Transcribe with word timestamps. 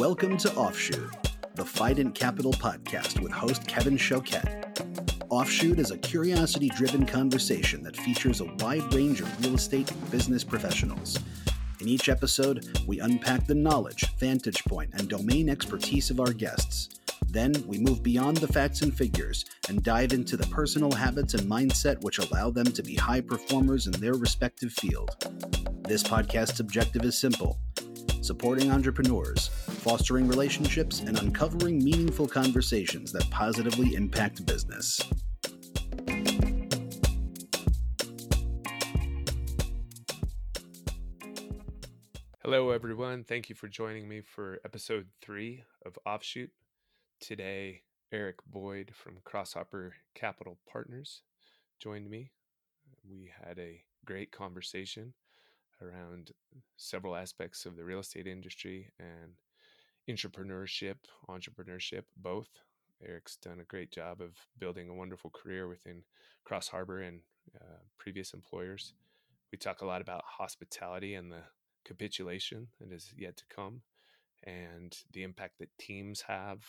Welcome 0.00 0.38
to 0.38 0.54
Offshoot, 0.54 1.10
the 1.56 1.62
Fident 1.62 2.14
Capital 2.14 2.54
podcast 2.54 3.20
with 3.20 3.32
host 3.32 3.66
Kevin 3.66 3.98
Choquette. 3.98 4.80
Offshoot 5.28 5.78
is 5.78 5.90
a 5.90 5.98
curiosity 5.98 6.70
driven 6.70 7.04
conversation 7.04 7.82
that 7.82 7.98
features 7.98 8.40
a 8.40 8.46
wide 8.60 8.94
range 8.94 9.20
of 9.20 9.44
real 9.44 9.56
estate 9.56 9.90
and 9.90 10.10
business 10.10 10.42
professionals. 10.42 11.18
In 11.80 11.86
each 11.86 12.08
episode, 12.08 12.80
we 12.86 13.00
unpack 13.00 13.46
the 13.46 13.54
knowledge, 13.54 14.06
vantage 14.18 14.64
point, 14.64 14.88
and 14.94 15.06
domain 15.06 15.50
expertise 15.50 16.08
of 16.08 16.18
our 16.18 16.32
guests. 16.32 16.88
Then 17.28 17.52
we 17.66 17.78
move 17.78 18.02
beyond 18.02 18.38
the 18.38 18.50
facts 18.50 18.80
and 18.80 18.96
figures 18.96 19.44
and 19.68 19.82
dive 19.82 20.14
into 20.14 20.38
the 20.38 20.46
personal 20.46 20.92
habits 20.92 21.34
and 21.34 21.42
mindset 21.42 22.02
which 22.02 22.18
allow 22.18 22.48
them 22.48 22.72
to 22.72 22.82
be 22.82 22.94
high 22.94 23.20
performers 23.20 23.86
in 23.86 23.92
their 23.92 24.14
respective 24.14 24.72
field. 24.72 25.10
This 25.86 26.02
podcast's 26.02 26.60
objective 26.60 27.04
is 27.04 27.18
simple 27.18 27.58
supporting 28.20 28.70
entrepreneurs, 28.70 29.48
fostering 29.48 30.28
relationships, 30.28 31.00
and 31.00 31.18
uncovering 31.18 31.82
meaningful 31.82 32.28
conversations 32.28 33.12
that 33.12 33.28
positively 33.30 33.94
impact 33.94 34.44
business. 34.46 35.00
Hello, 42.42 42.70
everyone. 42.70 43.22
Thank 43.22 43.48
you 43.48 43.54
for 43.54 43.68
joining 43.68 44.08
me 44.08 44.22
for 44.22 44.58
episode 44.64 45.06
three 45.22 45.62
of 45.86 45.96
Offshoot. 46.04 46.50
Today, 47.20 47.82
Eric 48.10 48.38
Boyd 48.44 48.90
from 48.92 49.18
Cross 49.22 49.52
Harbor 49.52 49.94
Capital 50.16 50.58
Partners 50.68 51.22
joined 51.78 52.10
me. 52.10 52.32
We 53.08 53.30
had 53.46 53.58
a 53.60 53.84
great 54.04 54.32
conversation 54.32 55.14
around 55.82 56.32
several 56.76 57.16
aspects 57.16 57.66
of 57.66 57.76
the 57.76 57.84
real 57.84 58.00
estate 58.00 58.26
industry 58.26 58.92
and 58.98 59.32
entrepreneurship, 60.08 60.96
entrepreneurship, 61.28 62.02
both. 62.16 62.48
Eric's 63.06 63.36
done 63.36 63.60
a 63.60 63.64
great 63.64 63.90
job 63.90 64.20
of 64.20 64.36
building 64.58 64.88
a 64.88 64.94
wonderful 64.94 65.30
career 65.30 65.68
within 65.68 66.02
Cross 66.44 66.68
Harbor 66.68 67.00
and 67.00 67.20
uh, 67.56 67.78
previous 67.98 68.34
employers. 68.34 68.92
We 69.50 69.58
talk 69.58 69.80
a 69.80 69.86
lot 69.86 70.02
about 70.02 70.22
hospitality 70.24 71.14
and 71.14 71.32
the 71.32 71.42
capitulation 71.84 72.68
that 72.78 72.92
is 72.92 73.12
yet 73.16 73.36
to 73.38 73.44
come 73.54 73.82
and 74.44 74.96
the 75.12 75.22
impact 75.22 75.58
that 75.58 75.76
teams 75.78 76.22
have 76.22 76.60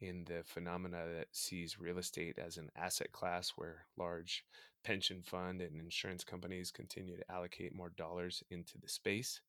in 0.00 0.24
the 0.24 0.42
phenomena 0.44 1.04
that 1.16 1.28
sees 1.32 1.78
real 1.78 1.98
estate 1.98 2.38
as 2.38 2.56
an 2.56 2.70
asset 2.76 3.12
class 3.12 3.52
where 3.56 3.86
large 3.96 4.44
pension 4.84 5.22
fund 5.22 5.60
and 5.60 5.80
insurance 5.80 6.24
companies 6.24 6.70
continue 6.70 7.16
to 7.16 7.30
allocate 7.32 7.74
more 7.74 7.90
dollars 7.96 8.42
into 8.50 8.78
the 8.78 8.88
space. 8.88 9.40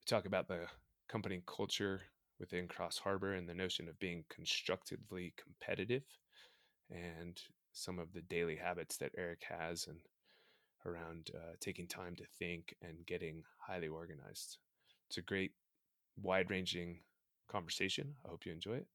We 0.00 0.04
talk 0.06 0.26
about 0.26 0.48
the 0.48 0.66
company 1.08 1.42
culture 1.46 2.02
within 2.40 2.66
Cross 2.66 2.98
Harbor 2.98 3.34
and 3.34 3.48
the 3.48 3.54
notion 3.54 3.88
of 3.88 3.98
being 3.98 4.24
constructively 4.28 5.34
competitive 5.36 6.04
and 6.90 7.40
some 7.72 7.98
of 7.98 8.12
the 8.12 8.22
daily 8.22 8.56
habits 8.56 8.96
that 8.98 9.12
Eric 9.16 9.42
has 9.48 9.86
and 9.86 9.98
around 10.86 11.30
uh, 11.34 11.54
taking 11.60 11.86
time 11.86 12.14
to 12.16 12.24
think 12.38 12.74
and 12.82 13.06
getting 13.06 13.42
highly 13.58 13.88
organized. 13.88 14.58
It's 15.08 15.18
a 15.18 15.22
great, 15.22 15.52
wide 16.20 16.50
ranging 16.50 17.00
conversation. 17.48 18.14
I 18.24 18.28
hope 18.28 18.46
you 18.46 18.52
enjoy 18.52 18.74
it. 18.74 18.86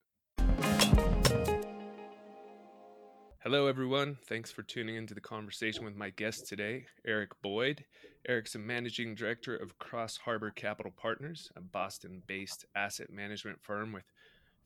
Hello, 3.41 3.67
everyone. 3.67 4.17
Thanks 4.25 4.51
for 4.51 4.63
tuning 4.63 4.95
into 4.95 5.13
the 5.13 5.21
conversation 5.21 5.85
with 5.85 5.95
my 5.95 6.09
guest 6.09 6.47
today, 6.47 6.85
Eric 7.05 7.31
Boyd. 7.41 7.85
Eric's 8.27 8.55
a 8.55 8.59
managing 8.59 9.15
director 9.15 9.55
of 9.55 9.79
Cross 9.79 10.17
Harbor 10.17 10.51
Capital 10.51 10.91
Partners, 10.95 11.51
a 11.55 11.61
Boston 11.61 12.21
based 12.27 12.65
asset 12.75 13.09
management 13.09 13.59
firm 13.61 13.91
with 13.91 14.03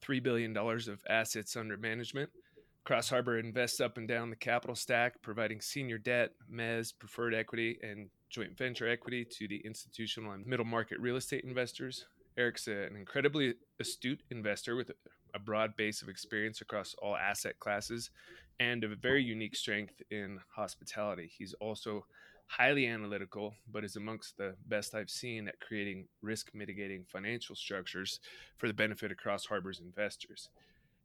$3 0.02 0.22
billion 0.22 0.58
of 0.58 1.02
assets 1.10 1.56
under 1.56 1.78
management. 1.78 2.30
Cross 2.84 3.10
Harbor 3.10 3.38
invests 3.38 3.80
up 3.80 3.98
and 3.98 4.08
down 4.08 4.30
the 4.30 4.36
capital 4.36 4.76
stack, 4.76 5.22
providing 5.22 5.62
senior 5.62 5.98
debt, 5.98 6.32
mezz, 6.52 6.94
preferred 6.98 7.34
equity, 7.34 7.80
and 7.82 8.10
joint 8.30 8.58
venture 8.58 8.90
equity 8.90 9.24
to 9.24 9.48
the 9.48 9.62
institutional 9.64 10.34
and 10.34 10.46
middle 10.46 10.66
market 10.66 11.00
real 11.00 11.16
estate 11.16 11.46
investors. 11.46 12.06
Eric's 12.38 12.68
an 12.68 12.96
incredibly 12.96 13.54
astute 13.80 14.22
investor 14.30 14.76
with 14.76 14.92
a 15.34 15.40
broad 15.40 15.76
base 15.76 16.02
of 16.02 16.10
experience 16.10 16.62
across 16.62 16.96
all 17.02 17.16
asset 17.16 17.60
classes 17.60 18.10
and 18.60 18.84
a 18.84 18.96
very 18.96 19.24
unique 19.24 19.56
strength 19.56 20.02
in 20.12 20.40
hospitality. 20.56 21.32
He's 21.38 21.54
also 21.60 22.06
highly 22.48 22.88
analytical, 22.88 23.56
but 23.72 23.84
is 23.84 23.96
amongst 23.96 24.38
the 24.38 24.56
best 24.68 24.94
I've 24.94 25.10
seen 25.10 25.48
at 25.48 25.60
creating 25.60 26.08
risk 26.22 26.52
mitigating 26.54 27.06
financial 27.12 27.56
structures 27.56 28.20
for 28.58 28.68
the 28.68 28.74
benefit 28.74 29.12
of 29.12 29.18
Cross 29.18 29.46
Harbor's 29.46 29.80
investors. 29.80 30.50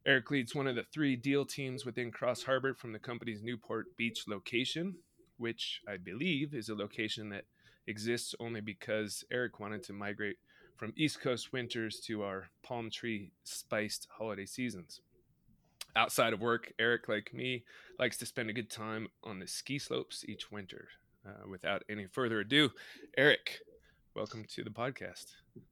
Eric 0.05 0.31
leads 0.31 0.55
one 0.55 0.67
of 0.67 0.75
the 0.75 0.85
three 0.93 1.15
deal 1.15 1.45
teams 1.45 1.85
within 1.85 2.11
Cross 2.11 2.43
Harbor 2.43 2.73
from 2.73 2.93
the 2.93 2.99
company's 2.99 3.41
Newport 3.41 3.97
Beach 3.97 4.25
location, 4.27 4.95
which 5.37 5.81
I 5.87 5.97
believe 5.97 6.53
is 6.53 6.69
a 6.69 6.75
location 6.75 7.29
that 7.29 7.45
exists 7.87 8.35
only 8.39 8.61
because 8.61 9.23
Eric 9.31 9.59
wanted 9.59 9.83
to 9.83 9.93
migrate 9.93 10.37
from 10.79 10.93
East 10.95 11.19
Coast 11.19 11.51
winters 11.51 11.99
to 11.99 12.23
our 12.23 12.47
palm 12.63 12.89
tree 12.89 13.33
spiced 13.43 14.07
holiday 14.17 14.45
seasons. 14.45 15.01
Outside 15.93 16.31
of 16.31 16.39
work, 16.39 16.71
Eric, 16.79 17.09
like 17.09 17.33
me, 17.33 17.65
likes 17.99 18.15
to 18.19 18.25
spend 18.25 18.49
a 18.49 18.53
good 18.53 18.71
time 18.71 19.09
on 19.21 19.39
the 19.39 19.47
ski 19.47 19.77
slopes 19.77 20.23
each 20.25 20.49
winter. 20.49 20.87
Uh, 21.27 21.49
without 21.49 21.83
any 21.89 22.05
further 22.05 22.39
ado, 22.39 22.69
Eric, 23.17 23.59
welcome 24.15 24.45
to 24.47 24.63
the 24.63 24.69
podcast. 24.69 25.25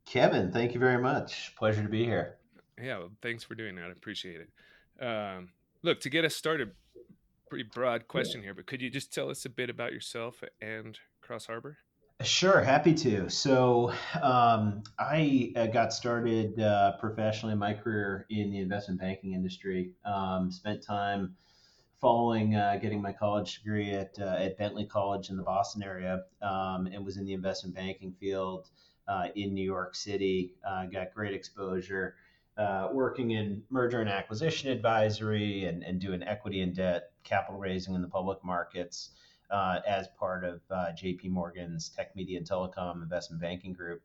Kevin, 0.06 0.51
thank 0.51 0.73
you 0.73 0.79
very 0.81 1.01
much. 1.01 1.56
Pleasure 1.56 1.84
to 1.84 1.88
be 1.88 2.03
here. 2.03 2.35
Yeah, 2.78 2.97
well, 2.97 3.12
thanks 3.22 3.45
for 3.45 3.56
doing 3.56 3.75
that. 3.75 3.85
I 3.85 3.91
appreciate 3.91 4.41
it. 4.41 5.03
Um, 5.03 5.51
look, 5.84 6.01
to 6.01 6.09
get 6.09 6.25
us 6.25 6.35
started, 6.35 6.72
pretty 7.50 7.69
broad 7.74 8.09
question 8.09 8.44
here, 8.44 8.53
but 8.53 8.68
could 8.68 8.81
you 8.81 8.89
just 8.89 9.13
tell 9.13 9.29
us 9.29 9.45
a 9.45 9.50
bit 9.50 9.69
about 9.69 9.94
yourself 9.94 10.44
and 10.62 11.00
Cross 11.22 11.45
Harbor? 11.45 11.78
Sure, 12.24 12.62
happy 12.62 12.96
to. 12.96 13.30
So, 13.30 13.94
um, 14.24 14.82
I 14.98 15.54
uh, 15.56 15.68
got 15.68 15.94
started 15.94 16.60
uh, 16.60 16.94
professionally 17.00 17.54
in 17.54 17.60
my 17.60 17.76
career 17.76 18.26
in 18.32 18.50
the 18.50 18.58
investment 18.58 19.00
banking 19.00 19.34
industry. 19.34 19.92
Um, 20.04 20.50
spent 20.50 20.82
time 20.82 21.36
following 22.02 22.56
uh, 22.56 22.80
getting 22.82 23.04
my 23.04 23.12
college 23.14 23.60
degree 23.60 23.92
at, 23.92 24.18
uh, 24.20 24.36
at 24.40 24.58
Bentley 24.58 24.86
College 24.86 25.30
in 25.30 25.38
the 25.38 25.44
Boston 25.44 25.84
area 25.84 26.24
um, 26.42 26.88
and 26.88 27.06
was 27.06 27.18
in 27.18 27.26
the 27.26 27.34
investment 27.34 27.76
banking 27.76 28.16
field 28.20 28.68
uh, 29.08 29.28
in 29.36 29.54
New 29.54 29.64
York 29.64 29.94
City. 29.94 30.56
Got 30.92 31.14
great 31.14 31.36
exposure. 31.36 32.16
working 32.92 33.32
in 33.32 33.62
merger 33.70 34.02
and 34.02 34.10
acquisition 34.10 34.72
advisory 34.72 35.66
and, 35.66 35.84
and 35.84 36.02
doing 36.02 36.24
equity 36.24 36.62
and 36.62 36.76
debt 36.76 37.12
capital 37.24 37.60
raising 37.60 37.94
in 37.94 38.02
the 38.02 38.08
public 38.08 38.44
markets 38.44 39.12
uh, 39.50 39.80
as 39.88 40.08
part 40.19 40.44
of 40.44 40.62
uh, 40.69 40.88
JP 40.91 41.30
Morgan's 41.30 41.90
Tech 41.90 42.16
Media 42.16 42.38
and 42.38 42.47
Telecom 42.47 43.02
Investment 43.02 43.41
Banking 43.41 43.74
Group. 43.74 44.02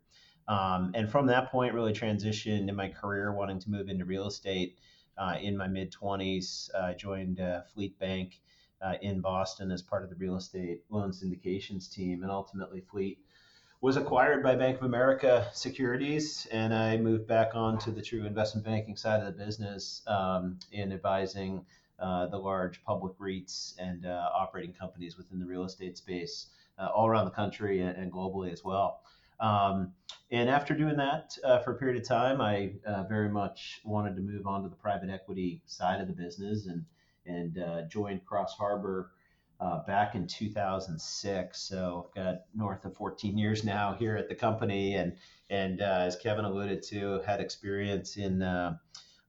Um, 0.48 0.92
and 0.94 1.10
from 1.10 1.26
that 1.26 1.50
point, 1.50 1.74
really 1.74 1.92
transitioned 1.92 2.68
in 2.68 2.74
my 2.74 2.88
career 2.88 3.32
wanting 3.32 3.60
to 3.60 3.70
move 3.70 3.88
into 3.88 4.04
real 4.04 4.26
estate. 4.26 4.78
Uh, 5.16 5.36
in 5.40 5.56
my 5.56 5.68
mid 5.68 5.92
20s, 5.92 6.74
I 6.74 6.94
joined 6.94 7.40
uh, 7.40 7.62
Fleet 7.74 7.98
Bank 7.98 8.40
uh, 8.80 8.94
in 9.02 9.20
Boston 9.20 9.70
as 9.70 9.82
part 9.82 10.02
of 10.02 10.10
the 10.10 10.16
real 10.16 10.36
estate 10.36 10.82
loan 10.90 11.10
syndications 11.10 11.90
team. 11.90 12.22
And 12.22 12.30
ultimately, 12.30 12.80
Fleet 12.80 13.18
was 13.80 13.96
acquired 13.96 14.42
by 14.42 14.54
Bank 14.54 14.78
of 14.78 14.84
America 14.84 15.48
Securities, 15.52 16.46
and 16.52 16.72
I 16.72 16.96
moved 16.96 17.26
back 17.26 17.54
onto 17.54 17.92
the 17.92 18.00
true 18.00 18.24
investment 18.24 18.64
banking 18.64 18.96
side 18.96 19.20
of 19.20 19.26
the 19.26 19.44
business 19.44 20.02
um, 20.06 20.58
in 20.70 20.92
advising 20.92 21.66
uh, 22.02 22.26
the 22.26 22.36
large 22.36 22.82
public 22.84 23.16
REITs 23.18 23.74
and 23.78 24.06
uh, 24.06 24.28
operating 24.34 24.72
companies 24.72 25.16
within 25.16 25.38
the 25.38 25.46
real 25.46 25.64
estate 25.64 25.96
space 25.96 26.48
uh, 26.78 26.88
all 26.88 27.06
around 27.06 27.26
the 27.26 27.30
country 27.30 27.80
and, 27.80 27.96
and 27.96 28.12
globally 28.12 28.52
as 28.52 28.64
well. 28.64 29.02
Um, 29.38 29.92
and 30.32 30.50
after 30.50 30.74
doing 30.74 30.96
that 30.96 31.36
uh, 31.44 31.60
for 31.60 31.72
a 31.72 31.74
period 31.76 32.00
of 32.02 32.08
time, 32.08 32.40
I 32.40 32.72
uh, 32.84 33.04
very 33.04 33.28
much 33.28 33.80
wanted 33.84 34.16
to 34.16 34.22
move 34.22 34.48
on 34.48 34.64
to 34.64 34.68
the 34.68 34.74
private 34.74 35.10
equity 35.10 35.62
side 35.66 36.00
of 36.00 36.08
the 36.08 36.12
business 36.12 36.66
and 36.66 36.84
and 37.24 37.88
joined 37.88 38.24
Cross 38.24 38.56
Harbor 38.56 39.12
back 39.86 40.16
in 40.16 40.26
2006. 40.26 41.60
So 41.60 42.08
I've 42.08 42.24
got 42.24 42.34
north 42.52 42.84
of 42.84 42.96
14 42.96 43.38
years 43.38 43.62
now 43.62 43.94
here 43.96 44.16
at 44.16 44.28
the 44.28 44.34
company, 44.34 44.96
and 44.96 45.16
and 45.50 45.80
as 45.80 46.16
Kevin 46.16 46.44
alluded 46.44 46.82
to, 46.84 47.20
had 47.24 47.40
experience 47.40 48.16
in 48.16 48.42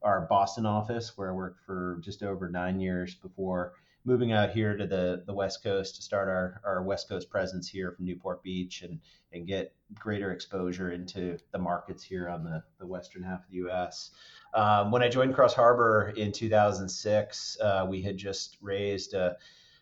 our 0.04 0.22
Boston 0.22 0.66
office, 0.66 1.18
where 1.18 1.30
I 1.30 1.34
worked 1.34 1.66
for 1.66 2.00
just 2.02 2.24
over 2.24 2.50
nine 2.50 2.80
years 2.80 3.16
before 3.16 3.74
moving 4.06 4.34
out 4.34 4.52
here 4.52 4.76
to 4.76 4.86
the, 4.86 5.24
the 5.26 5.34
West 5.34 5.64
Coast 5.64 5.96
to 5.96 6.02
start 6.02 6.28
our, 6.28 6.62
our 6.66 6.84
West 6.84 7.08
Coast 7.08 7.30
presence 7.30 7.68
here 7.70 7.92
from 7.92 8.06
Newport 8.06 8.44
Beach 8.44 8.82
and, 8.82 9.00
and 9.32 9.48
get 9.48 9.74
greater 9.96 10.32
exposure 10.32 10.92
into 10.92 11.38
the 11.52 11.58
markets 11.58 12.04
here 12.04 12.28
on 12.28 12.44
the, 12.44 12.64
the 12.80 12.86
western 12.86 13.24
half 13.24 13.46
of 13.46 13.50
the 13.50 13.58
U.S. 13.58 14.12
Um, 14.54 14.92
when 14.92 15.02
I 15.02 15.10
joined 15.10 15.34
Cross 15.34 15.54
Harbor 15.54 16.14
in 16.18 16.32
2006, 16.32 17.58
uh, 17.62 17.86
we 17.90 18.02
had 18.02 18.18
just 18.18 18.58
raised 18.62 19.14
a, 19.14 19.38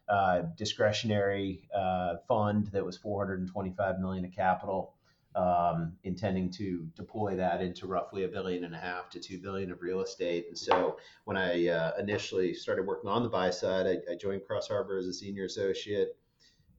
a 0.07 0.43
discretionary 0.55 1.67
uh, 1.75 2.17
fund 2.27 2.67
that 2.67 2.85
was 2.85 2.97
425 2.97 3.99
million 3.99 4.25
of 4.25 4.31
capital 4.31 4.93
um, 5.35 5.93
intending 6.03 6.49
to 6.51 6.87
deploy 6.95 7.35
that 7.35 7.61
into 7.61 7.87
roughly 7.87 8.23
a 8.23 8.27
billion 8.27 8.65
and 8.65 8.75
a 8.75 8.77
half 8.77 9.09
to 9.11 9.19
two 9.19 9.39
billion 9.39 9.71
of 9.71 9.81
real 9.81 10.01
estate. 10.01 10.45
And 10.49 10.57
so 10.57 10.97
when 11.23 11.37
I 11.37 11.67
uh, 11.67 11.93
initially 11.99 12.53
started 12.53 12.85
working 12.85 13.09
on 13.09 13.23
the 13.23 13.29
buy 13.29 13.49
side, 13.49 13.87
I, 13.87 14.11
I, 14.11 14.15
joined 14.15 14.45
Cross 14.45 14.67
Harbor 14.67 14.97
as 14.97 15.07
a 15.07 15.13
senior 15.13 15.45
associate, 15.45 16.17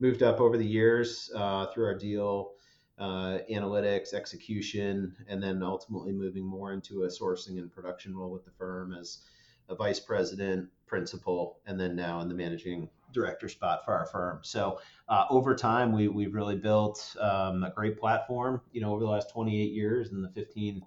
moved 0.01 0.23
up 0.23 0.41
over 0.41 0.59
the 0.59 0.67
years 0.67 1.31
uh, 1.35 1.67
through 1.67 1.87
our 1.87 1.99
deal. 1.99 2.53
Uh, 2.99 3.39
analytics, 3.51 4.13
execution, 4.13 5.17
and 5.27 5.43
then 5.43 5.61
ultimately 5.63 6.13
moving 6.13 6.45
more 6.45 6.73
into 6.73 7.03
a 7.03 7.09
sourcing 7.09 7.59
and 7.59 7.73
production 7.73 8.15
role 8.15 8.31
with 8.31 8.45
the 8.45 8.51
firm 8.51 8.93
as 8.93 9.23
a 9.71 9.75
vice 9.75 9.99
president, 9.99 10.69
principal, 10.87 11.59
and 11.67 11.81
then 11.81 11.97
now 11.97 12.21
in 12.21 12.29
the 12.29 12.35
managing 12.35 12.89
director 13.13 13.49
spot 13.49 13.85
for 13.85 13.95
our 13.95 14.07
firm. 14.07 14.41
So 14.43 14.81
uh, 15.09 15.27
over 15.31 15.55
time, 15.55 15.93
we, 15.93 16.09
we've 16.09 16.35
really 16.35 16.57
built 16.57 17.15
um, 17.21 17.65
a 17.65 17.71
great 17.71 17.99
platform, 17.99 18.61
you 18.73 18.81
know, 18.81 18.93
over 18.93 19.05
the 19.05 19.11
last 19.11 19.31
28 19.31 19.73
years 19.73 20.11
and 20.11 20.25
the 20.25 20.31
15 20.31 20.85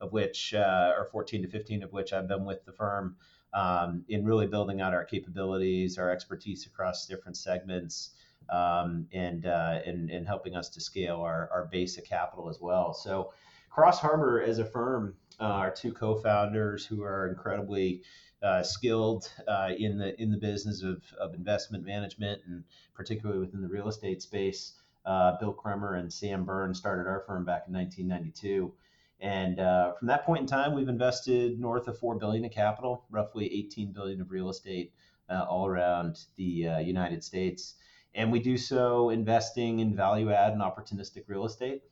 of 0.00 0.12
which, 0.12 0.54
uh, 0.54 0.92
or 0.96 1.08
14 1.10 1.42
to 1.42 1.48
15 1.48 1.82
of 1.82 1.92
which 1.92 2.12
I've 2.12 2.28
been 2.28 2.44
with 2.44 2.64
the 2.64 2.72
firm 2.72 3.16
um, 3.54 4.04
in 4.08 4.24
really 4.24 4.46
building 4.46 4.80
out 4.80 4.94
our 4.94 5.04
capabilities, 5.04 5.98
our 5.98 6.10
expertise 6.10 6.66
across 6.66 7.06
different 7.06 7.36
segments. 7.36 8.10
Um, 8.50 9.08
and, 9.12 9.44
uh, 9.44 9.80
and 9.84 10.08
and 10.10 10.26
helping 10.26 10.56
us 10.56 10.70
to 10.70 10.80
scale 10.80 11.20
our, 11.20 11.50
our 11.52 11.66
base 11.66 11.98
of 11.98 12.04
capital 12.04 12.48
as 12.48 12.58
well. 12.62 12.94
So, 12.94 13.34
Cross 13.68 14.00
Harbor 14.00 14.40
as 14.40 14.58
a 14.58 14.64
firm, 14.64 15.16
uh, 15.40 15.44
our 15.44 15.70
two 15.70 15.92
co-founders 15.92 16.86
who 16.86 17.02
are 17.02 17.28
incredibly 17.28 18.02
uh, 18.42 18.62
skilled 18.62 19.30
uh, 19.48 19.70
in 19.76 19.98
the 19.98 20.20
in 20.20 20.30
the 20.30 20.36
business 20.36 20.82
of, 20.82 21.02
of 21.20 21.34
investment 21.34 21.84
management 21.84 22.40
and 22.46 22.64
particularly 22.94 23.40
within 23.40 23.60
the 23.60 23.68
real 23.68 23.88
estate 23.88 24.22
space. 24.22 24.74
Uh, 25.04 25.38
Bill 25.38 25.52
Kremer 25.52 25.94
and 25.94 26.12
Sam 26.12 26.44
Byrne 26.44 26.74
started 26.74 27.08
our 27.08 27.24
firm 27.26 27.44
back 27.44 27.64
in 27.66 27.74
1992. 27.74 28.72
And 29.20 29.58
uh, 29.58 29.94
from 29.94 30.06
that 30.08 30.24
point 30.24 30.42
in 30.42 30.46
time, 30.46 30.74
we've 30.74 30.88
invested 30.88 31.58
north 31.58 31.88
of 31.88 31.98
four 31.98 32.16
billion 32.16 32.44
in 32.44 32.50
capital, 32.50 33.04
roughly 33.10 33.52
18 33.52 33.92
billion 33.92 34.20
of 34.20 34.30
real 34.30 34.50
estate 34.50 34.92
uh, 35.30 35.44
all 35.48 35.66
around 35.66 36.18
the 36.36 36.68
uh, 36.68 36.78
United 36.78 37.24
States. 37.24 37.74
And 38.14 38.30
we 38.30 38.38
do 38.38 38.56
so 38.56 39.10
investing 39.10 39.80
in 39.80 39.96
value 39.96 40.30
add 40.30 40.52
and 40.52 40.62
opportunistic 40.62 41.24
real 41.26 41.46
estate, 41.46 41.82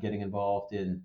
getting 0.00 0.20
involved 0.22 0.72
in 0.72 1.02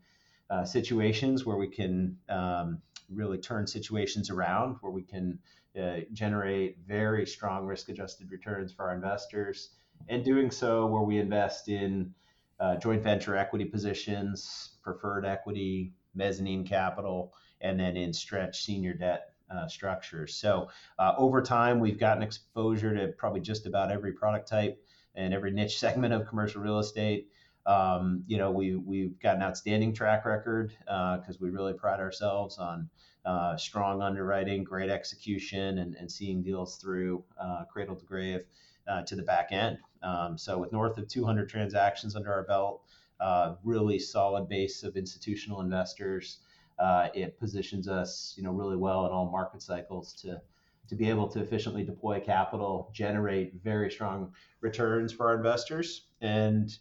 situations 0.66 1.46
where 1.46 1.58
we 1.58 1.68
can 1.68 2.18
um, 2.30 2.82
really 3.10 3.38
turn 3.38 3.68
situations 3.68 4.30
around 4.30 4.78
where 4.82 4.92
we 4.92 5.04
can 5.04 5.40
uh, 5.82 5.98
generate 6.14 6.78
very 6.88 7.26
strong 7.26 7.66
risk 7.66 7.90
adjusted 7.90 8.32
returns 8.32 8.74
for 8.74 8.90
our 8.90 8.96
investors 8.96 9.72
and 10.10 10.24
doing 10.24 10.52
so 10.52 10.86
where 10.88 11.02
we 11.02 11.18
invest 11.18 11.70
in 11.70 12.14
uh, 12.60 12.76
joint 12.78 13.04
venture 13.04 13.36
equity 13.36 13.66
positions, 13.66 14.78
preferred 14.84 15.26
equity, 15.26 15.94
mezzanine 16.16 16.66
capital, 16.66 17.34
and 17.62 17.80
then 17.80 17.96
in 17.96 18.14
stretch 18.14 18.64
senior 18.64 18.94
debt 18.94 19.34
uh, 19.50 19.68
structures. 19.68 20.36
So 20.36 20.70
uh, 21.00 21.14
over 21.18 21.42
time, 21.42 21.80
we've 21.80 22.00
gotten 22.00 22.24
exposure 22.24 22.96
to 22.96 23.10
probably 23.10 23.42
just 23.42 23.66
about 23.66 23.92
every 23.92 24.14
product 24.14 24.48
type 24.48 24.84
and 25.16 25.34
every 25.34 25.52
niche 25.52 25.80
segment 25.80 26.14
of 26.14 26.28
commercial 26.28 26.62
real 26.62 26.80
estate. 26.80 27.30
Um, 27.68 28.24
you 28.28 28.38
know, 28.38 28.50
we, 28.50 28.76
we've 28.76 29.20
got 29.20 29.36
an 29.36 29.44
outstanding 29.44 29.94
track 29.94 30.26
record 30.26 30.74
because 30.80 31.36
uh, 31.36 31.40
we 31.42 31.50
really 31.50 31.74
pride 31.74 32.00
ourselves 32.00 32.58
on 32.58 32.90
uh, 33.26 33.58
strong 33.58 34.02
underwriting, 34.02 34.64
great 34.64 34.90
execution, 34.90 35.80
and, 35.80 35.96
and 35.96 36.10
seeing 36.10 36.42
deals 36.42 36.78
through 36.78 37.26
uh, 37.40 37.66
cradle 37.66 37.96
to 37.96 38.06
grave 38.06 38.46
uh, 38.88 39.02
to 39.04 39.18
the 39.18 39.24
back 39.24 39.50
end. 39.52 39.78
Um, 40.02 40.38
so, 40.38 40.58
with 40.58 40.72
north 40.72 40.98
of 40.98 41.10
200 41.10 41.50
transactions 41.50 42.16
under 42.16 42.32
our 42.32 42.44
belt, 42.44 42.84
uh, 43.20 43.56
really 43.64 44.00
solid 44.00 44.48
base 44.48 44.84
of 44.84 44.96
institutional 44.96 45.60
investors, 45.60 46.40
uh, 46.80 47.10
it 47.14 47.38
positions 47.38 47.90
us, 47.90 48.34
you 48.38 48.44
know, 48.44 48.52
really 48.52 48.78
well 48.78 49.06
in 49.06 49.12
all 49.12 49.30
market 49.30 49.62
cycles 49.62 50.14
to 50.22 50.42
to 50.88 50.96
be 50.96 51.10
able 51.10 51.28
to 51.28 51.42
efficiently 51.42 51.84
deploy 51.84 52.18
capital, 52.18 52.90
generate 52.94 53.62
very 53.62 53.92
strong 53.92 54.32
returns 54.62 55.12
for 55.12 55.28
our 55.28 55.36
investors, 55.36 56.06
and 56.22 56.78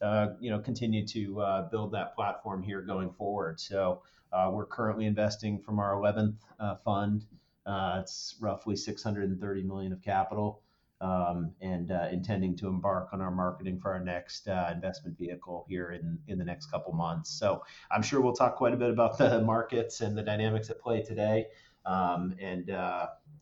uh, 0.00 0.28
you 0.40 0.50
know, 0.50 0.58
continue 0.58 1.06
to 1.06 1.40
uh, 1.40 1.68
build 1.70 1.92
that 1.92 2.14
platform 2.14 2.62
here 2.62 2.80
going 2.80 3.10
forward. 3.12 3.60
So 3.60 4.02
uh, 4.32 4.50
we're 4.52 4.66
currently 4.66 5.06
investing 5.06 5.58
from 5.58 5.78
our 5.78 5.94
11th 5.94 6.36
uh, 6.58 6.76
fund. 6.76 7.26
Uh, 7.66 7.98
it's 8.00 8.36
roughly 8.40 8.76
630 8.76 9.62
million 9.62 9.92
of 9.92 10.00
capital, 10.02 10.62
um, 11.00 11.52
and 11.60 11.92
uh, 11.92 12.08
intending 12.10 12.56
to 12.56 12.68
embark 12.68 13.08
on 13.12 13.20
our 13.20 13.30
marketing 13.30 13.78
for 13.78 13.92
our 13.92 14.00
next 14.00 14.46
investment 14.46 15.18
vehicle 15.18 15.66
here 15.68 15.90
in 15.90 16.18
in 16.28 16.38
the 16.38 16.44
next 16.44 16.66
couple 16.66 16.92
months. 16.92 17.30
So 17.30 17.62
I'm 17.90 18.02
sure 18.02 18.20
we'll 18.20 18.34
talk 18.34 18.56
quite 18.56 18.72
a 18.72 18.76
bit 18.76 18.90
about 18.90 19.18
the 19.18 19.40
markets 19.42 20.00
and 20.00 20.16
the 20.16 20.22
dynamics 20.22 20.70
at 20.70 20.80
play 20.80 21.02
today. 21.02 21.46
Um, 21.84 22.34
and 22.40 22.70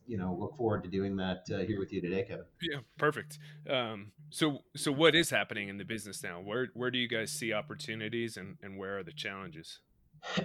you 0.09 0.17
know 0.19 0.37
look 0.39 0.57
forward 0.57 0.83
to 0.85 0.91
doing 0.91 1.17
that 1.17 1.47
uh, 1.53 1.59
here 1.59 1.79
with 1.79 1.93
you 1.93 2.01
today, 2.01 2.25
Kevin. 2.25 2.47
Yeah, 2.61 2.81
perfect. 2.99 3.39
Um, 3.69 4.13
so 4.31 4.61
so 4.75 4.91
what 4.91 5.15
is 5.15 5.31
happening 5.31 5.69
in 5.69 5.79
the 5.79 5.85
business 5.85 6.23
now? 6.23 6.41
Where 6.41 6.69
where 6.75 6.91
do 6.91 6.99
you 6.99 7.09
guys 7.09 7.31
see 7.31 7.53
opportunities 7.53 8.37
and 8.37 8.57
and 8.63 8.79
where 8.79 8.99
are 8.99 9.05
the 9.05 9.13
challenges? 9.13 9.81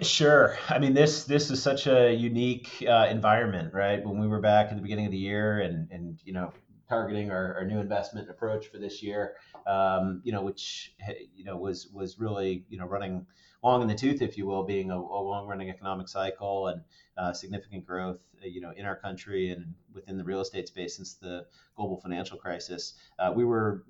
Sure. 0.01 0.57
I 0.69 0.79
mean, 0.79 0.93
this 0.93 1.23
this 1.25 1.49
is 1.49 1.61
such 1.61 1.87
a 1.87 2.13
unique 2.13 2.85
uh, 2.87 3.07
environment, 3.09 3.73
right? 3.73 4.03
When 4.05 4.19
we 4.19 4.27
were 4.27 4.41
back 4.41 4.67
at 4.69 4.75
the 4.75 4.81
beginning 4.81 5.05
of 5.05 5.11
the 5.11 5.17
year, 5.17 5.61
and 5.61 5.89
and 5.91 6.19
you 6.23 6.33
know 6.33 6.53
targeting 6.89 7.31
our, 7.31 7.55
our 7.55 7.65
new 7.65 7.79
investment 7.79 8.29
approach 8.29 8.67
for 8.67 8.77
this 8.77 9.01
year, 9.01 9.35
um, 9.65 10.21
you 10.23 10.31
know, 10.31 10.43
which 10.43 10.93
you 11.35 11.43
know 11.43 11.57
was 11.57 11.87
was 11.93 12.19
really 12.19 12.65
you 12.69 12.77
know 12.77 12.85
running 12.85 13.25
long 13.63 13.81
in 13.81 13.87
the 13.87 13.95
tooth, 13.95 14.21
if 14.21 14.37
you 14.37 14.45
will, 14.45 14.63
being 14.63 14.91
a, 14.91 14.97
a 14.97 15.21
long 15.21 15.47
running 15.47 15.69
economic 15.69 16.07
cycle 16.07 16.67
and 16.67 16.81
uh, 17.17 17.31
significant 17.31 17.85
growth, 17.85 18.19
uh, 18.43 18.47
you 18.47 18.59
know, 18.59 18.71
in 18.75 18.85
our 18.85 18.95
country 18.95 19.51
and 19.51 19.73
within 19.93 20.17
the 20.17 20.23
real 20.23 20.41
estate 20.41 20.67
space 20.67 20.97
since 20.97 21.13
the 21.15 21.45
global 21.75 21.97
financial 21.97 22.37
crisis. 22.37 22.95
Uh, 23.17 23.31
we 23.33 23.45
were 23.45 23.85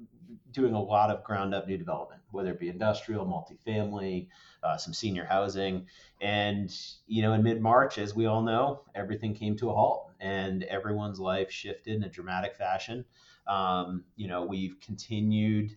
doing 0.52 0.74
a 0.74 0.82
lot 0.82 1.10
of 1.10 1.24
ground 1.24 1.54
up 1.54 1.68
new 1.68 1.78
development, 1.78 2.22
whether 2.32 2.52
it 2.52 2.60
be 2.60 2.70
industrial, 2.70 3.26
multifamily, 3.26 4.28
uh, 4.64 4.78
some 4.78 4.94
senior 4.94 5.26
housing. 5.26 5.86
And, 6.22 6.74
you 7.08 7.22
know, 7.22 7.34
in 7.34 7.44
mid 7.44 7.62
March, 7.62 7.98
as 7.98 8.16
we 8.16 8.28
all 8.28 8.42
know, 8.42 8.82
everything 8.94 9.34
came 9.34 9.56
to 9.58 9.70
a 9.70 9.74
halt 9.74 10.12
and 10.20 10.64
everyone's 10.64 11.20
life 11.20 11.52
shifted 11.52 11.96
in 11.96 12.04
a 12.04 12.10
dramatic 12.10 12.56
fashion. 12.56 13.06
Um, 13.48 14.04
you 14.16 14.28
know, 14.28 14.44
we've 14.44 14.80
continued 14.80 15.76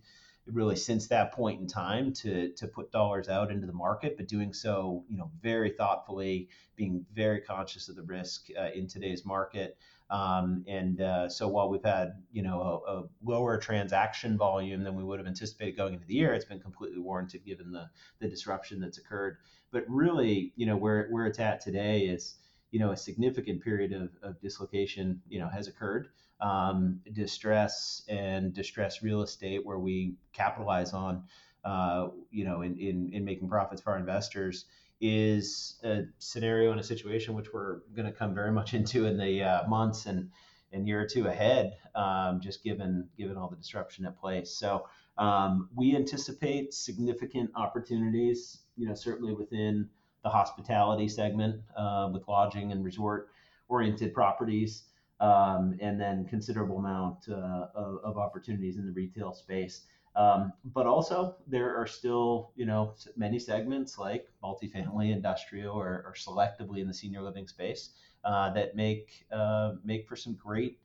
really 0.51 0.75
since 0.75 1.07
that 1.07 1.33
point 1.33 1.59
in 1.59 1.67
time 1.67 2.13
to 2.13 2.51
to 2.53 2.67
put 2.67 2.91
dollars 2.91 3.29
out 3.29 3.51
into 3.51 3.67
the 3.67 3.73
market, 3.73 4.17
but 4.17 4.27
doing 4.27 4.53
so, 4.53 5.03
you 5.09 5.17
know, 5.17 5.31
very 5.41 5.71
thoughtfully, 5.71 6.49
being 6.75 7.05
very 7.13 7.41
conscious 7.41 7.89
of 7.89 7.95
the 7.95 8.03
risk 8.03 8.47
uh, 8.59 8.69
in 8.73 8.87
today's 8.87 9.25
market. 9.25 9.77
Um, 10.09 10.63
and 10.67 11.01
uh, 11.01 11.27
so 11.27 11.49
while 11.49 11.69
we've 11.69 11.83
had 11.83 12.23
you 12.31 12.41
know 12.41 12.81
a, 12.87 12.91
a, 12.91 13.03
lower 13.23 13.57
transaction 13.57 14.37
volume 14.37 14.83
than 14.83 14.95
we 14.95 15.03
would 15.03 15.19
have 15.19 15.27
anticipated 15.27 15.75
going 15.75 15.93
into 15.95 16.07
the 16.07 16.13
year, 16.13 16.33
it's 16.33 16.45
been 16.45 16.61
completely 16.61 16.99
warranted 16.99 17.45
given 17.45 17.71
the 17.71 17.89
the 18.19 18.29
disruption 18.29 18.79
that's 18.79 18.97
occurred. 18.97 19.37
But 19.71 19.83
really, 19.87 20.53
you 20.55 20.65
know 20.65 20.77
where 20.77 21.07
where 21.09 21.25
it's 21.25 21.39
at 21.39 21.59
today 21.59 22.01
is 22.01 22.35
you 22.71 22.79
know 22.79 22.91
a 22.91 22.97
significant 22.97 23.61
period 23.61 23.91
of, 23.91 24.11
of 24.23 24.39
dislocation 24.39 25.21
you 25.27 25.39
know 25.39 25.49
has 25.49 25.67
occurred. 25.67 26.07
Um, 26.39 27.01
distress 27.13 28.03
and 28.07 28.53
distress 28.53 29.01
real 29.01 29.21
estate 29.23 29.65
where 29.65 29.79
we 29.79 30.13
capitalize 30.33 30.93
on 30.93 31.23
uh, 31.65 32.09
you 32.29 32.45
know 32.45 32.61
in, 32.61 32.77
in 32.77 33.11
in 33.11 33.25
making 33.25 33.49
profits 33.49 33.81
for 33.81 33.93
our 33.93 33.97
investors 33.97 34.65
is 35.01 35.79
a 35.83 36.03
scenario 36.19 36.71
and 36.71 36.79
a 36.79 36.83
situation 36.83 37.33
which 37.33 37.53
we're 37.53 37.79
going 37.95 38.05
to 38.05 38.11
come 38.11 38.33
very 38.33 38.51
much 38.51 38.73
into 38.73 39.05
in 39.05 39.17
the 39.17 39.43
uh, 39.43 39.67
months 39.67 40.05
and 40.05 40.29
and 40.73 40.87
year 40.87 41.01
or 41.01 41.05
two 41.05 41.27
ahead, 41.27 41.77
um, 41.95 42.41
just 42.41 42.63
given 42.63 43.07
given 43.17 43.37
all 43.37 43.47
the 43.47 43.55
disruption 43.55 44.05
at 44.05 44.19
place. 44.19 44.51
So 44.51 44.87
um, 45.17 45.69
we 45.75 45.95
anticipate 45.95 46.73
significant 46.73 47.51
opportunities, 47.55 48.59
you 48.75 48.87
know, 48.87 48.93
certainly 48.93 49.33
within 49.33 49.89
the 50.23 50.29
hospitality 50.29 51.07
segment 51.07 51.61
uh, 51.77 52.09
with 52.11 52.27
lodging 52.27 52.71
and 52.71 52.83
resort 52.83 53.29
oriented 53.69 54.13
properties, 54.13 54.83
um, 55.19 55.77
and 55.81 55.99
then 55.99 56.25
considerable 56.25 56.77
amount 56.77 57.27
uh, 57.29 57.67
of, 57.73 57.99
of 58.03 58.17
opportunities 58.17 58.77
in 58.77 58.85
the 58.85 58.91
retail 58.91 59.33
space. 59.33 59.85
Um, 60.15 60.51
but 60.73 60.87
also, 60.87 61.35
there 61.45 61.75
are 61.75 61.85
still, 61.85 62.51
you 62.55 62.65
know, 62.65 62.95
many 63.15 63.37
segments 63.37 63.99
like 63.99 64.27
multifamily, 64.43 65.11
industrial, 65.11 65.75
or, 65.75 66.03
or 66.07 66.15
selectively 66.17 66.79
in 66.79 66.87
the 66.87 66.93
senior 66.93 67.21
living 67.21 67.47
space 67.47 67.91
uh, 68.23 68.51
that 68.53 68.75
make 68.75 69.27
uh, 69.31 69.73
make 69.83 70.07
for 70.07 70.15
some 70.15 70.33
great, 70.33 70.79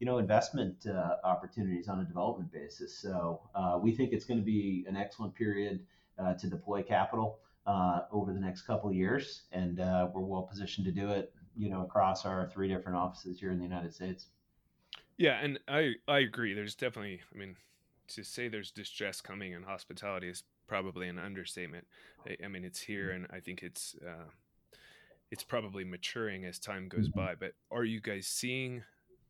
you 0.00 0.06
know, 0.06 0.18
investment 0.18 0.86
uh, 0.86 1.16
opportunities 1.24 1.88
on 1.88 2.00
a 2.00 2.04
development 2.04 2.52
basis. 2.52 2.98
So 2.98 3.40
uh, 3.54 3.78
we 3.82 3.92
think 3.92 4.12
it's 4.12 4.26
going 4.26 4.40
to 4.40 4.44
be 4.44 4.84
an 4.86 4.96
excellent 4.98 5.34
period 5.34 5.80
uh, 6.18 6.34
to 6.34 6.46
deploy 6.46 6.82
capital 6.82 7.38
over 8.12 8.34
the 8.34 8.40
next 8.40 8.62
couple 8.62 8.92
years, 8.92 9.44
and 9.50 9.78
we're 9.78 10.20
well 10.20 10.42
positioned 10.42 10.84
to 10.84 10.92
do 10.92 11.08
it, 11.08 11.32
you 11.56 11.70
know, 11.70 11.82
across 11.82 12.24
our 12.24 12.48
three 12.48 12.68
different 12.68 12.98
offices 12.98 13.40
here 13.40 13.50
in 13.50 13.58
the 13.58 13.64
United 13.64 13.94
States. 13.94 14.26
Yeah, 15.16 15.38
and 15.40 15.58
I 15.68 15.92
I 16.08 16.18
agree. 16.18 16.54
There's 16.54 16.74
definitely, 16.74 17.20
I 17.34 17.38
mean 17.38 17.56
to 18.08 18.22
say 18.22 18.48
there's 18.48 18.70
distress 18.70 19.20
coming 19.20 19.52
in 19.52 19.62
hospitality 19.62 20.28
is 20.28 20.42
probably 20.66 21.08
an 21.08 21.18
understatement. 21.18 21.86
I, 22.26 22.36
I 22.44 22.48
mean, 22.48 22.64
it's 22.64 22.80
here, 22.80 23.10
and 23.10 23.26
I 23.32 23.40
think 23.40 23.62
it's 23.62 23.96
uh, 24.06 24.30
it's 25.30 25.44
probably 25.44 25.84
maturing 25.84 26.44
as 26.44 26.58
time 26.58 26.88
goes 26.88 27.08
mm-hmm. 27.08 27.18
by. 27.18 27.34
But 27.34 27.52
are 27.70 27.84
you 27.84 28.00
guys 28.00 28.26
seeing 28.26 28.82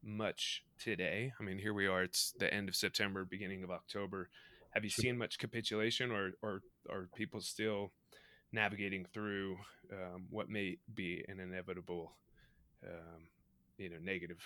much 0.03 0.65
today? 0.79 1.33
I 1.39 1.43
mean, 1.43 1.59
here 1.59 1.75
we 1.75 1.87
are. 1.87 2.03
It's 2.03 2.35
the 2.39 2.53
end 2.53 2.69
of 2.69 2.77
September, 2.77 3.25
beginning 3.25 3.63
of 3.63 3.71
October. 3.71 4.29
Have 4.71 4.85
you 4.85 4.91
seen 4.91 5.19
much 5.19 5.39
capitulation, 5.39 6.11
or 6.11 6.33
or 6.43 6.63
are 6.91 7.09
people 7.15 7.41
still 7.41 7.93
navigating 8.55 9.05
through 9.13 9.57
um, 9.93 10.27
what 10.31 10.49
may 10.49 10.79
be 10.95 11.25
an 11.29 11.41
inevitable, 11.41 12.13
um, 12.87 13.29
you 13.77 13.91
know, 13.91 13.97
negative 14.01 14.39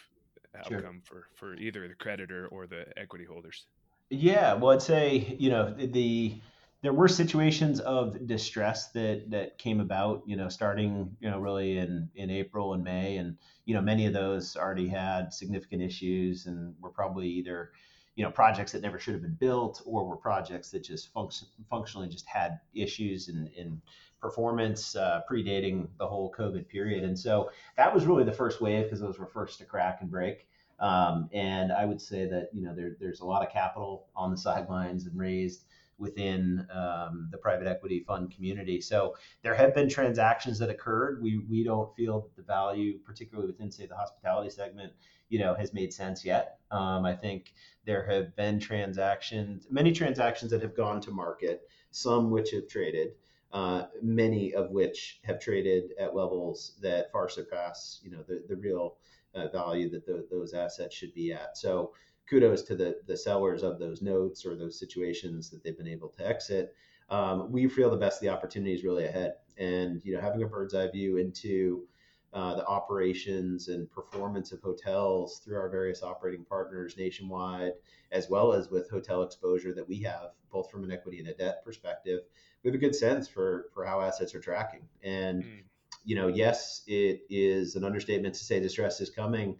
outcome 0.57 1.03
sure. 1.07 1.27
for 1.35 1.55
for 1.55 1.55
either 1.57 1.87
the 1.87 1.95
creditor 1.95 2.49
or 2.49 2.67
the 2.67 2.87
equity 2.97 3.25
holders? 3.25 3.67
Yeah, 4.11 4.55
well, 4.55 4.73
I'd 4.73 4.83
say 4.83 5.37
you 5.39 5.51
know 5.51 5.73
the 5.73 6.41
there 6.81 6.93
were 6.93 7.09
situations 7.09 7.81
of 7.81 8.27
distress 8.27 8.91
that 8.93 9.31
that 9.31 9.59
came 9.59 9.81
about, 9.81 10.23
you 10.27 10.37
know, 10.37 10.49
starting 10.49 11.17
you 11.21 11.31
know 11.31 11.39
really 11.39 11.79
in 11.79 12.09
in 12.15 12.31
April 12.31 12.75
and 12.75 12.83
May, 12.83 13.19
and 13.19 13.37
you 13.67 13.75
know 13.75 13.83
many 13.83 14.07
of 14.07 14.13
those 14.13 14.57
already 14.57 14.89
had 14.89 15.33
significant 15.33 15.83
issues 15.83 16.47
and 16.47 16.75
were 16.81 16.91
probably 16.91 17.29
either 17.29 17.73
you 18.19 18.25
know 18.25 18.31
projects 18.33 18.73
that 18.73 18.83
never 18.83 18.99
should 18.99 19.15
have 19.15 19.23
been 19.23 19.39
built 19.39 19.81
or 19.87 20.05
were 20.05 20.17
projects 20.17 20.73
that 20.73 20.83
just 20.83 21.13
function, 21.13 21.47
functionally 21.71 22.09
just 22.09 22.27
had 22.27 22.59
issues 22.75 23.29
in, 23.29 23.49
in 23.57 23.81
performance 24.21 24.97
uh, 24.97 25.21
predating 25.31 25.87
the 25.99 26.07
whole 26.07 26.35
COVID 26.37 26.67
period, 26.67 27.05
and 27.05 27.17
so 27.17 27.49
that 27.77 27.95
was 27.95 28.07
really 28.07 28.25
the 28.25 28.33
first 28.33 28.61
wave 28.61 28.87
because 28.87 28.99
those 28.99 29.21
were 29.21 29.29
first 29.29 29.59
to 29.59 29.65
crack 29.65 29.99
and 30.01 30.11
break. 30.11 30.49
Um, 30.81 31.31
and 31.33 31.73
I 31.73 31.85
would 31.85 32.01
say 32.01 32.27
that 32.27 32.51
you 32.53 32.65
know 32.65 32.75
there, 32.75 32.97
there's 32.99 33.21
a 33.21 33.25
lot 33.25 33.47
of 33.47 33.53
capital 33.53 34.09
on 34.17 34.33
the 34.33 34.37
sidelines 34.37 35.07
and 35.07 35.17
raised 35.17 35.67
within 35.99 36.67
um, 36.73 37.29
the 37.31 37.39
private 37.39 37.67
equity 37.67 38.05
fund 38.07 38.33
community. 38.35 38.81
So 38.81 39.17
there 39.43 39.55
have 39.55 39.75
been 39.75 39.89
transactions 39.89 40.59
that 40.61 40.71
occurred. 40.71 41.23
We 41.23 41.39
we 41.51 41.65
don't 41.65 41.95
feel 41.97 42.31
the 42.37 42.43
value, 42.43 42.99
particularly 43.05 43.51
within 43.51 43.71
say 43.71 43.87
the 43.87 43.97
hospitality 43.97 44.51
segment, 44.51 44.93
you 45.29 45.39
know, 45.39 45.55
has 45.55 45.75
made 45.75 45.93
sense 45.93 46.25
yet. 46.25 46.59
Um, 46.71 47.05
I 47.05 47.15
think 47.15 47.53
there 47.85 48.07
have 48.11 48.37
been 48.37 48.61
transactions, 48.61 49.67
many 49.71 49.93
transactions 49.93 50.51
that 50.53 50.63
have 50.63 50.77
gone 50.77 51.01
to 51.03 51.11
market, 51.11 51.63
some 51.91 52.31
which 52.31 52.51
have 52.53 52.69
traded. 52.69 53.13
Uh, 53.51 53.87
many 54.03 54.53
of 54.53 54.71
which 54.71 55.21
have 55.25 55.41
traded 55.41 55.93
at 55.99 56.15
levels 56.15 56.77
that 56.83 57.11
far 57.11 57.31
surpass, 57.31 57.99
you 58.03 58.11
know, 58.11 58.23
the, 58.29 58.45
the 58.47 58.57
real 58.57 58.99
uh, 59.35 59.49
value 59.49 59.89
that 59.89 60.05
the, 60.05 60.27
those 60.31 60.53
assets 60.53 60.95
should 60.95 61.15
be 61.15 61.33
at. 61.33 61.57
So 61.57 61.93
kudos 62.29 62.63
to 62.63 62.75
the, 62.75 62.97
the 63.07 63.17
sellers 63.17 63.63
of 63.63 63.79
those 63.79 64.03
notes 64.03 64.45
or 64.45 64.57
those 64.57 64.79
situations 64.79 65.51
that 65.51 65.63
they've 65.63 65.77
been 65.77 65.89
able 65.89 66.09
to 66.11 66.27
exit. 66.27 66.75
Um, 67.11 67.51
we 67.51 67.69
feel 67.69 67.91
the 67.91 67.97
best 67.97 68.21
the 68.21 68.29
opportunity 68.29 68.75
is 68.75 68.85
really 68.85 69.07
ahead. 69.07 69.35
And, 69.57 70.01
you 70.05 70.15
know, 70.15 70.21
having 70.21 70.43
a 70.43 70.47
bird's 70.47 70.75
eye 70.75 70.91
view 70.91 71.17
into 71.17 71.87
uh, 72.33 72.55
the 72.57 72.67
operations 72.67 73.69
and 73.69 73.91
performance 73.91 74.53
of 74.53 74.61
hotels 74.61 75.41
through 75.43 75.57
our 75.57 75.71
various 75.71 76.03
operating 76.03 76.45
partners 76.45 76.95
nationwide, 76.99 77.73
as 78.13 78.29
well 78.29 78.53
as 78.53 78.69
with 78.69 78.91
hotel 78.91 79.23
exposure 79.23 79.75
that 79.75 79.89
we 79.89 80.03
have, 80.03 80.33
both 80.53 80.71
from 80.71 80.85
an 80.85 80.93
equity 80.93 81.19
and 81.19 81.29
a 81.29 81.35
debt 81.35 81.65
perspective, 81.65 82.21
we 82.63 82.69
have 82.69 82.75
a 82.75 82.79
good 82.79 82.95
sense 82.95 83.29
for 83.29 83.67
for 83.73 83.85
how 83.85 84.01
assets 84.01 84.35
are 84.35 84.41
tracking. 84.41 84.83
And 85.03 85.43
mm. 85.43 85.63
you 86.05 86.17
know, 86.17 86.29
yes, 86.29 86.83
it 86.87 87.23
is 87.31 87.77
an 87.77 87.85
understatement 87.85 88.35
to 88.35 88.45
say 88.45 88.61
distress 88.61 89.01
is 89.01 89.11
coming, 89.11 89.57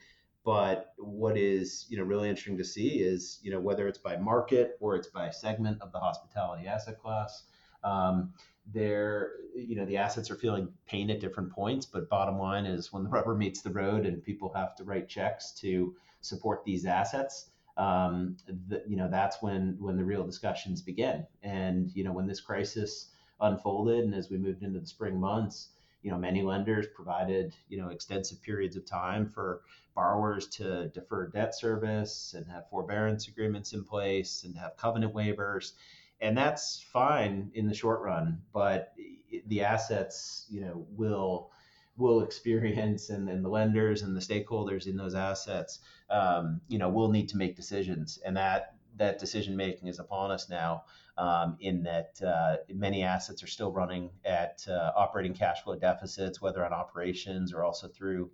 but 0.49 0.95
what 0.97 1.37
is 1.37 1.85
you 1.91 1.99
know 1.99 2.03
really 2.03 2.27
interesting 2.27 2.57
to 2.57 2.65
see 2.65 3.01
is 3.01 3.39
you 3.43 3.51
know 3.51 3.61
whether 3.61 3.87
it's 3.87 3.99
by 3.99 4.17
market 4.17 4.79
or 4.81 4.97
it's 4.97 5.09
by 5.09 5.29
segment 5.29 5.77
of 5.83 5.93
the 5.93 5.99
hospitality 5.99 6.67
asset 6.67 6.99
class. 6.99 7.43
Um, 7.85 8.33
there, 8.73 9.33
you 9.55 9.77
know, 9.77 9.85
the 9.85 9.99
assets 9.99 10.31
are 10.31 10.37
feeling 10.37 10.69
pain 10.87 11.11
at 11.11 11.21
different 11.21 11.53
points, 11.53 11.85
but 11.85 12.09
bottom 12.09 12.39
line 12.39 12.65
is 12.65 12.91
when 12.91 13.03
the 13.03 13.11
rubber 13.17 13.35
meets 13.35 13.61
the 13.61 13.69
road 13.69 14.07
and 14.07 14.25
people 14.25 14.51
have 14.55 14.75
to 14.77 14.85
write 14.85 15.07
checks 15.07 15.53
to 15.61 15.95
support 16.23 16.65
these 16.65 16.87
assets, 16.87 17.51
um, 17.77 18.35
the, 18.69 18.83
you 18.89 18.97
know, 18.97 19.11
that's 19.11 19.43
when 19.43 19.77
when 19.79 19.99
the 19.99 20.05
real 20.05 20.25
discussions 20.25 20.81
begin. 20.81 21.27
And 21.43 21.91
you 21.95 22.05
know, 22.05 22.13
when 22.13 22.27
this 22.27 22.41
crisis 22.41 23.11
unfolded 23.39 24.03
and 24.03 24.15
as 24.15 24.31
we 24.31 24.39
moved 24.39 24.63
into 24.63 24.81
the 24.81 24.87
spring 24.87 25.21
months, 25.21 25.69
you 26.03 26.11
know, 26.11 26.19
many 26.19 26.43
lenders 26.43 26.87
provided, 26.95 27.55
you 27.69 27.79
know, 27.79 27.89
extensive 27.89 28.41
periods 28.43 28.77
of 28.77 28.87
time 28.87 29.29
for 29.29 29.63
borrowers 29.95 30.47
to 30.47 30.89
defer 30.89 31.27
debt 31.27 31.55
service 31.55 32.35
and 32.37 32.47
have 32.47 32.69
forbearance 32.71 33.27
agreements 33.29 33.73
in 33.73 33.85
place 33.85 34.45
and 34.45 34.57
have 34.57 34.77
covenant 34.77 35.13
waivers. 35.15 35.73
And 36.21 36.37
that's 36.37 36.81
fine 36.93 37.51
in 37.55 37.67
the 37.67 37.75
short 37.75 38.01
run, 38.01 38.43
but 38.53 38.95
the 39.47 39.63
assets, 39.63 40.47
you 40.49 40.61
know, 40.61 40.87
will 40.97 41.51
will 41.97 42.23
experience 42.23 43.11
and, 43.11 43.27
the 43.45 43.49
lenders 43.49 44.03
and 44.03 44.17
the 44.17 44.21
stakeholders 44.21 44.87
in 44.87 44.97
those 44.97 45.17
assets, 45.17 45.81
um, 46.11 46.61
you 46.69 46.79
know, 46.79 46.89
will 46.89 47.11
need 47.11 47.29
to 47.29 47.37
make 47.37 47.57
decisions. 47.57 48.21
And 48.25 48.37
that 48.37 48.75
that 48.97 49.19
decision 49.19 49.57
making 49.57 49.89
is 49.89 49.99
upon 49.99 50.31
us 50.31 50.49
now 50.49 50.85
um, 51.19 51.57
in 51.61 51.83
that 51.83 52.21
uh, 52.25 52.57
many 52.73 53.03
assets 53.03 53.43
are 53.43 53.49
still 53.49 53.73
running 53.73 54.11
at 54.25 54.65
uh, 54.69 54.93
operating 54.97 55.35
cash 55.35 55.63
flow 55.63 55.75
deficits, 55.75 56.41
whether 56.41 56.65
on 56.65 56.73
operations 56.73 57.53
or 57.53 57.65
also 57.65 57.89
through 57.89 58.31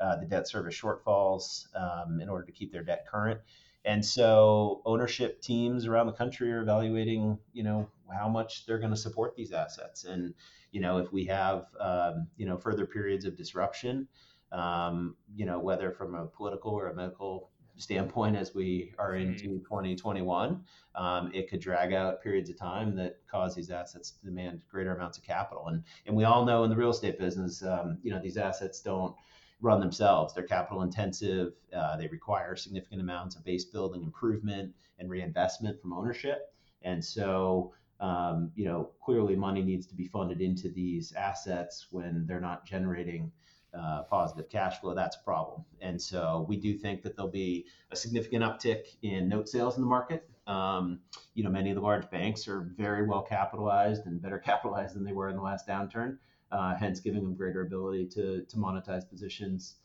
uh, 0.00 0.16
the 0.16 0.26
debt 0.26 0.48
service 0.48 0.74
shortfalls 0.74 1.66
um, 1.76 2.20
in 2.20 2.28
order 2.28 2.44
to 2.44 2.52
keep 2.52 2.72
their 2.72 2.82
debt 2.82 3.06
current. 3.08 3.40
And 3.84 4.04
so 4.04 4.82
ownership 4.84 5.42
teams 5.42 5.86
around 5.86 6.06
the 6.06 6.12
country 6.12 6.50
are 6.52 6.62
evaluating, 6.62 7.38
you 7.52 7.62
know, 7.62 7.88
how 8.12 8.28
much 8.28 8.66
they're 8.66 8.78
going 8.78 8.90
to 8.90 8.96
support 8.96 9.36
these 9.36 9.52
assets. 9.52 10.04
And, 10.04 10.34
you 10.72 10.80
know, 10.80 10.98
if 10.98 11.12
we 11.12 11.26
have, 11.26 11.66
um, 11.78 12.26
you 12.36 12.46
know, 12.46 12.56
further 12.56 12.86
periods 12.86 13.26
of 13.26 13.36
disruption, 13.36 14.08
um, 14.50 15.16
you 15.36 15.46
know, 15.46 15.58
whether 15.58 15.92
from 15.92 16.14
a 16.14 16.26
political 16.26 16.72
or 16.72 16.88
a 16.88 16.94
medical 16.94 17.50
standpoint 17.76 18.36
as 18.36 18.54
we 18.54 18.92
are 18.98 19.12
mm-hmm. 19.12 19.32
into 19.32 19.58
2021, 19.60 20.62
um, 20.94 21.30
it 21.34 21.48
could 21.48 21.60
drag 21.60 21.92
out 21.92 22.22
periods 22.22 22.50
of 22.50 22.58
time 22.58 22.94
that 22.96 23.18
cause 23.30 23.54
these 23.54 23.70
assets 23.70 24.12
to 24.12 24.24
demand 24.24 24.62
greater 24.70 24.94
amounts 24.94 25.18
of 25.18 25.24
capital. 25.24 25.68
And 25.68 25.82
and 26.06 26.16
we 26.16 26.24
all 26.24 26.44
know 26.44 26.64
in 26.64 26.70
the 26.70 26.76
real 26.76 26.90
estate 26.90 27.18
business, 27.18 27.62
um, 27.62 27.98
you 28.02 28.10
know, 28.10 28.20
these 28.20 28.36
assets 28.36 28.80
don't 28.80 29.14
run 29.60 29.80
themselves. 29.80 30.34
They're 30.34 30.44
capital 30.44 30.82
intensive. 30.82 31.54
Uh, 31.74 31.96
they 31.96 32.06
require 32.08 32.54
significant 32.54 33.00
amounts 33.00 33.36
of 33.36 33.44
base 33.44 33.64
building 33.64 34.02
improvement 34.02 34.72
and 34.98 35.10
reinvestment 35.10 35.80
from 35.80 35.92
ownership. 35.92 36.52
And 36.82 37.02
so, 37.02 37.72
um, 38.00 38.50
you 38.54 38.66
know, 38.66 38.90
clearly 39.02 39.34
money 39.36 39.62
needs 39.62 39.86
to 39.86 39.94
be 39.94 40.06
funded 40.06 40.40
into 40.40 40.68
these 40.68 41.12
assets 41.12 41.86
when 41.90 42.26
they're 42.26 42.40
not 42.40 42.66
generating 42.66 43.32
uh, 43.78 44.02
positive 44.04 44.48
cash 44.48 44.80
flow, 44.80 44.94
that's 44.94 45.16
a 45.16 45.24
problem. 45.24 45.64
And 45.80 46.00
so 46.00 46.46
we 46.48 46.56
do 46.56 46.76
think 46.76 47.02
that 47.02 47.16
there'll 47.16 47.30
be 47.30 47.66
a 47.90 47.96
significant 47.96 48.44
uptick 48.44 48.96
in 49.02 49.28
note 49.28 49.48
sales 49.48 49.76
in 49.76 49.82
the 49.82 49.88
market. 49.88 50.28
Um, 50.46 51.00
you 51.34 51.42
know, 51.42 51.50
many 51.50 51.70
of 51.70 51.76
the 51.76 51.82
large 51.82 52.08
banks 52.10 52.46
are 52.48 52.70
very 52.76 53.06
well 53.06 53.22
capitalized 53.22 54.06
and 54.06 54.20
better 54.20 54.38
capitalized 54.44 54.94
than 54.94 55.04
they 55.04 55.12
were 55.12 55.28
in 55.28 55.36
the 55.36 55.42
last 55.42 55.66
downturn, 55.66 56.18
uh, 56.52 56.74
hence 56.76 57.00
giving 57.00 57.22
them 57.22 57.34
greater 57.34 57.62
ability 57.62 58.06
to, 58.08 58.44
to 58.44 58.56
monetize 58.56 59.08
positions 59.08 59.76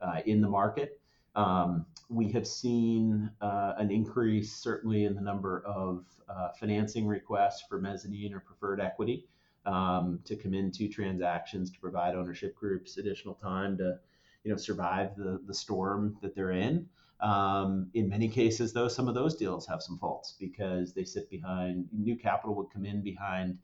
uh, 0.00 0.20
in 0.26 0.40
the 0.40 0.48
market. 0.48 1.00
Um, 1.34 1.86
we 2.10 2.30
have 2.32 2.46
seen 2.46 3.30
uh, 3.40 3.72
an 3.78 3.90
increase, 3.90 4.52
certainly, 4.52 5.04
in 5.04 5.14
the 5.14 5.22
number 5.22 5.64
of 5.64 6.04
uh, 6.28 6.48
financing 6.60 7.06
requests 7.06 7.64
for 7.68 7.80
mezzanine 7.80 8.34
or 8.34 8.40
preferred 8.40 8.80
equity 8.80 9.26
um, 9.66 10.20
to 10.24 10.36
come 10.36 10.54
into 10.54 10.88
transactions 10.88 11.70
to 11.70 11.80
provide 11.80 12.14
ownership 12.14 12.54
groups 12.54 12.98
additional 12.98 13.34
time 13.34 13.76
to 13.78 13.98
you 14.44 14.50
know 14.50 14.56
survive 14.56 15.16
the, 15.16 15.40
the 15.46 15.54
storm 15.54 16.16
that 16.22 16.34
they're 16.34 16.52
in. 16.52 16.86
Um, 17.20 17.88
in 17.94 18.08
many 18.08 18.28
cases, 18.28 18.72
though, 18.72 18.88
some 18.88 19.06
of 19.06 19.14
those 19.14 19.36
deals 19.36 19.66
have 19.68 19.80
some 19.80 19.96
faults 19.98 20.34
because 20.40 20.92
they 20.92 21.04
sit 21.04 21.30
behind 21.30 21.86
new 21.92 22.16
capital 22.16 22.56
would 22.56 22.70
come 22.72 22.84
in 22.84 23.00
behind 23.00 23.58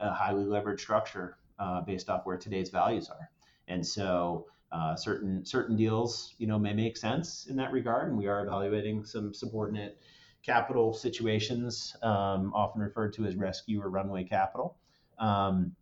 a 0.00 0.10
highly 0.10 0.44
leveraged 0.44 0.80
structure 0.80 1.36
uh, 1.58 1.82
based 1.82 2.08
off 2.08 2.24
where 2.24 2.38
today's 2.38 2.70
values 2.70 3.10
are, 3.10 3.30
and 3.68 3.86
so 3.86 4.46
uh, 4.72 4.96
certain 4.96 5.44
certain 5.44 5.76
deals 5.76 6.34
you 6.38 6.46
know 6.46 6.58
may 6.58 6.72
make 6.72 6.96
sense 6.96 7.46
in 7.46 7.56
that 7.56 7.72
regard, 7.72 8.08
and 8.08 8.16
we 8.16 8.26
are 8.26 8.46
evaluating 8.46 9.04
some 9.04 9.34
subordinate 9.34 9.98
capital 10.42 10.92
situations, 10.92 11.94
um, 12.02 12.52
often 12.54 12.80
referred 12.80 13.12
to 13.12 13.24
as 13.26 13.36
rescue 13.36 13.80
or 13.80 13.88
runway 13.88 14.24
capital. 14.24 14.76
Um, 15.18 15.74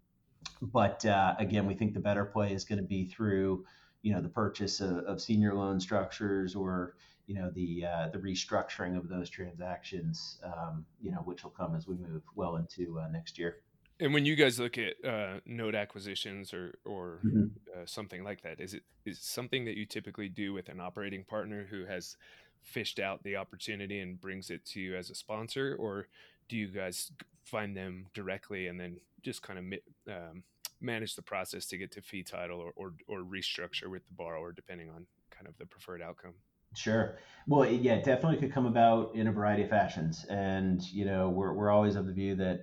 but 0.60 1.04
uh, 1.06 1.34
again, 1.38 1.66
we 1.66 1.75
think 1.75 1.94
the 1.94 2.00
better 2.00 2.25
play 2.25 2.52
is 2.52 2.64
going 2.64 2.78
to 2.78 2.84
be 2.84 3.06
through, 3.06 3.64
you 4.02 4.12
know, 4.12 4.20
the 4.20 4.28
purchase 4.28 4.80
of, 4.80 4.99
of 4.99 5.20
senior 5.20 5.54
loan 5.54 5.80
structures 5.80 6.54
or 6.54 6.94
you 7.30 7.37
know 7.37 7.49
the 7.54 7.84
uh, 7.87 8.08
the 8.08 8.18
restructuring 8.18 8.96
of 8.96 9.08
those 9.08 9.30
transactions, 9.30 10.40
um, 10.42 10.84
you 11.00 11.12
know, 11.12 11.18
which 11.18 11.44
will 11.44 11.52
come 11.52 11.76
as 11.76 11.87
we 11.87 11.94
move 11.94 12.22
well 12.34 12.56
into 12.56 12.99
uh, 12.99 13.06
next 13.06 13.38
year. 13.38 13.58
And 14.00 14.12
when 14.12 14.25
you 14.25 14.34
guys 14.34 14.58
look 14.58 14.78
at 14.78 14.94
uh, 15.08 15.38
note 15.46 15.76
acquisitions 15.76 16.52
or 16.52 16.75
or 16.84 17.20
mm-hmm. 17.25 17.44
uh, 17.72 17.87
something 17.87 18.25
like 18.25 18.42
that, 18.42 18.60
is 18.60 18.75
it 18.75 18.82
is 19.04 19.18
it 19.18 19.22
something 19.22 19.64
that 19.66 19.76
you 19.76 19.87
typically 19.87 20.28
do 20.28 20.52
with 20.52 20.68
an 20.68 20.80
operating 20.80 21.22
partner 21.22 21.68
who 21.70 21.84
has 21.84 22.16
fished 22.62 22.99
out 22.99 23.22
the 23.22 23.37
opportunity 23.37 24.00
and 24.00 24.20
brings 24.20 24.50
it 24.50 24.64
to 24.66 24.80
you 24.80 24.96
as 24.96 25.08
a 25.08 25.14
sponsor, 25.14 25.76
or 25.78 26.08
do 26.49 26.56
you 26.56 26.66
guys 26.66 27.12
find 27.44 27.76
them 27.76 28.06
directly 28.14 28.66
and 28.66 28.78
then 28.78 28.99
just 29.23 29.42
kind 29.42 29.59
of 29.59 30.14
um, 30.14 30.42
manage 30.80 31.14
the 31.14 31.23
process 31.23 31.66
to 31.66 31.76
get 31.76 31.90
to 31.92 32.02
fee 32.02 32.23
title 32.23 32.61
or, 32.61 32.73
or, 32.76 32.94
or 33.06 33.20
restructure 33.20 33.90
with 33.90 34.06
the 34.06 34.14
borrower 34.14 34.52
depending 34.52 34.88
on 34.90 35.06
kind 35.30 35.47
of 35.47 35.56
the 35.59 35.66
preferred 35.66 36.02
outcome. 36.02 36.35
Sure. 36.75 37.18
Well, 37.49 37.66
yeah, 37.66 37.94
it 37.94 38.04
definitely 38.04 38.38
could 38.38 38.52
come 38.52 38.66
about 38.66 39.14
in 39.14 39.26
a 39.26 39.32
variety 39.32 39.64
of 39.64 39.70
fashions. 39.70 40.25
And, 40.30 40.80
you 40.92 41.04
know, 41.04 41.28
we're, 41.28 41.52
we're 41.52 41.70
always 41.70 41.97
of 41.97 42.06
the 42.06 42.12
view 42.12 42.37
that, 42.37 42.61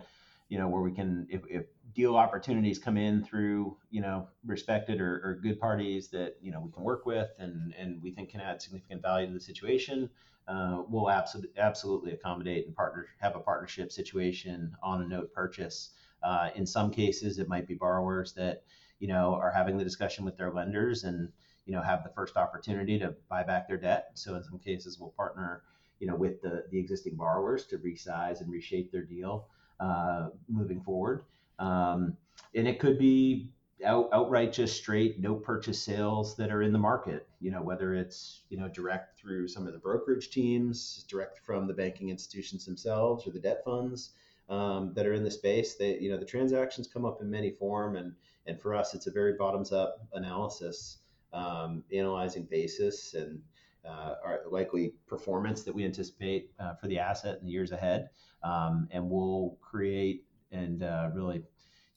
you 0.47 0.57
know, 0.57 0.69
where 0.69 0.81
we 0.81 0.93
can, 0.93 1.27
if, 1.29 1.41
if 1.49 1.65
deal 1.97 2.15
opportunities 2.15 2.77
come 2.77 2.95
in 2.95 3.23
through, 3.23 3.75
you 3.89 3.99
know, 4.01 4.27
respected 4.45 5.01
or, 5.01 5.15
or 5.25 5.39
good 5.41 5.59
parties 5.59 6.09
that, 6.09 6.35
you 6.41 6.51
know, 6.51 6.61
we 6.61 6.71
can 6.71 6.83
work 6.83 7.05
with 7.05 7.31
and, 7.39 7.73
and 7.77 8.01
we 8.01 8.11
think 8.11 8.29
can 8.29 8.39
add 8.39 8.61
significant 8.61 9.01
value 9.01 9.27
to 9.27 9.33
the 9.33 9.39
situation, 9.39 10.09
uh, 10.47 10.83
we'll 10.87 11.09
absolutely, 11.09 11.59
absolutely 11.59 12.11
accommodate 12.13 12.67
and 12.67 12.75
partner, 12.75 13.07
have 13.19 13.35
a 13.35 13.39
partnership 13.39 13.91
situation 13.91 14.73
on 14.83 15.01
a 15.01 15.07
note 15.07 15.33
purchase. 15.33 15.89
Uh, 16.23 16.49
in 16.55 16.65
some 16.65 16.91
cases, 16.91 17.39
it 17.39 17.49
might 17.49 17.67
be 17.67 17.73
borrowers 17.73 18.31
that, 18.33 18.63
you 18.99 19.07
know, 19.07 19.33
are 19.33 19.51
having 19.51 19.75
the 19.77 19.83
discussion 19.83 20.23
with 20.23 20.37
their 20.37 20.53
lenders 20.53 21.03
and, 21.03 21.29
you 21.67 21.75
know 21.75 21.81
have 21.81 22.03
the 22.03 22.09
first 22.15 22.37
opportunity 22.37 22.97
to 22.97 23.13
buy 23.29 23.43
back 23.43 23.67
their 23.67 23.77
debt. 23.77 24.11
So 24.13 24.35
in 24.35 24.43
some 24.43 24.57
cases, 24.57 24.97
we'll 24.99 25.09
partner 25.09 25.63
you 25.99 26.07
know 26.07 26.15
with 26.15 26.41
the 26.41 26.63
the 26.71 26.79
existing 26.79 27.15
borrowers 27.15 27.65
to 27.67 27.77
resize 27.77 28.39
and 28.39 28.49
reshape 28.49 28.91
their 28.91 29.03
deal 29.03 29.47
uh, 29.79 30.29
moving 30.47 30.81
forward. 30.81 31.25
Um, 31.59 32.17
and 32.55 32.67
it 32.67 32.79
could 32.79 32.97
be 32.97 33.51
out, 33.85 34.09
outright 34.13 34.53
just 34.53 34.77
straight 34.77 35.19
no 35.19 35.35
purchase 35.35 35.81
sales 35.81 36.35
that 36.37 36.51
are 36.51 36.63
in 36.63 36.71
the 36.71 36.79
market 36.79 37.27
you 37.39 37.51
know 37.51 37.61
whether 37.61 37.93
it's 37.93 38.41
you 38.49 38.57
know 38.57 38.67
direct 38.67 39.19
through 39.19 39.47
some 39.47 39.67
of 39.67 39.73
the 39.73 39.79
brokerage 39.79 40.31
teams 40.31 41.05
direct 41.07 41.39
from 41.45 41.67
the 41.67 41.73
banking 41.73 42.09
institutions 42.09 42.65
themselves 42.65 43.27
or 43.27 43.31
the 43.31 43.39
debt 43.39 43.61
funds 43.63 44.13
um, 44.49 44.93
that 44.95 45.05
are 45.05 45.13
in 45.13 45.23
the 45.23 45.29
space 45.29 45.75
they 45.75 45.99
you 45.99 46.09
know 46.09 46.17
the 46.17 46.25
transactions 46.25 46.87
come 46.87 47.05
up 47.05 47.21
in 47.21 47.29
many 47.29 47.51
form 47.51 47.95
and 47.95 48.13
and 48.47 48.59
for 48.59 48.73
us 48.73 48.95
it's 48.95 49.07
a 49.07 49.11
very 49.11 49.33
bottoms 49.33 49.71
up 49.71 49.99
analysis 50.13 50.99
um, 51.33 51.83
analyzing 51.91 52.45
basis 52.49 53.13
and 53.13 53.39
uh, 53.87 54.15
our 54.23 54.41
likely 54.49 54.93
performance 55.07 55.63
that 55.63 55.73
we 55.73 55.85
anticipate 55.85 56.51
uh, 56.59 56.73
for 56.75 56.87
the 56.87 56.99
asset 56.99 57.37
in 57.39 57.45
the 57.45 57.51
years 57.51 57.71
ahead. 57.71 58.09
Um, 58.43 58.87
and 58.91 59.09
we'll 59.09 59.57
create 59.61 60.25
and 60.51 60.83
uh, 60.83 61.09
really, 61.13 61.37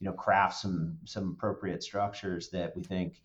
you 0.01 0.07
know, 0.07 0.13
craft 0.13 0.59
some 0.59 0.99
some 1.05 1.31
appropriate 1.37 1.83
structures 1.83 2.49
that 2.51 2.77
we 2.77 2.83
think 2.83 3.21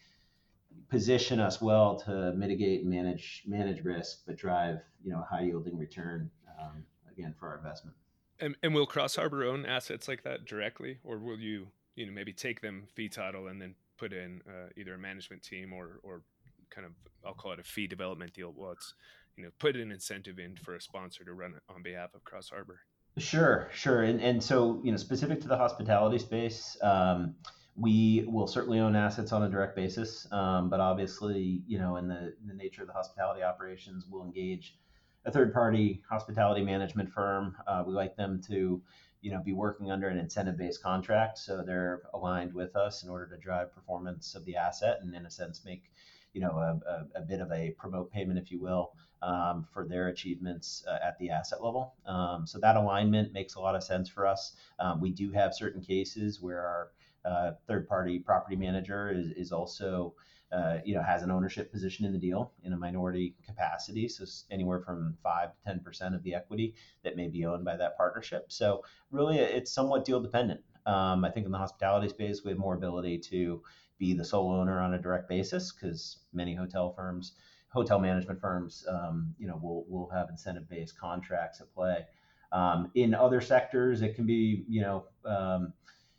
position 0.90 1.40
us 1.40 1.62
well 1.62 1.96
to 1.96 2.34
mitigate 2.34 2.82
and 2.82 2.90
manage 2.90 3.44
manage 3.48 3.84
risk, 3.84 4.22
but 4.26 4.38
drive 4.38 4.80
you 5.04 5.12
know 5.12 5.26
high 5.30 5.42
yielding 5.42 5.78
return 5.78 6.30
um, 6.60 6.84
again 7.12 7.34
for 7.40 7.50
our 7.50 7.58
investment. 7.58 7.96
And, 8.40 8.56
and 8.62 8.76
will 8.76 8.86
Cross 8.86 9.16
Harbor 9.16 9.46
own 9.46 9.66
assets 9.66 10.08
like 10.08 10.24
that 10.24 10.46
directly, 10.46 11.00
or 11.04 11.18
will 11.18 11.40
you 11.40 11.68
you 11.96 12.06
know 12.06 12.12
maybe 12.12 12.34
take 12.34 12.62
them 12.62 12.88
fee 12.94 13.10
title 13.10 13.48
and 13.48 13.62
then 13.62 13.76
put 13.98 14.14
in 14.14 14.42
uh, 14.48 14.70
either 14.76 14.94
a 14.94 14.98
management 14.98 15.42
team 15.42 15.74
or 15.74 16.00
or 16.04 16.22
kind 16.70 16.86
of 16.86 16.94
I'll 17.26 17.34
call 17.34 17.54
it 17.54 17.60
a 17.60 17.64
fee 17.64 17.88
development 17.88 18.34
deal. 18.34 18.54
Well, 18.56 18.72
it's 18.72 18.94
you 19.38 19.44
know 19.44 19.50
put 19.60 19.76
an 19.76 19.92
incentive 19.92 20.40
in 20.40 20.56
for 20.58 20.76
a 20.76 20.82
sponsor 20.82 21.24
to 21.24 21.34
run 21.34 21.54
it 21.56 21.64
on 21.74 21.82
behalf 21.82 22.14
of 22.14 22.24
Cross 22.24 22.50
Harbor. 22.50 22.82
Sure, 23.18 23.70
sure, 23.74 24.04
and 24.04 24.20
and 24.22 24.44
so 24.44 24.82
you 24.84 24.92
know 24.92 24.98
specific 24.98 25.40
to 25.42 25.48
the 25.48 25.56
hospitality 25.58 26.20
space. 26.20 26.78
Um, 26.82 27.36
we 27.78 28.26
will 28.28 28.48
certainly 28.48 28.80
own 28.80 28.96
assets 28.96 29.32
on 29.32 29.44
a 29.44 29.50
direct 29.50 29.76
basis, 29.76 30.28
um, 30.32 30.70
but 30.70 30.80
obviously, 30.80 31.62
you 31.68 31.78
know, 31.78 31.98
in 31.98 32.08
the, 32.08 32.34
in 32.42 32.48
the 32.48 32.54
nature 32.54 32.82
of 32.82 32.88
the 32.88 32.94
hospitality 32.94 33.44
operations, 33.44 34.06
we'll 34.10 34.24
engage 34.24 34.78
a 35.26 35.32
third-party 35.32 36.02
hospitality 36.10 36.62
management 36.64 37.10
firm. 37.12 37.56
Uh, 37.68 37.84
we 37.86 37.94
like 37.94 38.16
them 38.16 38.42
to 38.48 38.82
you 39.22 39.32
know, 39.32 39.42
be 39.44 39.54
working 39.54 39.92
under 39.92 40.08
an 40.08 40.20
incentive-based 40.20 40.84
contract, 40.84 41.38
so 41.40 41.64
they're 41.66 42.04
aligned 42.14 42.54
with 42.54 42.76
us 42.76 43.04
in 43.04 43.10
order 43.10 43.26
to 43.28 43.38
drive 43.38 43.74
performance 43.74 44.36
of 44.36 44.46
the 44.46 44.56
asset, 44.56 45.00
and 45.02 45.16
in 45.16 45.26
a 45.26 45.32
sense, 45.32 45.66
make 45.66 45.92
you 46.36 46.42
know 46.42 46.56
a, 46.68 46.72
a, 46.94 47.22
a 47.22 47.24
bit 47.32 47.40
of 47.40 47.50
a 47.52 47.72
promote 47.82 48.12
payment, 48.12 48.38
if 48.38 48.52
you 48.52 48.60
will, 48.60 48.92
um, 49.22 49.66
for 49.74 49.88
their 49.88 50.10
achievements 50.10 50.84
uh, 50.88 51.00
at 51.08 51.18
the 51.18 51.30
asset 51.30 51.64
level. 51.64 51.96
Um, 52.06 52.46
so 52.46 52.60
that 52.60 52.76
alignment 52.76 53.34
makes 53.34 53.56
a 53.56 53.60
lot 53.60 53.76
of 53.76 53.84
sense 53.84 54.08
for 54.10 54.28
us. 54.28 54.56
Um, 54.80 55.02
we 55.02 55.12
do 55.12 55.32
have 55.32 55.54
certain 55.54 55.82
cases 55.82 56.42
where 56.42 56.62
our 56.62 56.92
uh, 57.32 57.52
third-party 57.68 58.20
property 58.20 58.56
manager 58.56 59.12
is, 59.12 59.28
is 59.32 59.52
also 59.52 60.14
uh, 60.52 60.78
you 60.86 60.94
know, 60.96 61.02
has 61.02 61.24
an 61.24 61.32
ownership 61.32 61.72
position 61.72 62.06
in 62.06 62.14
the 62.14 62.20
deal 62.20 62.52
in 62.64 62.74
a 62.74 62.78
minority 62.78 63.36
capacity. 63.46 64.08
So 64.08 64.26
anywhere 64.52 64.82
from 64.82 65.18
five 65.24 65.50
to 65.52 65.58
ten 65.66 65.80
percent 65.80 66.16
of 66.16 66.24
the 66.24 66.36
equity 66.36 66.76
that 67.04 67.16
may 67.16 67.28
be 67.28 67.46
owned 67.46 67.66
by 67.66 67.76
that 67.78 67.98
partnership. 67.98 68.46
So 68.50 68.84
really, 69.12 69.40
it's 69.40 69.72
somewhat 69.72 70.06
deal 70.06 70.22
dependent. 70.22 70.62
Um, 70.86 71.26
I 71.26 71.32
think 71.32 71.48
in 71.48 71.52
the 71.52 71.58
hospitality 71.58 72.10
space, 72.10 72.44
we 72.44 72.52
have 72.52 72.60
more 72.60 72.76
ability 72.76 73.18
to 73.32 73.64
be 73.98 74.14
the 74.14 74.26
sole 74.26 74.52
owner 74.52 74.82
on 74.82 74.94
a 74.94 75.02
direct 75.02 75.30
basis 75.30 75.72
because 75.72 76.18
many 76.34 76.54
hotel 76.54 76.94
firms, 76.94 77.34
hotel 77.70 78.00
management 78.00 78.40
firms, 78.42 78.86
um, 78.90 79.34
you 79.38 79.48
know, 79.48 79.60
will 79.62 79.86
will 79.88 80.10
have 80.10 80.30
incentive 80.30 80.70
based 80.70 81.00
contracts 81.00 81.62
at 81.62 81.74
play. 81.74 82.06
Um, 82.52 82.92
in 82.96 83.14
other 83.14 83.42
sectors, 83.42 84.02
it 84.02 84.16
can 84.16 84.26
be, 84.26 84.64
you 84.70 84.82
know, 84.82 85.06
um, 85.26 85.74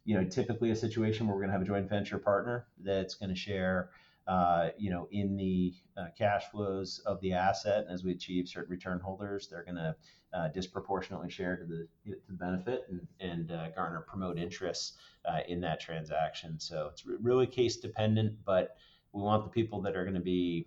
you 0.05 0.17
know, 0.17 0.25
typically 0.25 0.71
a 0.71 0.77
situation 0.77 1.27
where 1.27 1.35
we're 1.35 1.43
going 1.43 1.49
to 1.49 1.53
have 1.53 1.63
a 1.63 1.67
joint 1.67 1.89
venture 1.89 2.19
partner 2.19 2.67
that's 2.83 3.15
going 3.15 3.31
to 3.31 3.37
share 3.37 3.91
uh, 4.27 4.71
you 4.77 4.91
know, 4.91 5.07
in 5.13 5.37
the 5.37 5.73
uh, 5.97 6.07
cash 6.19 6.45
flows 6.51 7.01
of 7.07 7.21
the 7.21 7.33
asset. 7.33 7.85
And 7.85 7.93
as 7.93 8.03
we 8.03 8.11
achieve 8.11 8.49
certain 8.49 8.73
return 8.73 9.01
hurdles, 9.01 9.49
they're 9.49 9.63
going 9.63 9.77
to 9.77 9.95
uh, 10.33 10.49
disproportionately 10.49 11.31
share 11.31 11.57
to 11.57 11.65
the, 11.65 11.87
to 12.05 12.17
the 12.27 12.35
benefit 12.35 12.87
and, 12.91 13.07
and 13.21 13.53
uh, 13.53 13.69
garner 13.71 14.05
promote 14.07 14.37
interests 14.37 14.95
uh, 15.29 15.41
in 15.47 15.61
that 15.61 15.81
transaction. 15.81 16.59
So 16.59 16.89
it's 16.91 17.05
really 17.07 17.47
case 17.47 17.77
dependent, 17.77 18.35
but 18.45 18.77
we 19.13 19.23
want 19.23 19.45
the 19.45 19.51
people 19.51 19.81
that 19.83 19.97
are 19.97 20.03
going 20.03 20.15
to 20.15 20.21
be 20.21 20.67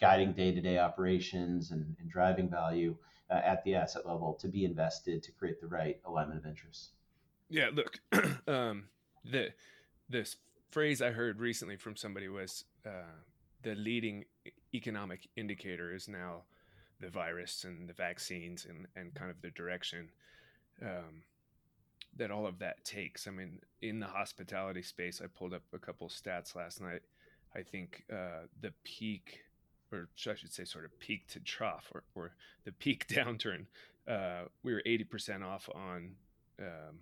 guiding 0.00 0.32
day 0.32 0.52
to 0.52 0.60
day 0.60 0.78
operations 0.78 1.72
and, 1.72 1.96
and, 2.00 2.08
driving 2.10 2.48
value 2.48 2.96
at 3.30 3.62
the 3.64 3.74
asset 3.74 4.06
level 4.06 4.34
to 4.34 4.48
be 4.48 4.64
invested 4.64 5.22
to 5.22 5.32
create 5.32 5.60
the 5.60 5.66
right 5.66 6.00
alignment 6.06 6.38
of 6.38 6.46
interests. 6.46 6.90
Yeah, 7.50 7.68
look, 7.74 8.00
um, 8.48 8.84
the 9.24 9.52
this 10.08 10.36
phrase 10.70 11.02
I 11.02 11.10
heard 11.10 11.38
recently 11.38 11.76
from 11.76 11.96
somebody 11.96 12.28
was 12.28 12.64
uh, 12.86 13.20
the 13.62 13.74
leading 13.74 14.24
economic 14.74 15.28
indicator 15.36 15.94
is 15.94 16.08
now 16.08 16.42
the 17.00 17.08
virus 17.08 17.64
and 17.64 17.88
the 17.88 17.92
vaccines 17.92 18.66
and, 18.68 18.86
and 18.96 19.14
kind 19.14 19.30
of 19.30 19.40
the 19.42 19.50
direction 19.50 20.08
um, 20.80 21.22
that 22.16 22.30
all 22.30 22.46
of 22.46 22.58
that 22.58 22.84
takes. 22.84 23.26
I 23.26 23.30
mean, 23.30 23.60
in 23.80 24.00
the 24.00 24.06
hospitality 24.06 24.82
space, 24.82 25.20
I 25.22 25.26
pulled 25.26 25.54
up 25.54 25.62
a 25.72 25.78
couple 25.78 26.08
stats 26.08 26.54
last 26.54 26.80
night. 26.80 27.02
I 27.54 27.62
think 27.62 28.04
uh, 28.12 28.46
the 28.60 28.72
peak, 28.84 29.40
or 29.92 30.08
I 30.26 30.34
should 30.34 30.52
say, 30.52 30.64
sort 30.64 30.84
of 30.84 30.98
peak 30.98 31.28
to 31.28 31.40
trough, 31.40 31.88
or, 31.94 32.02
or 32.14 32.32
the 32.64 32.72
peak 32.72 33.06
downturn, 33.08 33.66
uh, 34.08 34.44
we 34.62 34.72
were 34.72 34.82
80% 34.86 35.44
off 35.44 35.68
on, 35.74 36.12
um, 36.58 36.98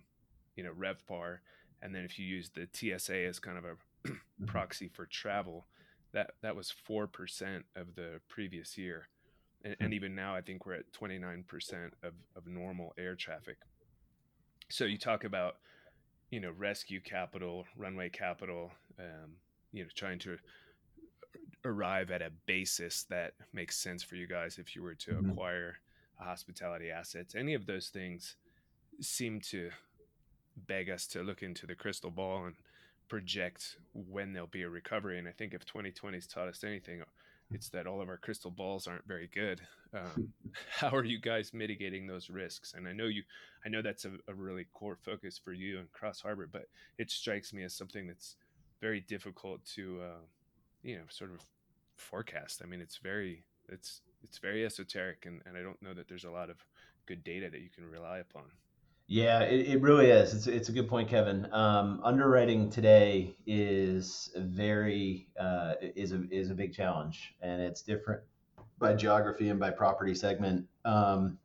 you 0.55 0.63
know, 0.63 0.71
RevPAR 0.71 1.39
and 1.81 1.93
then 1.93 2.03
if 2.03 2.19
you 2.19 2.25
use 2.25 2.49
the 2.49 2.67
TSA 2.71 3.25
as 3.25 3.39
kind 3.39 3.57
of 3.57 3.65
a. 3.65 3.75
proxy 4.45 4.87
for 4.87 5.05
travel, 5.05 5.65
that 6.13 6.31
that 6.41 6.55
was 6.55 6.71
four 6.71 7.07
percent 7.07 7.65
of 7.75 7.95
the 7.95 8.19
previous 8.27 8.77
year, 8.77 9.07
and, 9.63 9.75
and, 9.79 9.89
hmm. 9.89 9.93
even 9.93 10.15
now 10.15 10.35
I 10.35 10.41
think 10.41 10.65
we're 10.65 10.75
at 10.75 10.91
twenty 10.93 11.17
nine 11.17 11.43
percent 11.47 11.93
of 12.03 12.13
of 12.35 12.47
normal 12.47 12.93
air 12.97 13.15
traffic. 13.15 13.57
So 14.69 14.85
you 14.85 14.97
talk 14.97 15.25
about, 15.25 15.57
you 16.29 16.39
know, 16.39 16.51
rescue 16.57 17.01
capital, 17.01 17.65
runway 17.75 18.09
capital, 18.09 18.71
um, 18.97 19.31
you 19.73 19.83
know, 19.83 19.89
trying 19.93 20.19
to 20.19 20.37
arrive 21.65 22.09
at 22.09 22.21
a 22.21 22.31
basis 22.45 23.03
that 23.09 23.33
makes 23.53 23.77
sense 23.77 24.01
for 24.01 24.15
you 24.15 24.27
guys 24.27 24.57
if 24.57 24.75
you 24.75 24.81
were 24.81 24.95
to 24.95 25.11
mm-hmm. 25.11 25.31
acquire 25.31 25.75
a 26.19 26.23
hospitality 26.23 26.89
assets. 26.89 27.35
Any 27.35 27.53
of 27.53 27.65
those 27.65 27.89
things 27.89 28.35
seem 28.99 29.41
to 29.41 29.69
beg 30.67 30.89
us 30.89 31.07
to 31.07 31.21
look 31.21 31.43
into 31.43 31.65
the 31.65 31.75
crystal 31.75 32.11
ball 32.11 32.45
and 32.45 32.55
project 33.11 33.75
when 33.93 34.31
there'll 34.31 34.47
be 34.47 34.61
a 34.61 34.69
recovery. 34.69 35.19
And 35.19 35.27
I 35.27 35.31
think 35.31 35.53
if 35.53 35.65
2020 35.65 36.15
has 36.15 36.25
taught 36.25 36.47
us 36.47 36.63
anything, 36.63 37.01
it's 37.51 37.67
that 37.71 37.85
all 37.85 37.99
of 37.99 38.07
our 38.07 38.15
crystal 38.15 38.51
balls 38.51 38.87
aren't 38.87 39.05
very 39.05 39.29
good. 39.35 39.59
Um, 39.93 40.29
how 40.69 40.95
are 40.95 41.03
you 41.03 41.19
guys 41.19 41.53
mitigating 41.53 42.07
those 42.07 42.29
risks? 42.29 42.73
And 42.73 42.87
I 42.87 42.93
know 42.93 43.07
you, 43.07 43.23
I 43.65 43.69
know 43.69 43.81
that's 43.81 44.05
a, 44.05 44.11
a 44.29 44.33
really 44.33 44.65
core 44.73 44.95
focus 44.95 45.37
for 45.37 45.51
you 45.51 45.77
and 45.79 45.91
Cross 45.91 46.21
Harbor, 46.21 46.47
but 46.49 46.69
it 46.97 47.11
strikes 47.11 47.51
me 47.51 47.63
as 47.63 47.73
something 47.73 48.07
that's 48.07 48.37
very 48.79 49.01
difficult 49.01 49.59
to, 49.75 49.99
uh, 50.01 50.23
you 50.81 50.95
know, 50.95 51.03
sort 51.09 51.31
of 51.31 51.41
forecast. 51.97 52.61
I 52.63 52.65
mean, 52.65 52.79
it's 52.79 52.95
very, 52.95 53.43
it's, 53.67 53.99
it's 54.23 54.37
very 54.37 54.65
esoteric, 54.65 55.25
and, 55.25 55.41
and 55.45 55.57
I 55.57 55.61
don't 55.61 55.81
know 55.81 55.93
that 55.93 56.07
there's 56.07 56.23
a 56.23 56.31
lot 56.31 56.49
of 56.49 56.65
good 57.07 57.25
data 57.25 57.49
that 57.49 57.59
you 57.59 57.69
can 57.75 57.83
rely 57.91 58.19
upon. 58.19 58.43
Yeah, 59.11 59.41
it, 59.41 59.67
it 59.67 59.81
really 59.81 60.09
is. 60.09 60.33
It's, 60.33 60.47
it's 60.47 60.69
a 60.69 60.71
good 60.71 60.87
point, 60.87 61.09
Kevin. 61.09 61.45
Um, 61.51 61.99
underwriting 62.01 62.69
today 62.69 63.35
is 63.45 64.31
very 64.37 65.27
uh, 65.37 65.73
is 65.81 66.13
a 66.13 66.23
is 66.31 66.49
a 66.49 66.53
big 66.53 66.73
challenge, 66.73 67.35
and 67.41 67.61
it's 67.61 67.81
different 67.81 68.21
by 68.79 68.93
geography 68.93 69.49
and 69.49 69.59
by 69.59 69.71
property 69.71 70.15
segment. 70.15 70.65
Um, 70.85 71.37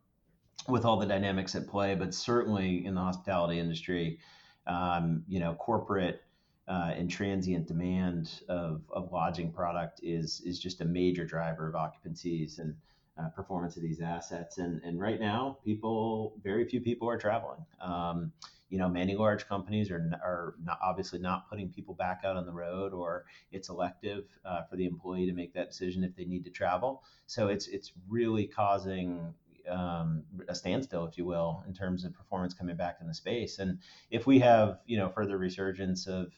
with 0.69 0.85
all 0.85 0.97
the 0.97 1.07
dynamics 1.07 1.57
at 1.57 1.67
play, 1.67 1.97
but 1.97 2.15
certainly 2.15 2.87
in 2.87 2.95
the 2.95 3.01
hospitality 3.01 3.59
industry, 3.59 4.21
um, 4.69 5.25
you 5.27 5.41
know, 5.41 5.55
corporate 5.55 6.23
uh, 6.69 6.93
and 6.95 7.11
transient 7.11 7.67
demand 7.67 8.43
of, 8.49 8.83
of 8.91 9.11
lodging 9.11 9.51
product 9.51 9.99
is 10.05 10.41
is 10.47 10.61
just 10.61 10.83
a 10.83 10.85
major 10.85 11.25
driver 11.25 11.67
of 11.67 11.75
occupancies 11.75 12.61
and 12.61 12.77
uh, 13.19 13.29
performance 13.31 13.77
of 13.77 13.83
these 13.83 14.01
assets. 14.01 14.59
And 14.59 14.83
and 14.83 15.01
right 15.01 15.21
now, 15.21 15.59
people, 15.65 16.35
very 16.43 16.65
few 16.69 16.81
people 16.81 17.09
are 17.09 17.19
traveling. 17.19 17.65
Um, 17.81 18.33
you 18.69 18.79
know, 18.79 18.89
many 18.89 19.15
large 19.15 19.47
companies 19.47 19.91
are 19.91 20.11
are 20.23 20.55
not, 20.63 20.79
obviously 20.83 21.19
not 21.19 21.49
putting 21.49 21.69
people 21.69 21.95
back 21.95 22.23
out 22.25 22.37
on 22.37 22.47
the 22.47 22.53
road, 22.53 22.93
or 22.93 23.25
it's 23.53 23.69
elective 23.69 24.25
uh, 24.45 24.65
for 24.65 24.77
the 24.77 24.87
employee 24.87 25.27
to 25.27 25.33
make 25.33 25.55
that 25.55 25.71
decision 25.71 26.05
if 26.05 26.17
they 26.17 26.25
need 26.25 26.45
to 26.45 26.51
travel. 26.51 27.03
So 27.27 27.49
it's 27.49 27.69
it's 27.69 27.93
really 28.09 28.47
causing 28.47 29.35
um, 29.69 30.23
a 30.49 30.55
standstill, 30.55 31.05
if 31.07 31.19
you 31.19 31.25
will, 31.25 31.65
in 31.67 31.75
terms 31.75 32.05
of 32.05 32.15
performance 32.15 32.55
coming 32.55 32.77
back 32.77 32.99
in 33.01 33.07
the 33.07 33.15
space. 33.15 33.59
And 33.59 33.79
if 34.11 34.27
we 34.27 34.39
have, 34.41 34.79
you 34.87 34.97
know, 34.97 35.09
further 35.09 35.39
resurgence 35.39 36.07
of, 36.07 36.33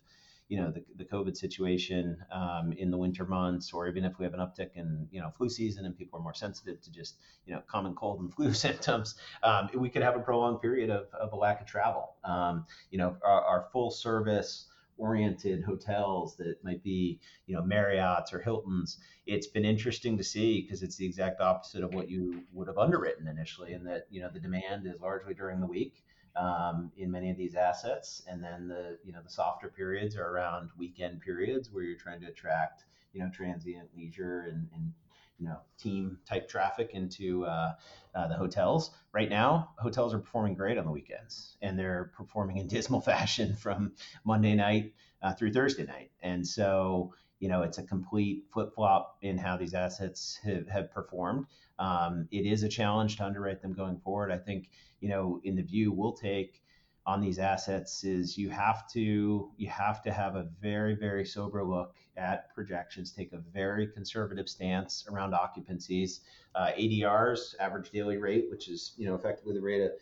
you 0.49 0.59
know, 0.59 0.71
the, 0.71 0.83
the 0.97 1.05
COVID 1.05 1.37
situation 1.37 2.17
um, 2.33 2.73
in 2.73 2.91
the 2.91 2.97
winter 2.97 3.27
months, 3.27 3.73
or 3.73 3.87
even 3.87 4.05
if 4.05 4.19
we 4.19 4.25
have 4.25 4.33
an 4.33 4.41
uptick 4.41 4.71
in, 4.75 5.07
you 5.11 5.21
know, 5.21 5.31
flu 5.37 5.49
season 5.49 5.85
and 5.85 5.97
people 5.97 6.19
are 6.19 6.23
more 6.23 6.35
sensitive 6.35 6.81
to 6.81 6.91
just, 6.91 7.19
you 7.47 7.55
know, 7.55 7.63
common 7.69 7.95
cold 7.95 8.21
and 8.21 8.35
flu 8.35 8.53
symptoms, 8.53 9.17
um, 9.43 9.69
we 9.75 9.91
could 9.91 10.03
have 10.03 10.17
a 10.17 10.21
prolonged 10.21 10.61
period 10.61 10.91
of, 10.91 11.07
of 11.13 11.33
a 11.33 11.37
lack 11.37 11.61
of 11.61 11.67
travel. 11.67 12.15
Um, 12.25 12.65
you 12.91 12.99
know, 12.99 13.17
our, 13.23 13.43
our 13.43 13.67
full 13.73 13.91
service 13.91 14.67
oriented 14.97 15.63
hotels 15.63 16.37
that 16.37 16.57
might 16.65 16.83
be, 16.83 17.21
you 17.47 17.55
know, 17.55 17.63
Marriott's 17.63 18.33
or 18.33 18.41
Hilton's. 18.41 18.99
It's 19.27 19.47
been 19.47 19.65
interesting 19.65 20.17
to 20.17 20.25
see 20.25 20.63
because 20.63 20.83
it's 20.83 20.97
the 20.97 21.07
exact 21.07 21.41
opposite 21.41 21.85
of 21.85 21.95
what 21.95 22.11
you 22.11 22.43
would 22.53 22.69
have 22.69 22.79
underwritten 22.79 23.29
initially, 23.29 23.75
and 23.75 23.87
in 23.87 23.93
that 23.93 24.07
you 24.11 24.21
know 24.21 24.31
the 24.33 24.41
demand 24.41 24.87
is 24.87 25.01
largely 25.01 25.35
during 25.35 25.61
the 25.61 25.67
week 25.67 26.03
um, 26.37 26.91
in 26.97 27.11
many 27.11 27.31
of 27.31 27.37
these 27.37 27.55
assets, 27.55 28.23
and 28.29 28.43
then 28.43 28.69
the 28.69 28.99
you 29.05 29.13
know 29.13 29.21
the 29.23 29.31
softer 29.31 29.69
periods 29.69 30.17
are 30.17 30.29
around 30.29 30.71
weekend 30.77 31.21
periods 31.21 31.71
where 31.73 31.83
you're 31.83 31.99
trying 31.99 32.21
to 32.21 32.27
attract 32.27 32.85
you 33.13 33.21
know 33.21 33.31
transient 33.33 33.89
leisure 33.97 34.43
and, 34.43 34.69
and 34.75 34.93
you 35.39 35.47
know 35.47 35.59
team 35.79 36.19
type 36.29 36.49
traffic 36.49 36.91
into 36.95 37.45
uh, 37.45 37.73
uh, 38.15 38.29
the 38.29 38.35
hotels. 38.35 38.91
Right 39.13 39.31
now, 39.31 39.71
hotels 39.79 40.15
are 40.15 40.19
performing 40.19 40.55
great 40.55 40.79
on 40.79 40.85
the 40.85 40.91
weekends, 40.91 41.57
and 41.63 41.79
they're 41.79 42.11
performing 42.17 42.59
in 42.59 42.69
dismal 42.69 43.01
fashion 43.13 43.55
from 43.55 43.93
Monday 44.25 44.55
night 44.55 44.93
uh, 45.23 45.33
through 45.33 45.53
Thursday 45.53 45.85
night. 45.85 46.11
And 46.23 46.47
so, 46.47 47.15
you 47.41 47.49
know, 47.49 47.63
it's 47.63 47.79
a 47.79 47.83
complete 47.83 48.45
flip 48.53 48.75
flop 48.75 49.17
in 49.23 49.39
how 49.39 49.57
these 49.57 49.75
assets 49.75 50.39
have, 50.45 50.69
have 50.69 50.91
performed. 50.91 51.47
Um, 51.79 52.29
it 52.31 52.47
is 52.47 52.63
a 52.63 52.69
challenge 52.69 53.17
to 53.17 53.25
underwrite 53.25 53.63
them 53.63 53.73
going 53.73 53.99
forward. 53.99 54.33
I 54.33 54.39
think, 54.39 54.71
you 55.01 55.09
know, 55.09 55.41
in 55.45 55.57
the 55.57 55.63
view 55.63 55.93
we'll 55.93 56.13
take 56.13 56.63
on 57.09 57.23
these 57.23 57.39
assets 57.39 58.05
is 58.05 58.37
you 58.37 58.51
have 58.51 58.87
to 58.87 59.51
you 59.57 59.67
have 59.67 60.03
to 60.03 60.13
have 60.13 60.37
a 60.37 60.47
very 60.61 60.95
very 60.95 61.25
sober 61.25 61.65
look 61.65 61.95
at 62.19 62.55
projections 62.55 63.11
take 63.11 63.33
a 63.33 63.39
very 63.39 63.87
conservative 63.87 64.47
stance 64.47 65.07
around 65.11 65.33
occupancies 65.33 66.21
uh, 66.55 66.71
adrs 66.79 67.55
average 67.61 67.91
daily 67.91 68.19
rate 68.19 68.45
which 68.51 68.69
is 68.69 68.93
you 68.99 69.07
know 69.07 69.15
effectively 69.15 69.55
the 69.55 69.61
rate 69.61 69.81
of 69.81 69.93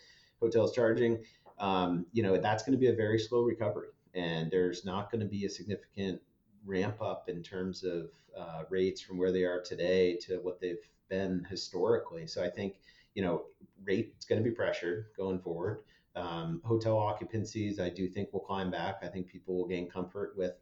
hotels 0.40 0.74
charging 0.74 1.16
um, 1.60 2.04
you 2.12 2.24
know 2.24 2.36
that's 2.38 2.64
going 2.64 2.72
to 2.72 2.78
be 2.78 2.88
a 2.88 2.96
very 2.96 3.20
slow 3.20 3.42
recovery 3.42 3.90
and 4.14 4.50
there's 4.50 4.84
not 4.84 5.08
going 5.08 5.20
to 5.20 5.28
be 5.28 5.44
a 5.44 5.48
significant 5.48 6.20
ramp 6.64 7.00
up 7.00 7.28
in 7.28 7.40
terms 7.40 7.84
of 7.84 8.10
uh, 8.36 8.62
rates 8.68 9.00
from 9.00 9.16
where 9.16 9.30
they 9.30 9.44
are 9.44 9.62
today 9.62 10.16
to 10.16 10.38
what 10.38 10.60
they've 10.60 10.88
been 11.08 11.46
historically 11.50 12.26
so 12.26 12.42
i 12.42 12.48
think 12.48 12.76
you 13.14 13.22
know 13.22 13.44
rate 13.84 14.14
is 14.18 14.24
going 14.24 14.42
to 14.42 14.48
be 14.48 14.54
pressured 14.54 15.06
going 15.16 15.38
forward 15.38 15.80
um, 16.16 16.62
hotel 16.64 16.96
occupancies, 16.96 17.78
I 17.78 17.90
do 17.90 18.08
think 18.08 18.32
will 18.32 18.40
climb 18.40 18.70
back. 18.70 19.00
I 19.02 19.08
think 19.08 19.28
people 19.28 19.54
will 19.54 19.66
gain 19.66 19.88
comfort 19.88 20.34
with 20.36 20.54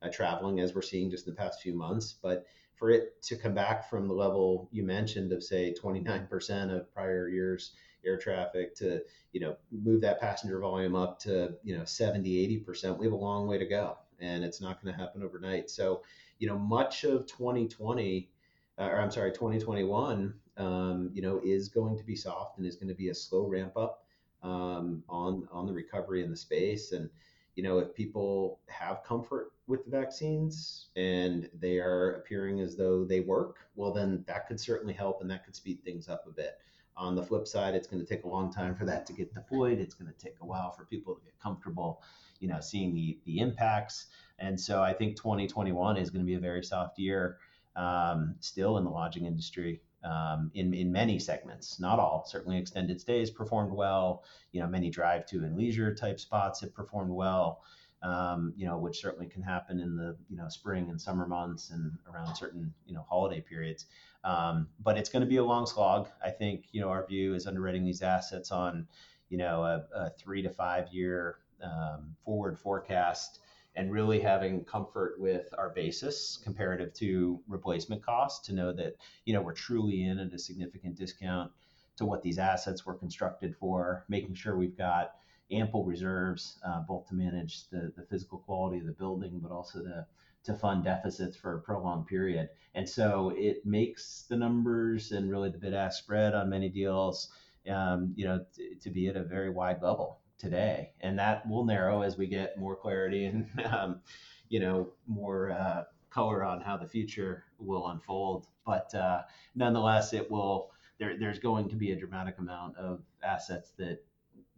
uh, 0.00 0.08
traveling 0.10 0.60
as 0.60 0.74
we're 0.74 0.82
seeing 0.82 1.10
just 1.10 1.26
in 1.26 1.34
the 1.34 1.38
past 1.38 1.60
few 1.60 1.74
months. 1.74 2.14
But 2.20 2.46
for 2.74 2.90
it 2.90 3.22
to 3.24 3.36
come 3.36 3.54
back 3.54 3.88
from 3.88 4.08
the 4.08 4.14
level 4.14 4.68
you 4.72 4.82
mentioned 4.82 5.32
of 5.32 5.44
say 5.44 5.74
29% 5.80 6.74
of 6.74 6.92
prior 6.92 7.28
years 7.28 7.72
air 8.04 8.18
traffic 8.18 8.74
to 8.74 9.00
you 9.32 9.40
know 9.40 9.54
move 9.70 10.00
that 10.00 10.20
passenger 10.20 10.58
volume 10.58 10.96
up 10.96 11.20
to 11.20 11.54
you 11.62 11.78
know 11.78 11.84
70 11.84 12.64
80% 12.66 12.98
we 12.98 13.06
have 13.06 13.12
a 13.12 13.16
long 13.16 13.46
way 13.46 13.58
to 13.58 13.64
go 13.64 13.96
and 14.18 14.42
it's 14.42 14.60
not 14.60 14.82
going 14.82 14.92
to 14.92 15.00
happen 15.00 15.22
overnight 15.22 15.70
so 15.70 16.02
you 16.40 16.48
know 16.48 16.58
much 16.58 17.04
of 17.04 17.28
2020 17.28 18.28
uh, 18.28 18.31
or 18.78 19.00
i'm 19.00 19.10
sorry 19.10 19.30
2021 19.30 20.34
um, 20.58 21.10
you 21.12 21.22
know 21.22 21.40
is 21.42 21.68
going 21.68 21.96
to 21.96 22.04
be 22.04 22.14
soft 22.14 22.58
and 22.58 22.66
is 22.66 22.76
going 22.76 22.88
to 22.88 22.94
be 22.94 23.08
a 23.08 23.14
slow 23.14 23.46
ramp 23.46 23.76
up 23.76 24.02
um, 24.42 25.02
on 25.08 25.48
on 25.50 25.66
the 25.66 25.72
recovery 25.72 26.22
in 26.22 26.30
the 26.30 26.36
space. 26.36 26.92
And 26.92 27.08
you 27.54 27.62
know, 27.62 27.78
if 27.78 27.94
people 27.94 28.60
have 28.68 29.04
comfort 29.04 29.52
with 29.66 29.84
the 29.84 29.90
vaccines 29.90 30.88
and 30.96 31.50
they 31.58 31.78
are 31.78 32.12
appearing 32.12 32.60
as 32.60 32.76
though 32.76 33.04
they 33.04 33.20
work, 33.20 33.56
well, 33.76 33.92
then 33.92 34.24
that 34.26 34.48
could 34.48 34.58
certainly 34.58 34.94
help 34.94 35.20
and 35.20 35.30
that 35.30 35.44
could 35.44 35.54
speed 35.54 35.84
things 35.84 36.08
up 36.08 36.24
a 36.26 36.30
bit. 36.30 36.58
On 36.96 37.14
the 37.14 37.22
flip 37.22 37.46
side, 37.46 37.74
it's 37.74 37.86
going 37.86 38.04
to 38.04 38.08
take 38.08 38.24
a 38.24 38.28
long 38.28 38.52
time 38.52 38.74
for 38.74 38.84
that 38.86 39.06
to 39.06 39.12
get 39.12 39.32
deployed. 39.32 39.78
It's 39.78 39.94
going 39.94 40.10
to 40.12 40.18
take 40.18 40.36
a 40.40 40.46
while 40.46 40.72
for 40.72 40.84
people 40.84 41.14
to 41.14 41.22
get 41.22 41.38
comfortable, 41.38 42.02
you 42.40 42.48
know, 42.48 42.60
seeing 42.60 42.94
the 42.94 43.18
the 43.24 43.38
impacts. 43.38 44.06
And 44.38 44.58
so 44.58 44.82
I 44.82 44.92
think 44.92 45.16
2021 45.16 45.96
is 45.96 46.10
going 46.10 46.22
to 46.22 46.26
be 46.26 46.34
a 46.34 46.40
very 46.40 46.64
soft 46.64 46.98
year 46.98 47.38
um, 47.76 48.36
still 48.40 48.78
in 48.78 48.84
the 48.84 48.90
lodging 48.90 49.26
industry 49.26 49.80
um, 50.04 50.50
in, 50.54 50.74
in 50.74 50.90
many 50.90 51.18
segments, 51.18 51.78
not 51.78 51.98
all. 51.98 52.24
Certainly, 52.26 52.58
extended 52.58 53.00
stays 53.00 53.30
performed 53.30 53.72
well. 53.72 54.24
You 54.52 54.60
know, 54.60 54.66
many 54.66 54.90
drive 54.90 55.26
to 55.26 55.38
and 55.38 55.56
leisure 55.56 55.94
type 55.94 56.18
spots 56.18 56.60
have 56.60 56.74
performed 56.74 57.12
well. 57.12 57.62
Um, 58.02 58.52
you 58.56 58.66
know, 58.66 58.78
which 58.78 59.00
certainly 59.00 59.28
can 59.28 59.42
happen 59.42 59.78
in 59.78 59.94
the 59.96 60.16
you 60.28 60.36
know 60.36 60.48
spring 60.48 60.90
and 60.90 61.00
summer 61.00 61.26
months 61.26 61.70
and 61.70 61.92
around 62.12 62.34
certain 62.34 62.72
you 62.84 62.94
know 62.94 63.04
holiday 63.08 63.40
periods. 63.40 63.86
Um, 64.24 64.68
but 64.82 64.98
it's 64.98 65.08
going 65.08 65.22
to 65.22 65.28
be 65.28 65.36
a 65.36 65.44
long 65.44 65.66
slog. 65.66 66.08
I 66.24 66.30
think 66.30 66.64
you 66.72 66.80
know 66.80 66.88
our 66.88 67.06
view 67.06 67.34
is 67.34 67.46
underwriting 67.46 67.84
these 67.84 68.02
assets 68.02 68.50
on 68.50 68.88
you 69.28 69.38
know 69.38 69.62
a, 69.62 69.84
a 69.94 70.10
three 70.10 70.42
to 70.42 70.50
five 70.50 70.88
year 70.92 71.36
um, 71.62 72.16
forward 72.24 72.58
forecast 72.58 73.38
and 73.74 73.90
really 73.90 74.20
having 74.20 74.64
comfort 74.64 75.16
with 75.18 75.46
our 75.56 75.70
basis 75.70 76.38
comparative 76.42 76.92
to 76.94 77.40
replacement 77.48 78.04
cost 78.04 78.44
to 78.44 78.52
know 78.52 78.72
that 78.72 78.96
you 79.24 79.32
know 79.32 79.40
we're 79.40 79.52
truly 79.52 80.04
in 80.04 80.18
at 80.18 80.32
a 80.32 80.38
significant 80.38 80.96
discount 80.96 81.50
to 81.96 82.04
what 82.04 82.22
these 82.22 82.38
assets 82.38 82.84
were 82.84 82.94
constructed 82.94 83.54
for 83.56 84.04
making 84.08 84.34
sure 84.34 84.56
we've 84.56 84.78
got 84.78 85.12
ample 85.50 85.84
reserves 85.84 86.58
uh, 86.66 86.80
both 86.80 87.06
to 87.08 87.14
manage 87.14 87.68
the, 87.68 87.92
the 87.96 88.04
physical 88.04 88.38
quality 88.38 88.78
of 88.78 88.86
the 88.86 88.92
building 88.92 89.40
but 89.42 89.52
also 89.52 89.82
to 89.82 90.06
to 90.44 90.54
fund 90.54 90.82
deficits 90.82 91.36
for 91.36 91.54
a 91.54 91.60
prolonged 91.60 92.06
period. 92.06 92.48
And 92.74 92.88
so 92.88 93.32
it 93.36 93.64
makes 93.64 94.26
the 94.28 94.36
numbers 94.36 95.12
and 95.12 95.30
really 95.30 95.50
the 95.50 95.58
bid 95.58 95.72
ask 95.72 96.02
spread 96.02 96.34
on 96.34 96.50
many 96.50 96.68
deals 96.68 97.30
um, 97.70 98.12
you 98.16 98.24
know 98.24 98.44
t- 98.56 98.74
to 98.80 98.90
be 98.90 99.08
at 99.08 99.16
a 99.16 99.22
very 99.22 99.50
wide 99.50 99.82
level 99.82 100.18
today, 100.42 100.90
and 101.00 101.18
that 101.18 101.48
will 101.48 101.64
narrow 101.64 102.02
as 102.02 102.18
we 102.18 102.26
get 102.26 102.58
more 102.58 102.74
clarity 102.74 103.26
and 103.26 103.48
um, 103.72 104.00
you 104.48 104.60
know 104.60 104.92
more 105.06 105.52
uh, 105.52 105.84
color 106.10 106.44
on 106.44 106.60
how 106.60 106.76
the 106.76 106.86
future 106.86 107.44
will 107.58 107.88
unfold. 107.88 108.46
But 108.66 108.94
uh, 108.94 109.22
nonetheless, 109.54 110.12
it 110.12 110.30
will. 110.30 110.70
There, 110.98 111.18
there's 111.18 111.38
going 111.38 111.68
to 111.68 111.76
be 111.76 111.92
a 111.92 111.96
dramatic 111.96 112.38
amount 112.38 112.76
of 112.76 113.00
assets 113.24 113.72
that 113.78 114.04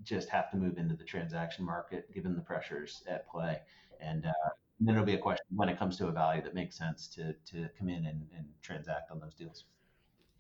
just 0.03 0.29
have 0.29 0.51
to 0.51 0.57
move 0.57 0.77
into 0.77 0.95
the 0.95 1.05
transaction 1.05 1.65
market 1.65 2.13
given 2.13 2.35
the 2.35 2.43
pressures 2.43 3.03
at 3.09 3.27
play, 3.29 3.61
and, 4.01 4.27
uh, 4.27 4.51
then 4.81 4.97
it'll 4.97 5.07
be 5.07 5.15
a 5.15 5.19
question 5.19 5.47
when 5.55 5.69
it 5.69 5.79
comes 5.79 5.97
to 5.97 6.09
a 6.09 6.13
value 6.13 6.43
that 6.43 6.55
makes 6.55 6.77
sense 6.77 7.07
to 7.07 7.33
to 7.51 7.69
come 7.79 7.89
in 7.89 8.07
and, 8.07 8.27
and 8.37 8.47
transact 8.61 9.11
on 9.11 9.21
those 9.21 9.35
deals. 9.35 9.65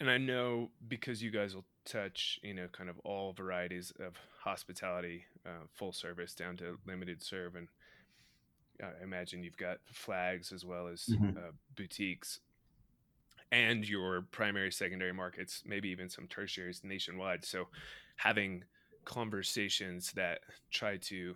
And 0.00 0.10
I 0.10 0.18
know 0.18 0.70
because 0.88 1.22
you 1.22 1.30
guys 1.30 1.54
will 1.54 1.64
touch, 1.84 2.38
you 2.42 2.54
know, 2.54 2.68
kind 2.68 2.90
of 2.90 2.98
all 3.04 3.32
varieties 3.32 3.92
of 4.00 4.14
hospitality, 4.42 5.24
uh, 5.46 5.66
full 5.74 5.92
service 5.92 6.34
down 6.34 6.56
to 6.58 6.78
limited 6.86 7.22
serve, 7.22 7.56
and 7.56 7.68
I 8.82 9.02
imagine 9.02 9.42
you've 9.42 9.56
got 9.56 9.78
flags 9.92 10.52
as 10.52 10.64
well 10.64 10.88
as 10.88 11.02
mm-hmm. 11.02 11.36
uh, 11.36 11.52
boutiques, 11.76 12.40
and 13.52 13.88
your 13.88 14.22
primary, 14.32 14.72
secondary 14.72 15.12
markets, 15.12 15.62
maybe 15.64 15.88
even 15.90 16.08
some 16.08 16.26
tertiaries 16.26 16.82
nationwide. 16.82 17.44
So, 17.44 17.68
having 18.16 18.64
conversations 19.04 20.12
that 20.12 20.40
try 20.70 20.96
to 20.96 21.34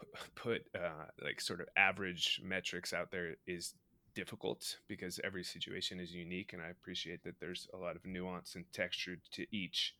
p- 0.00 0.06
put 0.34 0.62
uh, 0.74 1.06
like 1.22 1.40
sort 1.40 1.60
of 1.60 1.68
average 1.76 2.40
metrics 2.42 2.92
out 2.92 3.10
there 3.10 3.36
is 3.46 3.74
difficult 4.14 4.78
because 4.88 5.20
every 5.24 5.44
situation 5.44 6.00
is 6.00 6.14
unique 6.14 6.52
and 6.52 6.62
i 6.62 6.68
appreciate 6.68 7.22
that 7.24 7.38
there's 7.40 7.68
a 7.74 7.76
lot 7.76 7.96
of 7.96 8.06
nuance 8.06 8.54
and 8.54 8.64
texture 8.72 9.16
to 9.32 9.46
each 9.54 9.94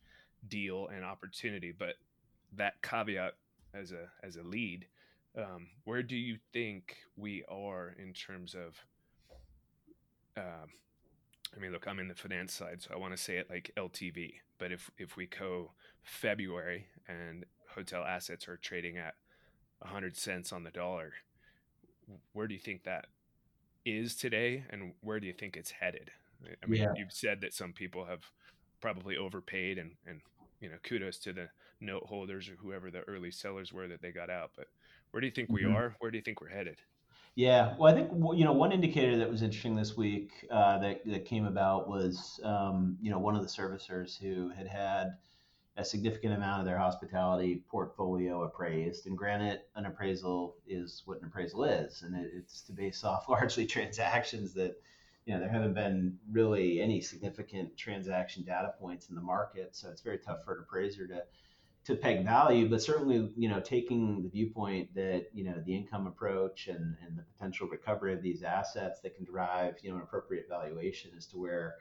deal 0.47 0.87
and 0.93 1.03
opportunity 1.03 1.73
but 1.77 1.95
that 2.53 2.81
caveat 2.81 3.33
as 3.73 3.91
a 3.91 4.09
as 4.23 4.37
a 4.37 4.43
lead 4.43 4.85
um, 5.37 5.67
where 5.83 6.03
do 6.03 6.15
you 6.15 6.37
think 6.53 6.95
we 7.17 7.43
are 7.49 7.93
in 7.99 8.13
terms 8.13 8.55
of 8.55 8.75
uh, 10.37 10.65
I 11.55 11.59
mean, 11.59 11.71
look, 11.71 11.87
I'm 11.87 11.99
in 11.99 12.07
the 12.07 12.15
finance 12.15 12.53
side, 12.53 12.81
so 12.81 12.91
I 12.93 12.97
want 12.97 13.15
to 13.15 13.21
say 13.21 13.37
it 13.37 13.49
like 13.49 13.71
LTV. 13.77 14.33
But 14.57 14.71
if 14.71 14.91
if 14.97 15.15
we 15.15 15.27
go 15.27 15.71
February 16.03 16.87
and 17.07 17.45
hotel 17.69 18.03
assets 18.03 18.47
are 18.47 18.57
trading 18.57 18.97
at 18.97 19.15
100 19.79 20.17
cents 20.17 20.51
on 20.51 20.63
the 20.63 20.71
dollar, 20.71 21.13
where 22.33 22.47
do 22.47 22.53
you 22.53 22.59
think 22.59 22.83
that 22.83 23.07
is 23.85 24.15
today, 24.15 24.65
and 24.69 24.93
where 25.01 25.19
do 25.19 25.27
you 25.27 25.33
think 25.33 25.55
it's 25.55 25.71
headed? 25.71 26.11
I 26.63 26.67
mean, 26.67 26.81
yeah. 26.81 26.93
you've 26.95 27.11
said 27.11 27.41
that 27.41 27.53
some 27.53 27.73
people 27.73 28.05
have 28.05 28.21
probably 28.81 29.17
overpaid, 29.17 29.77
and 29.77 29.91
and 30.05 30.21
you 30.59 30.69
know, 30.69 30.75
kudos 30.83 31.17
to 31.19 31.33
the 31.33 31.49
note 31.79 32.03
holders 32.07 32.49
or 32.49 32.55
whoever 32.55 32.91
the 32.91 33.01
early 33.01 33.31
sellers 33.31 33.71
were 33.71 33.87
that 33.87 34.01
they 34.01 34.11
got 34.11 34.29
out. 34.29 34.51
But 34.55 34.67
where 35.11 35.21
do 35.21 35.27
you 35.27 35.31
think 35.31 35.49
mm-hmm. 35.49 35.67
we 35.67 35.75
are? 35.75 35.95
Where 35.99 36.11
do 36.11 36.17
you 36.17 36.23
think 36.23 36.41
we're 36.41 36.49
headed? 36.49 36.77
Yeah, 37.35 37.75
well, 37.77 37.93
I 37.93 37.95
think 37.95 38.11
you 38.37 38.45
know 38.45 38.53
one 38.53 38.71
indicator 38.71 39.17
that 39.17 39.29
was 39.29 39.41
interesting 39.41 39.75
this 39.75 39.97
week 39.97 40.31
uh, 40.49 40.77
that 40.79 41.05
that 41.05 41.25
came 41.25 41.45
about 41.45 41.89
was 41.89 42.39
um, 42.43 42.97
you 43.01 43.11
know 43.11 43.19
one 43.19 43.35
of 43.35 43.41
the 43.41 43.47
servicers 43.47 44.17
who 44.17 44.49
had 44.49 44.67
had 44.67 45.17
a 45.77 45.83
significant 45.83 46.33
amount 46.33 46.61
of 46.61 46.65
their 46.65 46.77
hospitality 46.77 47.63
portfolio 47.69 48.43
appraised. 48.43 49.07
And 49.07 49.17
granted, 49.17 49.61
an 49.75 49.85
appraisal 49.85 50.55
is 50.67 51.01
what 51.05 51.19
an 51.19 51.27
appraisal 51.27 51.65
is, 51.65 52.01
and 52.03 52.15
it, 52.15 52.31
it's 52.33 52.61
to 52.61 52.73
base 52.73 53.03
off 53.03 53.29
largely 53.29 53.65
transactions 53.65 54.53
that 54.53 54.81
you 55.25 55.33
know 55.33 55.39
there 55.39 55.49
haven't 55.49 55.73
been 55.73 56.17
really 56.31 56.81
any 56.81 57.01
significant 57.01 57.75
transaction 57.75 58.43
data 58.43 58.73
points 58.79 59.09
in 59.09 59.15
the 59.15 59.21
market, 59.21 59.75
so 59.75 59.89
it's 59.89 60.01
very 60.01 60.19
tough 60.19 60.43
for 60.45 60.55
an 60.55 60.61
appraiser 60.61 61.07
to 61.07 61.23
to 61.85 61.95
peg 61.95 62.25
value, 62.25 62.67
but 62.67 62.81
certainly, 62.81 63.31
you 63.37 63.47
know, 63.47 63.59
taking 63.59 64.23
the 64.23 64.29
viewpoint 64.29 64.93
that, 64.95 65.27
you 65.33 65.43
know, 65.43 65.61
the 65.65 65.75
income 65.75 66.07
approach 66.07 66.67
and, 66.67 66.95
and 67.05 67.15
the 67.15 67.21
potential 67.21 67.67
recovery 67.67 68.11
of 68.11 68.23
these 68.23 68.41
assets 68.41 69.01
that 69.01 69.15
can 69.15 69.23
drive, 69.23 69.75
you 69.83 69.91
know, 69.91 69.97
an 69.97 70.01
appropriate 70.01 70.47
valuation 70.49 71.11
as 71.15 71.27
to 71.27 71.37
where, 71.37 71.75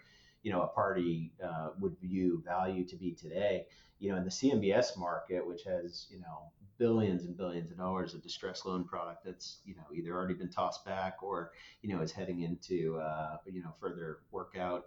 you 0.45 0.53
know, 0.53 0.63
a 0.63 0.69
party 0.69 1.33
uh, 1.45 1.71
would 1.81 1.99
view 2.01 2.41
value 2.47 2.85
to 2.85 2.97
be 2.97 3.11
today. 3.11 3.67
You 3.99 4.13
know, 4.13 4.19
in 4.19 4.25
the 4.25 4.31
CMBS 4.31 4.97
market, 4.97 5.45
which 5.45 5.65
has, 5.65 6.07
you 6.11 6.21
know, 6.21 6.53
billions 6.79 7.25
and 7.25 7.37
billions 7.37 7.73
of 7.73 7.79
dollars 7.79 8.15
of 8.15 8.23
distressed 8.23 8.67
loan 8.67 8.85
product 8.85 9.25
that's, 9.25 9.59
you 9.65 9.75
know, 9.75 9.85
either 9.93 10.13
already 10.13 10.35
been 10.35 10.51
tossed 10.51 10.85
back 10.85 11.23
or, 11.23 11.51
you 11.83 11.93
know, 11.93 12.01
is 12.03 12.13
heading 12.13 12.43
into, 12.43 12.97
uh, 12.99 13.39
you 13.47 13.63
know, 13.63 13.75
further 13.81 14.19
workout 14.31 14.85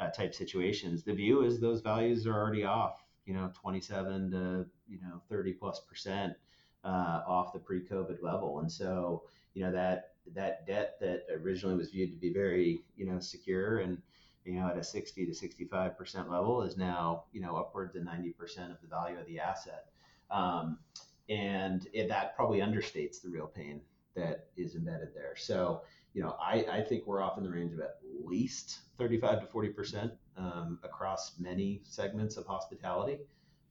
uh, 0.00 0.08
type 0.08 0.34
situations, 0.34 1.02
the 1.02 1.12
view 1.12 1.44
is 1.44 1.60
those 1.60 1.82
values 1.82 2.26
are 2.26 2.32
already 2.32 2.64
off 2.64 3.04
you 3.26 3.34
know 3.34 3.52
27 3.60 4.30
to 4.30 4.66
you 4.88 4.98
know 5.02 5.22
30 5.28 5.52
plus 5.52 5.80
percent 5.88 6.34
uh, 6.84 7.20
off 7.26 7.52
the 7.52 7.58
pre-COVID 7.58 8.22
level, 8.22 8.60
and 8.60 8.72
so 8.72 9.22
you 9.54 9.62
know 9.62 9.70
that 9.70 10.14
that 10.34 10.66
debt 10.66 10.96
that 11.00 11.26
originally 11.40 11.76
was 11.76 11.90
viewed 11.90 12.10
to 12.10 12.16
be 12.16 12.32
very 12.32 12.80
you 12.96 13.06
know 13.06 13.20
secure 13.20 13.78
and 13.78 13.98
you 14.44 14.54
know 14.54 14.68
at 14.68 14.76
a 14.76 14.84
60 14.84 15.26
to 15.26 15.34
65 15.34 15.96
percent 15.98 16.30
level 16.30 16.62
is 16.62 16.76
now 16.76 17.24
you 17.32 17.40
know 17.40 17.56
upwards 17.56 17.96
of 17.96 18.04
90 18.04 18.30
percent 18.30 18.70
of 18.72 18.78
the 18.80 18.88
value 18.88 19.18
of 19.18 19.26
the 19.26 19.38
asset, 19.38 19.86
um, 20.30 20.78
and 21.28 21.86
it, 21.92 22.08
that 22.08 22.34
probably 22.36 22.58
understates 22.60 23.20
the 23.20 23.28
real 23.28 23.46
pain 23.46 23.80
that 24.14 24.46
is 24.56 24.74
embedded 24.74 25.14
there. 25.14 25.34
So 25.36 25.82
you 26.12 26.22
know, 26.22 26.36
I, 26.40 26.64
I 26.70 26.82
think 26.82 27.06
we're 27.06 27.22
off 27.22 27.38
in 27.38 27.44
the 27.44 27.50
range 27.50 27.72
of 27.72 27.80
at 27.80 27.98
least 28.24 28.80
35 28.98 29.40
to 29.42 29.46
40 29.46 29.68
percent 29.70 30.12
um, 30.36 30.78
across 30.82 31.38
many 31.38 31.82
segments 31.84 32.36
of 32.36 32.46
hospitality. 32.46 33.18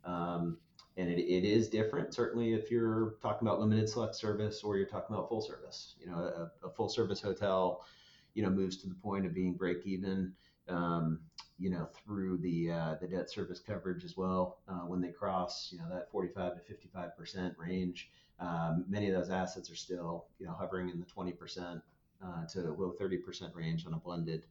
Um, 0.05 0.58
and 0.97 1.10
it, 1.10 1.19
it 1.19 1.45
is 1.45 1.69
different, 1.69 2.13
certainly, 2.13 2.53
if 2.53 2.71
you're 2.71 3.15
talking 3.21 3.47
about 3.47 3.60
limited 3.60 3.88
select 3.88 4.15
service 4.15 4.63
or 4.63 4.77
you're 4.77 4.88
talking 4.88 5.15
about 5.15 5.29
full 5.29 5.41
service. 5.41 5.95
You 5.99 6.08
know, 6.08 6.49
a, 6.63 6.67
a 6.67 6.69
full 6.69 6.89
service 6.89 7.21
hotel, 7.21 7.86
you 8.34 8.43
know, 8.43 8.49
moves 8.49 8.77
to 8.77 8.89
the 8.89 8.95
point 8.95 9.25
of 9.25 9.34
being 9.34 9.53
break 9.53 9.86
even. 9.86 10.34
Um, 10.69 11.19
you 11.60 11.69
know, 11.69 11.89
through 12.05 12.38
the 12.38 12.71
uh, 12.71 12.95
the 13.01 13.08
debt 13.08 13.29
service 13.29 13.60
coverage 13.60 14.05
as 14.05 14.15
well. 14.15 14.60
Uh, 14.67 14.86
when 14.88 15.01
they 15.01 15.10
cross, 15.10 15.69
you 15.71 15.77
know, 15.77 15.89
that 15.89 16.10
45 16.10 16.55
to 16.55 16.62
55 16.62 17.17
percent 17.17 17.53
range, 17.58 18.10
um, 18.39 18.86
many 18.88 19.10
of 19.10 19.15
those 19.19 19.29
assets 19.29 19.69
are 19.69 19.75
still, 19.75 20.25
you 20.39 20.45
know, 20.45 20.53
hovering 20.53 20.89
in 20.89 20.99
the 20.99 21.05
20 21.05 21.34
percent 21.34 21.82
uh, 22.23 22.45
to 22.53 22.62
low 22.62 22.93
30% 22.99 23.55
range 23.55 23.86
on 23.86 23.93
a 23.93 23.97
blended 23.97 24.45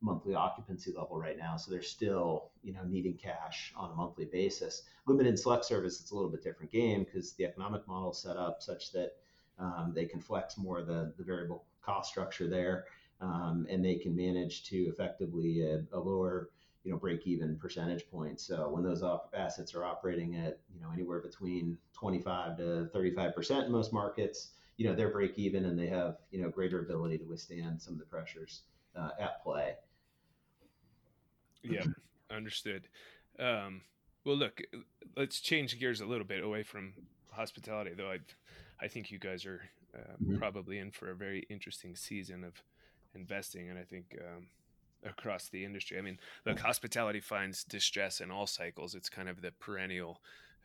monthly 0.00 0.34
occupancy 0.34 0.92
level 0.96 1.18
right 1.18 1.38
now. 1.38 1.56
So 1.56 1.70
they're 1.70 1.82
still, 1.82 2.50
you 2.62 2.72
know, 2.72 2.82
needing 2.84 3.14
cash 3.14 3.72
on 3.76 3.90
a 3.90 3.94
monthly 3.94 4.26
basis. 4.26 4.82
Limited 5.06 5.38
select 5.38 5.64
service, 5.64 6.00
it's 6.00 6.10
a 6.10 6.14
little 6.14 6.30
bit 6.30 6.42
different 6.42 6.70
game 6.70 7.04
because 7.04 7.32
the 7.32 7.44
economic 7.44 7.86
model 7.88 8.12
is 8.12 8.18
set 8.18 8.36
up 8.36 8.62
such 8.62 8.92
that 8.92 9.12
um, 9.58 9.92
they 9.94 10.04
can 10.04 10.20
flex 10.20 10.56
more 10.56 10.78
of 10.78 10.86
the, 10.86 11.12
the 11.18 11.24
variable 11.24 11.64
cost 11.82 12.10
structure 12.10 12.46
there, 12.46 12.84
um, 13.20 13.66
and 13.68 13.84
they 13.84 13.96
can 13.96 14.14
manage 14.14 14.64
to 14.64 14.76
effectively 14.88 15.62
a, 15.62 15.82
a, 15.92 15.98
lower, 15.98 16.50
you 16.84 16.92
know, 16.92 16.98
break 16.98 17.26
even 17.26 17.56
percentage 17.56 18.08
point. 18.10 18.40
So 18.40 18.68
when 18.68 18.84
those 18.84 19.02
op- 19.02 19.34
assets 19.36 19.74
are 19.74 19.84
operating 19.84 20.36
at, 20.36 20.58
you 20.72 20.80
know, 20.80 20.88
anywhere 20.92 21.20
between 21.20 21.76
25 21.94 22.56
to 22.58 22.88
35 22.92 23.34
percent 23.34 23.66
in 23.66 23.72
most 23.72 23.92
markets, 23.92 24.50
you 24.76 24.88
know 24.88 24.94
they're 24.94 25.10
break 25.10 25.36
even 25.36 25.64
and 25.66 25.78
they 25.78 25.88
have 25.88 26.18
you 26.30 26.40
know 26.40 26.48
greater 26.48 26.80
ability 26.80 27.18
to 27.18 27.24
withstand 27.24 27.82
some 27.82 27.94
of 27.94 27.98
the 27.98 28.06
pressures 28.06 28.62
uh, 28.96 29.10
at 29.20 29.42
play. 29.42 29.74
Yeah, 31.62 31.84
understood. 32.30 32.88
Um, 33.38 33.82
well, 34.24 34.36
look, 34.36 34.60
let's 35.16 35.40
change 35.40 35.78
gears 35.78 36.00
a 36.00 36.06
little 36.06 36.24
bit 36.24 36.42
away 36.42 36.62
from 36.62 36.92
hospitality, 37.32 37.92
though. 37.96 38.10
I, 38.10 38.18
I 38.80 38.88
think 38.88 39.10
you 39.10 39.18
guys 39.18 39.44
are 39.44 39.62
uh, 39.94 40.14
mm-hmm. 40.22 40.38
probably 40.38 40.78
in 40.78 40.90
for 40.90 41.10
a 41.10 41.14
very 41.14 41.46
interesting 41.50 41.96
season 41.96 42.44
of 42.44 42.62
investing, 43.18 43.68
and 43.68 43.78
I 43.78 43.82
think 43.82 44.16
um, 44.20 44.46
across 45.04 45.48
the 45.48 45.64
industry. 45.64 45.98
I 45.98 46.02
mean, 46.02 46.18
look, 46.46 46.60
hospitality 46.60 47.20
finds 47.20 47.64
distress 47.64 48.20
in 48.20 48.30
all 48.30 48.46
cycles. 48.46 48.94
It's 48.94 49.08
kind 49.08 49.28
of 49.28 49.42
the 49.42 49.50
perennial 49.52 50.20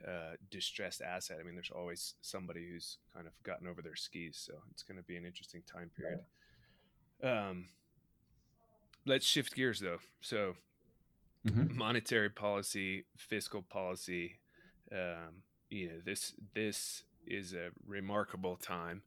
uh, 0.08 0.36
distressed 0.50 1.02
asset. 1.02 1.38
I 1.40 1.44
mean, 1.44 1.56
there's 1.56 1.72
always 1.74 2.16
somebody 2.22 2.68
who's 2.70 2.98
kind 3.14 3.28
of 3.28 3.34
gotten 3.44 3.68
over 3.68 3.82
their 3.82 3.96
skis, 3.96 4.38
so 4.38 4.54
it's 4.72 4.84
going 4.84 4.98
to 4.98 5.04
be 5.04 5.16
an 5.16 5.26
interesting 5.26 5.64
time 5.72 5.92
period. 5.98 6.20
Um, 7.24 7.68
let's 9.06 9.26
shift 9.26 9.56
gears 9.56 9.80
though. 9.80 10.00
So, 10.22 10.56
mm-hmm. 11.48 11.78
monetary 11.78 12.30
policy, 12.30 13.06
fiscal 13.16 13.62
policy. 13.62 14.40
Um, 14.92 15.44
you 15.70 15.88
know, 15.88 15.96
this 16.06 16.34
this 16.54 17.04
is 17.26 17.54
a 17.54 17.70
remarkable 17.88 18.58
time. 18.58 19.04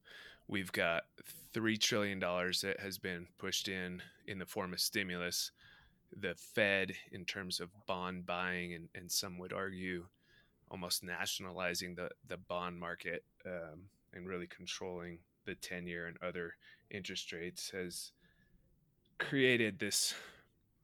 We've 0.48 0.72
got 0.72 1.04
three 1.52 1.76
trillion 1.76 2.18
dollars 2.18 2.60
that 2.60 2.80
has 2.80 2.98
been 2.98 3.26
pushed 3.38 3.68
in 3.68 4.02
in 4.26 4.38
the 4.38 4.46
form 4.46 4.72
of 4.72 4.80
stimulus. 4.80 5.50
The 6.16 6.34
Fed, 6.36 6.92
in 7.10 7.24
terms 7.24 7.58
of 7.60 7.70
bond 7.86 8.26
buying, 8.26 8.74
and, 8.74 8.88
and 8.94 9.10
some 9.10 9.38
would 9.38 9.52
argue 9.52 10.06
almost 10.70 11.04
nationalizing 11.04 11.94
the 11.94 12.10
the 12.28 12.36
bond 12.36 12.78
market 12.78 13.24
um, 13.44 13.88
and 14.12 14.26
really 14.26 14.46
controlling 14.46 15.18
the 15.44 15.54
10 15.54 15.86
year 15.86 16.06
and 16.06 16.16
other 16.22 16.54
interest 16.90 17.32
rates 17.32 17.70
has 17.70 18.12
created 19.18 19.78
this 19.78 20.14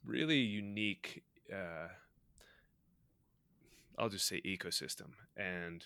really 0.05 0.39
unique 0.39 1.23
uh, 1.53 1.89
I'll 3.99 4.09
just 4.09 4.27
say 4.27 4.41
ecosystem 4.43 5.11
and 5.37 5.85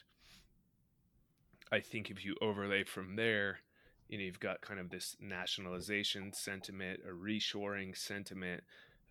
I 1.73 1.81
think 1.81 2.11
if 2.11 2.25
you 2.25 2.37
overlay 2.41 2.85
from 2.85 3.17
there 3.17 3.61
you 4.09 4.19
know 4.19 4.25
you've 4.25 4.41
got 4.41 4.61
kind 4.61 4.79
of 4.79 4.91
this 4.91 5.17
nationalization 5.21 6.33
sentiment 6.33 7.01
a 7.09 7.13
reshoring 7.13 7.97
sentiment 7.97 8.63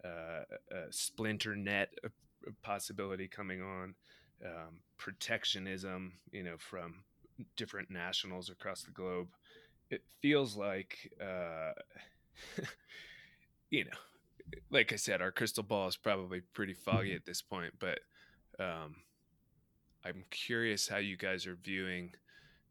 uh, 0.04 0.44
a 0.72 0.92
splinter 0.92 1.56
net 1.56 1.94
possibility 2.62 3.28
coming 3.28 3.62
on 3.62 3.96
um, 4.44 4.80
protectionism, 4.98 6.14
you 6.32 6.44
know, 6.44 6.58
from 6.58 7.04
different 7.56 7.90
nationals 7.90 8.50
across 8.50 8.84
the 8.84 8.92
globe. 8.92 9.28
It 9.90 10.04
feels 10.22 10.56
like, 10.56 11.12
uh, 11.22 11.72
you 13.70 13.86
know, 13.86 13.92
like 14.70 14.94
I 14.94 14.98
said, 14.98 15.22
our 15.22 15.32
crystal 15.32 15.64
ball 15.64 15.88
is 15.88 15.98
probably 15.98 16.42
pretty 16.54 16.74
foggy 16.74 17.10
mm-hmm. 17.10 17.18
at 17.18 17.26
this 17.26 17.42
point, 17.42 17.74
but 17.80 18.00
um, 18.60 18.96
I'm 20.04 20.24
curious 20.30 20.88
how 20.88 20.98
you 20.98 21.18
guys 21.18 21.48
are 21.48 21.58
viewing. 21.62 22.14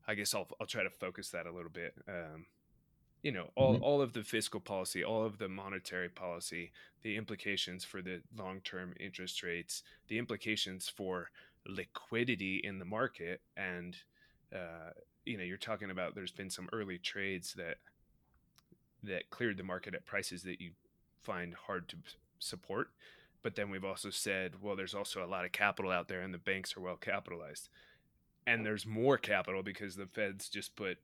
I 0.06 0.14
guess 0.14 0.34
I'll 0.34 0.48
I'll 0.60 0.66
try 0.66 0.82
to 0.82 0.90
focus 0.90 1.30
that 1.30 1.46
a 1.46 1.52
little 1.52 1.70
bit. 1.70 1.94
Um, 2.08 2.46
you 3.22 3.32
know, 3.32 3.48
all, 3.56 3.74
mm-hmm. 3.74 3.82
all 3.82 4.02
of 4.02 4.12
the 4.12 4.22
fiscal 4.22 4.60
policy, 4.60 5.02
all 5.02 5.24
of 5.24 5.38
the 5.38 5.48
monetary 5.48 6.10
policy, 6.10 6.72
the 7.02 7.16
implications 7.16 7.82
for 7.82 8.02
the 8.02 8.20
long 8.36 8.60
term 8.60 8.92
interest 9.00 9.42
rates, 9.42 9.82
the 10.08 10.18
implications 10.18 10.90
for 10.90 11.30
liquidity 11.66 12.60
in 12.62 12.78
the 12.78 12.84
market 12.84 13.40
and 13.56 13.96
uh, 14.54 14.90
you 15.24 15.36
know 15.36 15.44
you're 15.44 15.56
talking 15.56 15.90
about 15.90 16.14
there's 16.14 16.32
been 16.32 16.50
some 16.50 16.68
early 16.72 16.98
trades 16.98 17.54
that 17.54 17.76
that 19.02 19.30
cleared 19.30 19.56
the 19.56 19.64
market 19.64 19.94
at 19.94 20.04
prices 20.04 20.42
that 20.42 20.60
you 20.60 20.72
find 21.22 21.54
hard 21.66 21.88
to 21.88 21.96
support 22.38 22.88
but 23.42 23.54
then 23.54 23.70
we've 23.70 23.84
also 23.84 24.10
said 24.10 24.52
well 24.60 24.76
there's 24.76 24.94
also 24.94 25.24
a 25.24 25.26
lot 25.26 25.44
of 25.44 25.52
capital 25.52 25.90
out 25.90 26.08
there 26.08 26.20
and 26.20 26.34
the 26.34 26.38
banks 26.38 26.76
are 26.76 26.80
well 26.80 26.96
capitalized 26.96 27.68
and 28.46 28.64
there's 28.64 28.86
more 28.86 29.18
capital 29.18 29.62
because 29.62 29.96
the 29.96 30.06
feds 30.06 30.48
just 30.48 30.76
put 30.76 30.98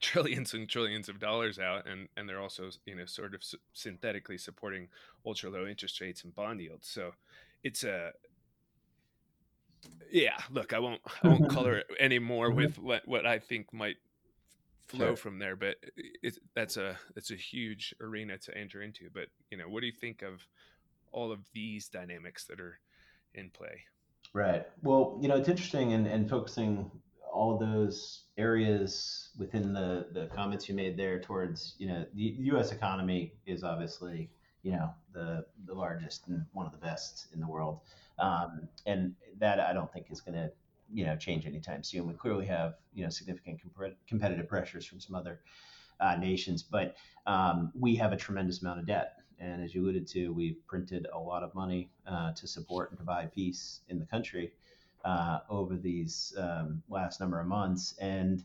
trillions 0.00 0.54
and 0.54 0.68
trillions 0.68 1.08
of 1.08 1.18
dollars 1.18 1.58
out 1.58 1.86
and 1.86 2.08
and 2.16 2.28
they're 2.28 2.40
also 2.40 2.68
you 2.84 2.94
know 2.94 3.06
sort 3.06 3.34
of 3.34 3.42
synthetically 3.72 4.36
supporting 4.36 4.88
ultra 5.24 5.50
low 5.50 5.66
interest 5.66 6.00
rates 6.00 6.24
and 6.24 6.34
bond 6.34 6.60
yields 6.60 6.86
so 6.86 7.12
it's 7.62 7.84
a 7.84 8.10
yeah 10.10 10.36
look 10.50 10.72
i 10.72 10.78
won't 10.78 11.00
i 11.22 11.28
won't 11.28 11.48
color 11.48 11.76
it 11.78 11.86
anymore 11.98 12.48
mm-hmm. 12.48 12.56
with 12.56 12.78
what 12.78 13.06
what 13.06 13.26
i 13.26 13.38
think 13.38 13.72
might 13.72 13.96
flow 14.86 15.08
sure. 15.08 15.16
from 15.16 15.38
there 15.38 15.56
but 15.56 15.76
it, 16.22 16.38
that's 16.54 16.76
a 16.76 16.96
that's 17.14 17.30
a 17.30 17.36
huge 17.36 17.94
arena 18.00 18.38
to 18.38 18.56
enter 18.56 18.82
into 18.82 19.08
but 19.12 19.26
you 19.50 19.56
know 19.56 19.68
what 19.68 19.80
do 19.80 19.86
you 19.86 19.92
think 19.92 20.22
of 20.22 20.46
all 21.10 21.32
of 21.32 21.40
these 21.52 21.88
dynamics 21.88 22.44
that 22.44 22.60
are 22.60 22.78
in 23.34 23.50
play 23.50 23.82
right 24.36 24.66
well 24.82 25.18
you 25.20 25.28
know 25.28 25.36
it's 25.36 25.48
interesting 25.48 25.94
and, 25.94 26.28
focusing 26.28 26.90
all 27.32 27.58
those 27.58 28.24
areas 28.36 29.30
within 29.38 29.72
the 29.72 30.08
the 30.12 30.26
comments 30.34 30.68
you 30.68 30.74
made 30.74 30.96
there 30.96 31.18
towards 31.20 31.74
you 31.78 31.86
know 31.88 32.04
the 32.14 32.34
U.S. 32.52 32.70
economy 32.70 33.32
is 33.46 33.64
obviously 33.64 34.30
you 34.62 34.72
know 34.72 34.90
the 35.12 35.46
the 35.64 35.74
largest 35.74 36.26
and 36.28 36.44
one 36.52 36.66
of 36.66 36.72
the 36.72 36.78
best 36.78 37.28
in 37.32 37.40
the 37.40 37.46
world, 37.46 37.78
um, 38.18 38.68
and 38.84 39.14
that 39.38 39.60
I 39.60 39.72
don't 39.72 39.90
think 39.92 40.06
is 40.10 40.20
going 40.20 40.34
to 40.34 40.50
you 40.92 41.04
know 41.04 41.16
change 41.16 41.46
anytime 41.46 41.82
soon. 41.82 42.06
We 42.06 42.14
clearly 42.14 42.46
have 42.46 42.74
you 42.92 43.04
know 43.04 43.10
significant 43.10 43.60
comp- 43.62 43.94
competitive 44.08 44.48
pressures 44.48 44.84
from 44.84 45.00
some 45.00 45.14
other 45.14 45.40
uh, 46.00 46.16
nations, 46.16 46.62
but 46.62 46.96
um, 47.26 47.70
we 47.78 47.94
have 47.96 48.12
a 48.12 48.16
tremendous 48.16 48.60
amount 48.60 48.80
of 48.80 48.86
debt. 48.86 49.18
And 49.38 49.62
as 49.62 49.74
you 49.74 49.82
alluded 49.82 50.06
to, 50.08 50.32
we've 50.32 50.66
printed 50.66 51.06
a 51.12 51.18
lot 51.18 51.42
of 51.42 51.54
money 51.54 51.90
uh, 52.06 52.32
to 52.32 52.46
support 52.46 52.90
and 52.90 52.98
provide 52.98 53.32
peace 53.34 53.80
in 53.88 53.98
the 53.98 54.06
country 54.06 54.52
uh, 55.04 55.40
over 55.50 55.76
these 55.76 56.34
um, 56.38 56.82
last 56.88 57.20
number 57.20 57.38
of 57.40 57.46
months. 57.46 57.94
And 58.00 58.42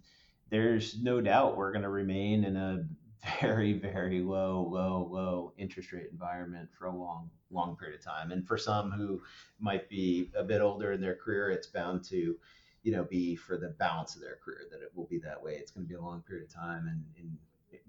there's 0.49 1.01
no 1.01 1.21
doubt 1.21 1.57
we're 1.57 1.71
going 1.71 1.83
to 1.83 1.89
remain 1.89 2.43
in 2.43 2.57
a 2.57 2.85
very, 3.41 3.73
very 3.73 4.19
low, 4.19 4.67
low, 4.69 5.07
low 5.11 5.53
interest 5.57 5.91
rate 5.91 6.07
environment 6.11 6.69
for 6.77 6.87
a 6.87 6.95
long, 6.95 7.29
long 7.51 7.75
period 7.77 7.99
of 7.99 8.03
time. 8.03 8.31
And 8.31 8.47
for 8.47 8.57
some 8.57 8.91
who 8.91 9.21
might 9.59 9.89
be 9.89 10.29
a 10.35 10.43
bit 10.43 10.61
older 10.61 10.91
in 10.91 11.01
their 11.01 11.15
career, 11.15 11.51
it's 11.51 11.67
bound 11.67 12.03
to, 12.05 12.35
you 12.83 12.91
know, 12.91 13.03
be 13.03 13.35
for 13.35 13.57
the 13.57 13.69
balance 13.69 14.15
of 14.15 14.21
their 14.21 14.37
career 14.43 14.61
that 14.71 14.81
it 14.81 14.91
will 14.95 15.05
be 15.05 15.19
that 15.19 15.41
way. 15.41 15.53
It's 15.53 15.71
going 15.71 15.85
to 15.85 15.89
be 15.89 15.95
a 15.95 16.01
long 16.01 16.23
period 16.27 16.47
of 16.47 16.53
time, 16.53 16.87
and, 16.87 17.03
and 17.19 17.37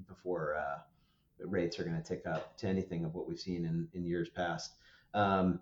before 0.07 0.57
uh, 0.57 0.79
rates 1.44 1.78
are 1.78 1.85
going 1.85 1.96
to 1.96 2.02
tick 2.02 2.26
up 2.26 2.57
to 2.59 2.66
anything 2.66 3.05
of 3.05 3.14
what 3.14 3.28
we've 3.28 3.40
seen 3.40 3.64
in, 3.64 3.88
in 3.94 4.05
years 4.05 4.28
past. 4.28 4.74
Um, 5.14 5.61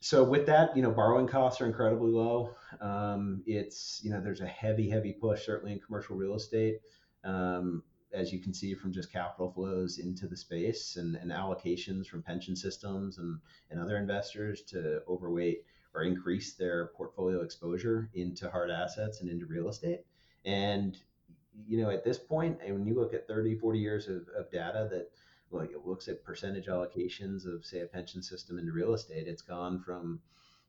so 0.00 0.22
with 0.22 0.46
that, 0.46 0.76
you 0.76 0.82
know, 0.82 0.90
borrowing 0.90 1.26
costs 1.26 1.60
are 1.60 1.66
incredibly 1.66 2.10
low. 2.10 2.54
Um, 2.80 3.42
it's 3.46 4.00
you 4.02 4.10
know, 4.10 4.20
there's 4.20 4.40
a 4.40 4.46
heavy, 4.46 4.88
heavy 4.88 5.12
push 5.12 5.46
certainly 5.46 5.72
in 5.72 5.80
commercial 5.80 6.16
real 6.16 6.34
estate, 6.34 6.80
um, 7.24 7.82
as 8.12 8.32
you 8.32 8.40
can 8.40 8.54
see 8.54 8.74
from 8.74 8.92
just 8.92 9.12
capital 9.12 9.50
flows 9.50 9.98
into 9.98 10.26
the 10.26 10.36
space 10.36 10.96
and, 10.96 11.16
and 11.16 11.30
allocations 11.30 12.06
from 12.06 12.22
pension 12.22 12.54
systems 12.54 13.18
and, 13.18 13.38
and 13.70 13.80
other 13.80 13.96
investors 13.96 14.62
to 14.62 15.00
overweight 15.08 15.64
or 15.94 16.02
increase 16.02 16.54
their 16.54 16.88
portfolio 16.96 17.40
exposure 17.40 18.10
into 18.14 18.50
hard 18.50 18.70
assets 18.70 19.20
and 19.22 19.30
into 19.30 19.46
real 19.46 19.68
estate. 19.68 20.00
And 20.44 20.96
you 21.66 21.80
know, 21.80 21.90
at 21.90 22.04
this 22.04 22.18
point, 22.18 22.58
and 22.64 22.74
when 22.74 22.86
you 22.86 22.94
look 22.94 23.14
at 23.14 23.26
30, 23.26 23.56
40 23.56 23.78
years 23.78 24.08
of, 24.08 24.26
of 24.36 24.50
data 24.50 24.88
that 24.90 25.10
like 25.50 25.70
it 25.70 25.86
looks 25.86 26.08
at 26.08 26.24
percentage 26.24 26.66
allocations 26.66 27.46
of 27.46 27.64
say 27.64 27.80
a 27.80 27.86
pension 27.86 28.22
system 28.22 28.58
into 28.58 28.72
real 28.72 28.94
estate, 28.94 29.26
it's 29.26 29.42
gone 29.42 29.80
from 29.80 30.20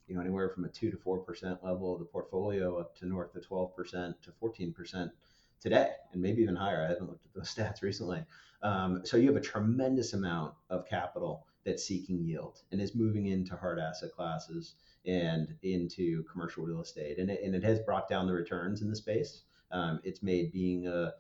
you 0.08 0.16
know 0.16 0.22
anywhere 0.22 0.50
from 0.50 0.66
a 0.66 0.70
two 0.70 0.92
to 0.92 0.98
four 0.98 1.20
percent 1.20 1.64
level 1.64 1.94
of 1.94 2.00
the 2.00 2.06
portfolio 2.06 2.78
up 2.78 2.96
to 2.98 3.06
north 3.06 3.36
of 3.36 3.46
twelve 3.46 3.76
percent 3.76 4.22
to 4.24 4.32
fourteen 4.40 4.74
percent 4.74 5.12
today, 5.60 5.92
and 6.14 6.22
maybe 6.22 6.42
even 6.42 6.56
higher. 6.56 6.84
I 6.86 6.90
haven't 6.90 7.08
looked 7.08 7.26
at 7.26 7.34
those 7.34 7.54
stats 7.56 7.82
recently. 7.82 8.24
Um, 8.62 9.02
so 9.04 9.18
you 9.18 9.28
have 9.28 9.36
a 9.36 9.42
tremendous 9.42 10.14
amount 10.14 10.54
of 10.70 10.88
capital 10.88 11.46
that's 11.64 11.84
seeking 11.84 12.24
yield 12.24 12.62
and 12.72 12.82
is 12.82 12.96
moving 12.96 13.28
into 13.28 13.56
hard 13.56 13.78
asset 13.78 14.12
classes 14.16 14.76
and 15.06 15.54
into 15.64 16.24
commercial 16.24 16.64
real 16.64 16.82
estate, 16.82 17.18
and 17.18 17.30
it, 17.30 17.42
and 17.44 17.56
it 17.56 17.64
has 17.64 17.80
brought 17.80 18.10
down 18.10 18.28
the 18.28 18.34
returns 18.34 18.82
in 18.82 18.90
the 18.90 18.96
space. 18.96 19.44
Um, 19.72 20.00
it's 20.04 20.24
made 20.24 20.52
being 20.52 20.88
a 20.88 21.14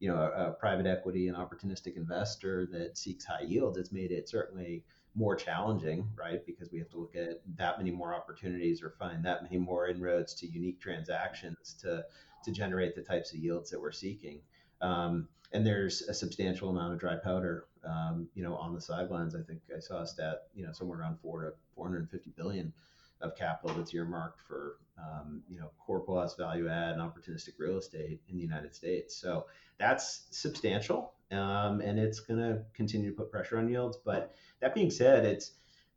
you 0.00 0.08
know, 0.08 0.16
a, 0.16 0.48
a, 0.48 0.52
private 0.52 0.86
equity 0.86 1.28
and 1.28 1.36
opportunistic 1.36 1.96
investor 1.96 2.66
that 2.72 2.98
seeks 2.98 3.24
high 3.24 3.40
yields, 3.40 3.78
it's 3.78 3.92
made 3.92 4.10
it 4.10 4.28
certainly 4.28 4.84
more 5.14 5.36
challenging, 5.36 6.08
right? 6.16 6.44
Because 6.44 6.70
we 6.70 6.78
have 6.78 6.90
to 6.90 6.98
look 6.98 7.14
at 7.16 7.40
that 7.56 7.78
many 7.78 7.90
more 7.90 8.14
opportunities 8.14 8.82
or 8.82 8.90
find 8.90 9.24
that 9.24 9.42
many 9.42 9.56
more 9.56 9.88
inroads 9.88 10.34
to 10.34 10.46
unique 10.46 10.80
transactions 10.80 11.74
to 11.80 12.04
to 12.44 12.52
generate 12.52 12.94
the 12.94 13.00
types 13.00 13.32
of 13.32 13.38
yields 13.38 13.70
that 13.70 13.80
we're 13.80 13.92
seeking. 13.92 14.40
Um, 14.82 15.28
and 15.52 15.66
there's 15.66 16.02
a 16.02 16.12
substantial 16.12 16.68
amount 16.68 16.92
of 16.92 17.00
dry 17.00 17.16
powder, 17.16 17.68
um, 17.82 18.28
you 18.34 18.42
know, 18.42 18.54
on 18.56 18.74
the 18.74 18.80
sidelines. 18.82 19.34
I 19.34 19.40
think 19.40 19.60
I 19.74 19.80
saw 19.80 20.02
a 20.02 20.06
stat, 20.06 20.42
you 20.54 20.66
know, 20.66 20.72
somewhere 20.72 20.98
around 20.98 21.20
four 21.22 21.44
to 21.44 21.52
450 21.74 22.32
billion 22.36 22.74
of 23.20 23.36
capital 23.36 23.76
that's 23.76 23.94
earmarked 23.94 24.40
for 24.46 24.76
um, 24.98 25.42
you 25.48 25.58
know 25.58 25.70
core 25.78 26.00
plus 26.00 26.36
value 26.36 26.68
add 26.68 26.92
and 26.92 27.00
opportunistic 27.00 27.54
real 27.58 27.78
estate 27.78 28.20
in 28.28 28.36
the 28.36 28.42
United 28.42 28.74
States. 28.74 29.16
So 29.16 29.46
that's 29.78 30.26
substantial, 30.30 31.12
um, 31.30 31.80
and 31.80 31.98
it's 31.98 32.20
going 32.20 32.40
to 32.40 32.62
continue 32.74 33.10
to 33.10 33.16
put 33.16 33.30
pressure 33.30 33.58
on 33.58 33.68
yields. 33.68 33.98
But 34.04 34.34
that 34.60 34.74
being 34.74 34.90
said, 34.90 35.24
it's 35.24 35.52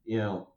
you 0.05 0.17
know 0.17 0.47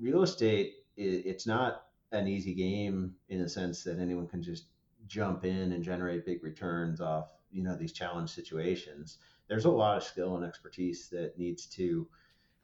real 0.00 0.22
estate 0.22 0.74
it's 0.96 1.46
not 1.46 1.84
an 2.10 2.26
easy 2.26 2.54
game 2.54 3.14
in 3.28 3.40
the 3.40 3.48
sense 3.48 3.84
that 3.84 4.00
anyone 4.00 4.26
can 4.26 4.42
just 4.42 4.64
jump 5.06 5.44
in 5.44 5.72
and 5.72 5.84
generate 5.84 6.26
big 6.26 6.42
returns 6.42 7.00
off 7.00 7.30
you 7.50 7.62
know 7.62 7.76
these 7.76 7.92
challenge 7.92 8.30
situations. 8.30 9.18
There's 9.48 9.64
a 9.64 9.70
lot 9.70 9.96
of 9.96 10.02
skill 10.02 10.36
and 10.36 10.44
expertise 10.44 11.08
that 11.08 11.38
needs 11.38 11.66
to 11.76 12.06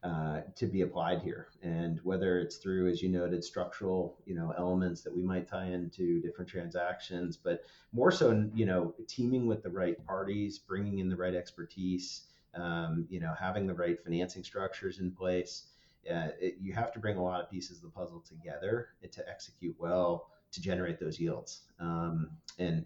uh, 0.04 0.42
to 0.54 0.66
be 0.66 0.82
applied 0.82 1.22
here. 1.22 1.48
And 1.62 1.98
whether 2.02 2.38
it's 2.38 2.56
through, 2.56 2.90
as 2.90 3.00
you 3.00 3.08
noted, 3.08 3.42
structural, 3.42 4.18
you 4.26 4.34
know, 4.34 4.52
elements 4.58 5.00
that 5.00 5.16
we 5.16 5.22
might 5.22 5.48
tie 5.48 5.64
into 5.64 6.20
different 6.20 6.50
transactions, 6.50 7.38
but 7.38 7.64
more 7.92 8.10
so, 8.10 8.46
you 8.54 8.66
know, 8.66 8.94
teaming 9.08 9.46
with 9.46 9.62
the 9.62 9.70
right 9.70 9.96
parties, 10.06 10.58
bringing 10.58 10.98
in 10.98 11.08
the 11.08 11.16
right 11.16 11.34
expertise, 11.34 12.26
um, 12.54 13.06
you 13.08 13.18
know, 13.18 13.32
having 13.40 13.66
the 13.66 13.72
right 13.72 13.98
financing 14.04 14.44
structures 14.44 14.98
in 14.98 15.10
place. 15.10 15.68
Uh, 16.08 16.28
it, 16.38 16.56
you 16.60 16.74
have 16.74 16.92
to 16.92 16.98
bring 16.98 17.16
a 17.16 17.22
lot 17.22 17.40
of 17.40 17.50
pieces 17.50 17.78
of 17.78 17.84
the 17.84 17.88
puzzle 17.88 18.22
together 18.28 18.88
to 19.10 19.26
execute 19.26 19.74
well 19.78 20.28
to 20.52 20.60
generate 20.60 21.00
those 21.00 21.18
yields. 21.18 21.62
Um, 21.80 22.28
and 22.58 22.84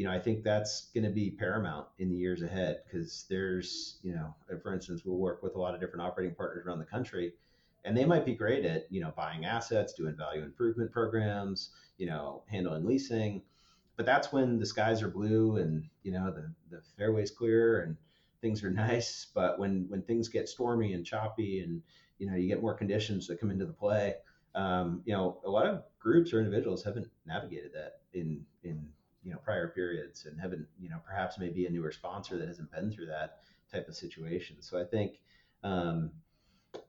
you 0.00 0.06
know, 0.06 0.12
I 0.12 0.18
think 0.18 0.42
that's 0.42 0.88
going 0.94 1.04
to 1.04 1.10
be 1.10 1.30
paramount 1.30 1.86
in 1.98 2.08
the 2.08 2.16
years 2.16 2.40
ahead 2.40 2.78
because 2.86 3.26
there's, 3.28 3.98
you 4.02 4.14
know, 4.14 4.34
uh, 4.50 4.56
for 4.62 4.72
instance, 4.72 5.02
we'll 5.04 5.18
work 5.18 5.42
with 5.42 5.56
a 5.56 5.58
lot 5.58 5.74
of 5.74 5.80
different 5.80 6.00
operating 6.00 6.34
partners 6.34 6.64
around 6.64 6.78
the 6.78 6.86
country, 6.86 7.34
and 7.84 7.94
they 7.94 8.06
might 8.06 8.24
be 8.24 8.34
great 8.34 8.64
at, 8.64 8.86
you 8.88 9.02
know, 9.02 9.12
buying 9.14 9.44
assets, 9.44 9.92
doing 9.92 10.16
value 10.16 10.42
improvement 10.42 10.90
programs, 10.90 11.72
you 11.98 12.06
know, 12.06 12.42
handling 12.46 12.86
leasing, 12.86 13.42
but 13.98 14.06
that's 14.06 14.32
when 14.32 14.58
the 14.58 14.64
skies 14.64 15.02
are 15.02 15.10
blue 15.10 15.58
and 15.58 15.84
you 16.02 16.12
know 16.12 16.32
the 16.32 16.50
the 16.74 16.80
fairway's 16.96 17.30
clear 17.30 17.82
and 17.82 17.94
things 18.40 18.64
are 18.64 18.70
nice. 18.88 19.26
But 19.34 19.58
when 19.58 19.84
when 19.90 20.00
things 20.00 20.28
get 20.28 20.48
stormy 20.48 20.94
and 20.94 21.04
choppy 21.04 21.60
and 21.60 21.82
you 22.18 22.26
know 22.26 22.36
you 22.36 22.48
get 22.48 22.62
more 22.62 22.72
conditions 22.72 23.26
that 23.26 23.38
come 23.38 23.50
into 23.50 23.66
the 23.66 23.74
play, 23.74 24.14
um, 24.54 25.02
you 25.04 25.12
know, 25.12 25.42
a 25.44 25.50
lot 25.50 25.66
of 25.66 25.82
groups 25.98 26.32
or 26.32 26.38
individuals 26.38 26.82
haven't 26.82 27.08
navigated 27.26 27.74
that 27.74 28.00
in 28.14 28.46
in 28.64 28.88
you 29.22 29.30
know 29.30 29.38
prior 29.38 29.68
periods 29.68 30.26
and 30.26 30.40
haven't 30.40 30.66
you 30.78 30.88
know 30.88 31.00
perhaps 31.04 31.38
maybe 31.38 31.66
a 31.66 31.70
newer 31.70 31.92
sponsor 31.92 32.38
that 32.38 32.48
hasn't 32.48 32.70
been 32.72 32.90
through 32.90 33.06
that 33.06 33.38
type 33.70 33.88
of 33.88 33.94
situation 33.94 34.56
so 34.60 34.80
i 34.80 34.84
think 34.84 35.18
um, 35.62 36.10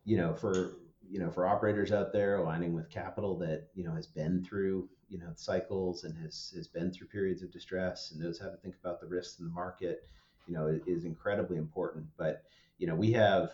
you 0.05 0.17
know 0.17 0.33
for 0.33 0.77
you 1.09 1.19
know 1.19 1.29
for 1.29 1.45
operators 1.45 1.91
out 1.91 2.13
there 2.13 2.37
aligning 2.37 2.73
with 2.73 2.89
capital 2.89 3.37
that 3.37 3.67
you 3.75 3.83
know 3.83 3.93
has 3.93 4.07
been 4.07 4.43
through 4.43 4.87
you 5.09 5.19
know 5.19 5.31
cycles 5.35 6.03
and 6.03 6.17
has 6.17 6.53
has 6.55 6.67
been 6.67 6.91
through 6.91 7.07
periods 7.07 7.41
of 7.41 7.51
distress 7.51 8.11
and 8.11 8.21
knows 8.21 8.39
how 8.39 8.47
to 8.47 8.57
think 8.57 8.75
about 8.81 9.01
the 9.01 9.07
risks 9.07 9.39
in 9.39 9.45
the 9.45 9.51
market 9.51 10.07
you 10.47 10.53
know 10.53 10.79
is 10.87 11.03
incredibly 11.03 11.57
important 11.57 12.05
but 12.17 12.43
you 12.77 12.87
know 12.87 12.95
we 12.95 13.11
have 13.11 13.51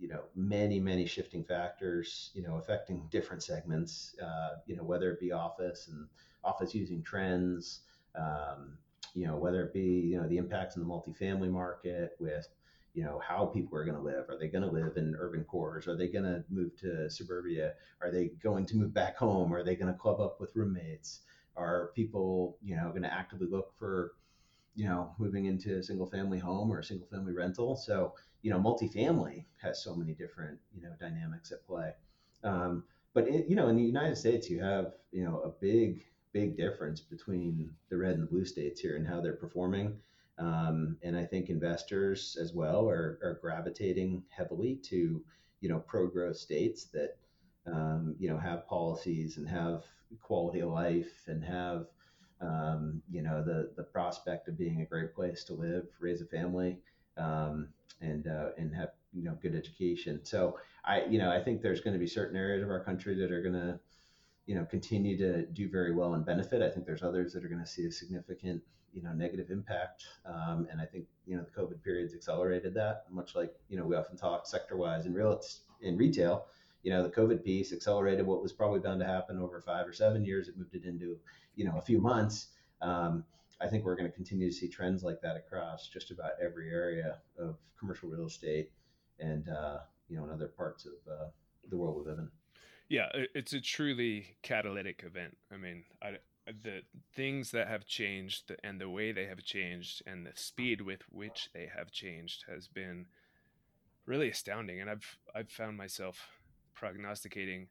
you 0.00 0.08
know 0.08 0.22
many 0.34 0.80
many 0.80 1.04
shifting 1.04 1.44
factors 1.44 2.30
you 2.34 2.42
know 2.42 2.56
affecting 2.56 3.06
different 3.10 3.42
segments 3.42 4.16
uh, 4.22 4.56
you 4.66 4.74
know 4.74 4.82
whether 4.82 5.10
it 5.10 5.20
be 5.20 5.30
office 5.30 5.88
and 5.88 6.06
office 6.42 6.74
using 6.74 7.02
trends 7.02 7.80
um, 8.16 8.78
you 9.14 9.26
know, 9.26 9.36
whether 9.36 9.62
it 9.64 9.72
be, 9.72 9.80
you 9.80 10.20
know, 10.20 10.28
the 10.28 10.36
impacts 10.36 10.76
in 10.76 10.82
the 10.82 10.88
multifamily 10.88 11.50
market 11.50 12.16
with, 12.20 12.46
you 12.94 13.04
know, 13.04 13.20
how 13.26 13.46
people 13.46 13.76
are 13.78 13.84
going 13.84 13.96
to 13.96 14.02
live. 14.02 14.28
Are 14.28 14.38
they 14.38 14.48
going 14.48 14.64
to 14.64 14.70
live 14.70 14.96
in 14.96 15.16
urban 15.18 15.44
cores? 15.44 15.86
Are 15.86 15.96
they 15.96 16.08
going 16.08 16.24
to 16.24 16.44
move 16.50 16.76
to 16.80 17.08
suburbia? 17.10 17.74
Are 18.00 18.10
they 18.10 18.30
going 18.42 18.66
to 18.66 18.76
move 18.76 18.92
back 18.92 19.16
home? 19.16 19.52
Are 19.52 19.62
they 19.62 19.76
going 19.76 19.92
to 19.92 19.98
club 19.98 20.20
up 20.20 20.40
with 20.40 20.54
roommates? 20.54 21.20
Are 21.56 21.90
people, 21.94 22.58
you 22.62 22.76
know, 22.76 22.90
going 22.90 23.02
to 23.02 23.12
actively 23.12 23.46
look 23.48 23.72
for, 23.78 24.12
you 24.74 24.86
know, 24.86 25.12
moving 25.18 25.44
into 25.46 25.76
a 25.78 25.82
single 25.82 26.06
family 26.06 26.38
home 26.38 26.72
or 26.72 26.78
a 26.78 26.84
single 26.84 27.06
family 27.08 27.32
rental? 27.32 27.76
So, 27.76 28.14
you 28.42 28.50
know, 28.50 28.58
multifamily 28.58 29.44
has 29.62 29.82
so 29.82 29.94
many 29.94 30.14
different, 30.14 30.58
you 30.74 30.82
know, 30.82 30.92
dynamics 30.98 31.52
at 31.52 31.64
play. 31.66 31.92
Um, 32.42 32.84
but 33.12 33.28
it, 33.28 33.46
you 33.48 33.56
know, 33.56 33.68
in 33.68 33.76
the 33.76 33.82
United 33.82 34.16
States, 34.16 34.48
you 34.48 34.62
have, 34.62 34.94
you 35.12 35.24
know, 35.24 35.40
a 35.40 35.48
big 35.48 36.04
big 36.32 36.56
difference 36.56 37.00
between 37.00 37.70
the 37.88 37.96
red 37.96 38.14
and 38.14 38.22
the 38.22 38.26
blue 38.26 38.44
states 38.44 38.80
here 38.80 38.96
and 38.96 39.06
how 39.06 39.20
they're 39.20 39.32
performing. 39.34 39.98
Um, 40.38 40.96
and 41.02 41.16
I 41.16 41.24
think 41.24 41.48
investors 41.48 42.36
as 42.40 42.54
well 42.54 42.88
are, 42.88 43.18
are 43.22 43.38
gravitating 43.40 44.22
heavily 44.30 44.76
to, 44.84 45.22
you 45.60 45.68
know, 45.68 45.80
pro-growth 45.80 46.36
states 46.36 46.84
that, 46.94 47.16
um, 47.66 48.16
you 48.18 48.28
know, 48.30 48.38
have 48.38 48.66
policies 48.66 49.36
and 49.36 49.48
have 49.48 49.84
quality 50.22 50.60
of 50.60 50.70
life 50.70 51.24
and 51.26 51.44
have, 51.44 51.86
um, 52.40 53.02
you 53.10 53.22
know, 53.22 53.44
the 53.44 53.70
the 53.76 53.82
prospect 53.82 54.48
of 54.48 54.56
being 54.56 54.80
a 54.80 54.86
great 54.86 55.14
place 55.14 55.44
to 55.44 55.52
live, 55.52 55.86
raise 56.00 56.22
a 56.22 56.26
family, 56.26 56.78
um, 57.18 57.68
and 58.00 58.26
uh, 58.26 58.50
and 58.56 58.74
have 58.74 58.92
you 59.12 59.22
know 59.22 59.36
good 59.42 59.54
education. 59.54 60.20
So 60.24 60.58
I, 60.84 61.04
you 61.04 61.18
know, 61.18 61.30
I 61.30 61.42
think 61.42 61.60
there's 61.60 61.80
going 61.80 61.94
to 61.94 62.00
be 62.00 62.06
certain 62.06 62.36
areas 62.36 62.62
of 62.62 62.70
our 62.70 62.82
country 62.82 63.14
that 63.16 63.30
are 63.30 63.42
going 63.42 63.54
to, 63.54 63.78
you 64.46 64.54
know, 64.54 64.64
continue 64.64 65.16
to 65.18 65.46
do 65.46 65.68
very 65.68 65.94
well 65.94 66.14
and 66.14 66.24
benefit. 66.24 66.62
I 66.62 66.70
think 66.70 66.86
there's 66.86 67.02
others 67.02 67.32
that 67.32 67.44
are 67.44 67.48
going 67.48 67.60
to 67.60 67.66
see 67.66 67.86
a 67.86 67.92
significant 67.92 68.62
you 68.92 69.02
know 69.02 69.12
negative 69.12 69.50
impact 69.50 70.04
um, 70.26 70.66
and 70.70 70.80
i 70.80 70.84
think 70.84 71.04
you 71.24 71.36
know 71.36 71.44
the 71.44 71.62
covid 71.62 71.80
periods 71.82 72.12
accelerated 72.12 72.74
that 72.74 73.04
much 73.08 73.36
like 73.36 73.52
you 73.68 73.78
know 73.78 73.84
we 73.84 73.94
often 73.94 74.16
talk 74.16 74.46
sector 74.46 74.76
wise 74.76 75.06
in 75.06 75.14
real 75.14 75.40
in 75.82 75.96
retail. 75.96 76.46
You 76.82 76.92
know 76.92 77.02
the 77.02 77.10
covid 77.10 77.44
piece 77.44 77.72
accelerated 77.72 78.26
what 78.26 78.42
was 78.42 78.52
probably 78.52 78.80
bound 78.80 79.00
to 79.00 79.06
happen 79.06 79.38
over 79.38 79.60
five 79.60 79.86
or 79.86 79.92
seven 79.92 80.24
years. 80.24 80.48
It 80.48 80.56
moved 80.56 80.74
it 80.74 80.84
into 80.84 81.18
you 81.54 81.64
know 81.64 81.76
a 81.76 81.82
few 81.82 82.00
months. 82.00 82.48
Um, 82.80 83.24
i 83.60 83.68
think 83.68 83.84
we're 83.84 83.96
going 83.96 84.08
to 84.08 84.16
continue 84.16 84.48
to 84.48 84.56
see 84.56 84.68
trends 84.68 85.02
like 85.02 85.20
that 85.20 85.36
across 85.36 85.88
just 85.88 86.10
about 86.10 86.30
every 86.42 86.70
area 86.70 87.18
of 87.38 87.58
commercial 87.78 88.08
real 88.08 88.26
estate 88.26 88.70
and 89.18 89.48
uh, 89.50 89.78
you 90.08 90.16
know 90.16 90.24
in 90.24 90.30
other 90.30 90.48
parts 90.48 90.86
of 90.86 90.92
uh, 91.12 91.26
the 91.68 91.76
world 91.76 91.96
we 91.96 92.10
live 92.10 92.18
in 92.18 92.28
yeah 92.90 93.06
it's 93.34 93.54
a 93.54 93.60
truly 93.60 94.36
catalytic 94.42 95.02
event. 95.06 95.38
I 95.50 95.56
mean 95.56 95.84
I, 96.02 96.18
the 96.46 96.82
things 97.14 97.52
that 97.52 97.68
have 97.68 97.86
changed 97.86 98.52
and 98.62 98.78
the 98.80 98.90
way 98.90 99.12
they 99.12 99.26
have 99.26 99.42
changed 99.42 100.02
and 100.06 100.26
the 100.26 100.32
speed 100.34 100.82
with 100.82 101.00
which 101.10 101.48
they 101.54 101.70
have 101.74 101.90
changed 101.90 102.44
has 102.48 102.68
been 102.68 103.06
really 104.04 104.30
astounding 104.30 104.80
and 104.80 104.90
i've 104.90 105.18
i've 105.34 105.50
found 105.50 105.76
myself 105.76 106.28
prognosticating 106.74 107.68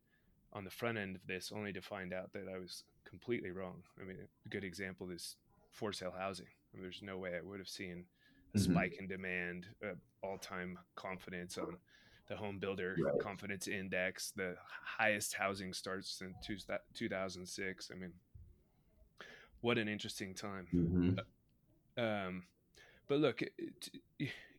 on 0.53 0.63
the 0.63 0.69
front 0.69 0.97
end 0.97 1.15
of 1.15 1.27
this 1.27 1.51
only 1.53 1.73
to 1.73 1.81
find 1.81 2.13
out 2.13 2.31
that 2.31 2.45
i 2.47 2.57
was 2.57 2.83
completely 3.09 3.51
wrong. 3.51 3.83
I 3.99 4.05
mean 4.05 4.17
a 4.45 4.49
good 4.49 4.63
example 4.63 5.09
is 5.09 5.35
for 5.71 5.91
sale 5.93 6.13
housing. 6.17 6.47
I 6.73 6.77
mean, 6.77 6.83
there's 6.83 7.01
no 7.01 7.17
way 7.17 7.31
i 7.35 7.41
would 7.41 7.59
have 7.59 7.67
seen 7.67 8.05
a 8.53 8.57
mm-hmm. 8.57 8.71
spike 8.71 8.97
in 8.99 9.07
demand 9.07 9.65
uh, 9.83 9.93
all-time 10.23 10.77
confidence 10.95 11.57
on 11.57 11.77
the 12.29 12.35
home 12.35 12.59
builder 12.59 12.95
right. 13.03 13.19
confidence 13.19 13.67
index 13.67 14.31
the 14.35 14.55
highest 14.97 15.33
housing 15.33 15.73
starts 15.73 16.21
in 16.21 16.33
two, 16.45 16.57
2006 16.93 17.91
i 17.91 17.97
mean 17.97 18.13
what 19.61 19.77
an 19.77 19.87
interesting 19.87 20.33
time. 20.33 20.67
Mm-hmm. 20.73 21.19
Uh, 21.97 22.01
um, 22.01 22.43
but 23.07 23.19
look, 23.19 23.41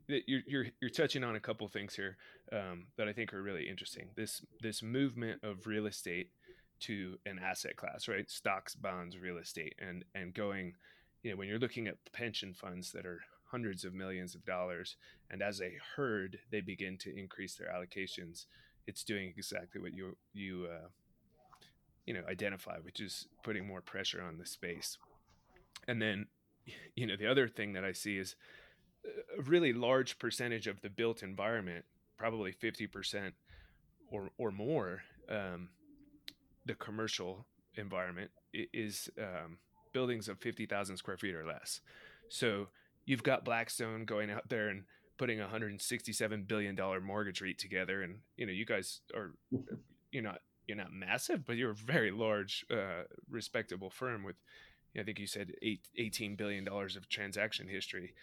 you're, 0.09 0.43
you're 0.47 0.67
you're 0.81 0.91
touching 0.91 1.25
on 1.25 1.37
a 1.37 1.41
couple 1.41 1.67
things 1.69 1.95
here 1.95 2.17
um, 2.53 2.87
that 2.97 3.09
I 3.09 3.13
think 3.13 3.33
are 3.33 3.43
really 3.43 3.69
interesting. 3.69 4.09
This 4.17 4.43
this 4.61 4.83
movement 4.83 5.43
of 5.43 5.67
real 5.67 5.87
estate 5.87 6.31
to 6.81 7.19
an 7.27 7.39
asset 7.39 7.77
class, 7.77 8.09
right? 8.09 8.29
Stocks, 8.31 8.75
bonds, 8.75 9.17
real 9.19 9.39
estate, 9.39 9.75
and 9.79 10.05
and 10.15 10.35
going, 10.35 10.75
you 11.23 11.31
know, 11.31 11.37
when 11.37 11.49
you're 11.49 11.59
looking 11.59 11.87
at 11.87 11.97
pension 12.13 12.53
funds 12.55 12.93
that 12.93 13.07
are 13.07 13.21
hundreds 13.51 13.85
of 13.85 13.95
millions 13.95 14.35
of 14.35 14.45
dollars, 14.45 14.97
and 15.31 15.43
as 15.43 15.61
a 15.61 15.79
herd, 15.97 16.39
they 16.51 16.61
begin 16.61 16.97
to 16.99 17.17
increase 17.17 17.57
their 17.57 17.69
allocations. 17.69 18.47
It's 18.87 19.05
doing 19.05 19.33
exactly 19.37 19.81
what 19.81 19.93
you 19.93 20.17
you 20.33 20.69
uh, 20.71 20.89
you 22.07 22.15
know 22.15 22.23
identify 22.29 22.77
which 22.83 23.01
is 23.01 23.29
putting 23.45 23.67
more 23.67 23.81
pressure 23.81 24.21
on 24.21 24.39
the 24.39 24.45
space 24.47 24.99
and 25.87 26.03
then 26.03 26.27
you 26.97 27.07
know 27.07 27.17
the 27.17 27.27
other 27.27 27.47
thing 27.49 27.73
that 27.73 27.85
i 27.85 27.93
see 27.93 28.19
is 28.19 28.35
a 29.39 29.43
really 29.43 29.73
large 29.73 30.19
percentage 30.19 30.67
of 30.67 30.81
the 30.81 30.91
built 30.91 31.23
environment 31.23 31.85
probably 32.19 32.53
50% 32.53 33.33
or 34.11 34.31
or 34.39 34.51
more 34.51 35.03
um, 35.31 35.69
the 36.67 36.75
commercial 36.75 37.47
environment 37.77 38.31
is 38.53 39.09
um, 39.17 39.59
buildings 39.93 40.29
of 40.29 40.39
50,000 40.41 40.97
square 40.97 41.17
feet 41.17 41.35
or 41.35 41.47
less 41.47 41.81
so 42.29 42.67
you've 43.11 43.23
got 43.23 43.45
blackstone 43.45 44.05
going 44.05 44.31
out 44.31 44.49
there 44.49 44.69
and 44.69 44.85
putting 45.19 45.39
a 45.39 45.43
167 45.43 46.45
billion 46.45 46.75
dollar 46.75 47.01
mortgage 47.01 47.41
rate 47.41 47.59
together 47.59 48.03
and 48.03 48.21
you 48.37 48.47
know 48.47 48.53
you 48.53 48.65
guys 48.65 49.01
are 49.15 49.35
you're 50.13 50.23
not 50.23 50.41
you're 50.71 50.77
not 50.77 50.93
massive, 50.93 51.45
but 51.45 51.57
you're 51.57 51.73
a 51.73 51.75
very 51.75 52.13
large, 52.13 52.65
uh, 52.71 53.03
respectable 53.29 53.91
firm 53.91 54.23
with, 54.23 54.37
I 54.97 55.03
think 55.03 55.19
you 55.19 55.27
said 55.27 55.51
eight, 55.63 55.81
$18 55.99 56.37
billion 56.37 56.67
of 56.69 57.09
transaction 57.09 57.67
history. 57.67 58.15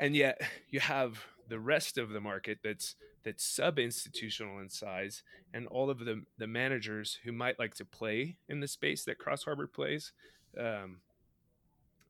And 0.00 0.16
yet 0.16 0.40
you 0.70 0.80
have 0.80 1.22
the 1.46 1.60
rest 1.60 1.98
of 1.98 2.08
the 2.08 2.20
market 2.20 2.60
that's 2.64 2.96
that's 3.24 3.44
sub 3.44 3.78
institutional 3.78 4.58
in 4.58 4.68
size, 4.68 5.22
and 5.52 5.66
all 5.66 5.88
of 5.88 5.98
the 5.98 6.22
the 6.36 6.46
managers 6.46 7.18
who 7.24 7.32
might 7.32 7.58
like 7.58 7.74
to 7.74 7.84
play 7.84 8.36
in 8.48 8.60
the 8.60 8.68
space 8.68 9.04
that 9.04 9.18
Cross 9.18 9.44
Harbor 9.44 9.66
plays, 9.66 10.12
um, 10.58 10.98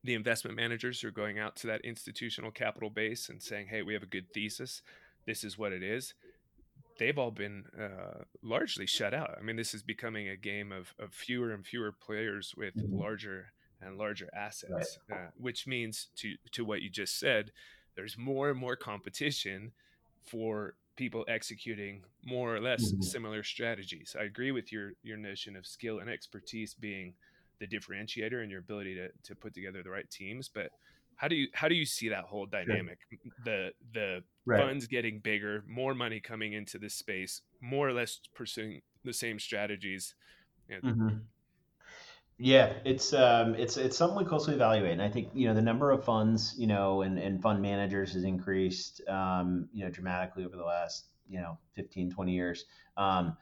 the 0.04 0.14
investment 0.14 0.56
managers 0.56 1.00
who 1.00 1.08
are 1.08 1.12
going 1.12 1.38
out 1.38 1.56
to 1.56 1.66
that 1.66 1.80
institutional 1.80 2.50
capital 2.52 2.90
base 2.90 3.28
and 3.28 3.42
saying, 3.42 3.68
"Hey, 3.68 3.82
we 3.82 3.94
have 3.94 4.02
a 4.02 4.06
good 4.06 4.32
thesis. 4.32 4.82
This 5.26 5.42
is 5.42 5.58
what 5.58 5.72
it 5.72 5.82
is." 5.82 6.14
they've 6.98 7.18
all 7.18 7.30
been 7.30 7.64
uh, 7.78 8.22
largely 8.42 8.86
shut 8.86 9.14
out. 9.14 9.34
I 9.38 9.42
mean, 9.42 9.56
this 9.56 9.74
is 9.74 9.82
becoming 9.82 10.28
a 10.28 10.36
game 10.36 10.72
of, 10.72 10.94
of 10.98 11.12
fewer 11.12 11.52
and 11.52 11.66
fewer 11.66 11.92
players 11.92 12.54
with 12.56 12.76
mm-hmm. 12.76 12.98
larger 12.98 13.52
and 13.80 13.98
larger 13.98 14.28
assets, 14.34 14.98
right. 15.08 15.18
uh, 15.18 15.30
which 15.36 15.66
means 15.66 16.08
to 16.16 16.34
to 16.52 16.64
what 16.64 16.82
you 16.82 16.90
just 16.90 17.18
said, 17.18 17.52
there's 17.96 18.16
more 18.16 18.50
and 18.50 18.58
more 18.58 18.76
competition 18.76 19.72
for 20.24 20.74
people 20.96 21.24
executing 21.28 22.02
more 22.24 22.54
or 22.54 22.60
less 22.60 22.92
mm-hmm. 22.92 23.02
similar 23.02 23.42
strategies. 23.42 24.16
I 24.18 24.24
agree 24.24 24.52
with 24.52 24.72
your 24.72 24.92
your 25.02 25.16
notion 25.16 25.56
of 25.56 25.66
skill 25.66 25.98
and 25.98 26.08
expertise 26.08 26.74
being 26.74 27.14
the 27.60 27.66
differentiator 27.66 28.42
and 28.42 28.50
your 28.50 28.60
ability 28.60 28.94
to 28.94 29.08
to 29.24 29.34
put 29.34 29.54
together 29.54 29.82
the 29.82 29.90
right 29.90 30.08
teams, 30.10 30.48
but 30.48 30.70
how 31.16 31.28
do 31.28 31.36
you 31.36 31.48
how 31.54 31.68
do 31.68 31.74
you 31.74 31.86
see 31.86 32.08
that 32.08 32.24
whole 32.24 32.46
dynamic? 32.46 32.98
Sure. 33.10 33.32
The 33.44 33.70
the 33.92 34.24
right. 34.44 34.60
funds 34.60 34.86
getting 34.86 35.20
bigger, 35.20 35.64
more 35.68 35.94
money 35.94 36.20
coming 36.20 36.52
into 36.52 36.78
this 36.78 36.94
space, 36.94 37.42
more 37.60 37.88
or 37.88 37.92
less 37.92 38.20
pursuing 38.34 38.82
the 39.04 39.12
same 39.12 39.38
strategies. 39.38 40.14
Mm-hmm. 40.70 41.18
Yeah, 42.38 42.72
it's 42.84 43.12
um, 43.12 43.54
it's 43.54 43.76
it's 43.76 43.96
something 43.96 44.18
we 44.18 44.24
closely 44.24 44.54
evaluate, 44.54 44.92
and 44.92 45.02
I 45.02 45.08
think 45.08 45.28
you 45.34 45.46
know 45.46 45.54
the 45.54 45.62
number 45.62 45.92
of 45.92 46.04
funds, 46.04 46.54
you 46.58 46.66
know, 46.66 47.02
and, 47.02 47.18
and 47.18 47.40
fund 47.40 47.62
managers 47.62 48.12
has 48.14 48.24
increased, 48.24 49.00
um, 49.08 49.68
you 49.72 49.84
know, 49.84 49.90
dramatically 49.90 50.44
over 50.44 50.56
the 50.56 50.64
last 50.64 51.06
you 51.28 51.40
know 51.40 51.58
15, 51.74 52.10
20 52.10 52.32
years. 52.32 52.64
Um, 52.96 53.36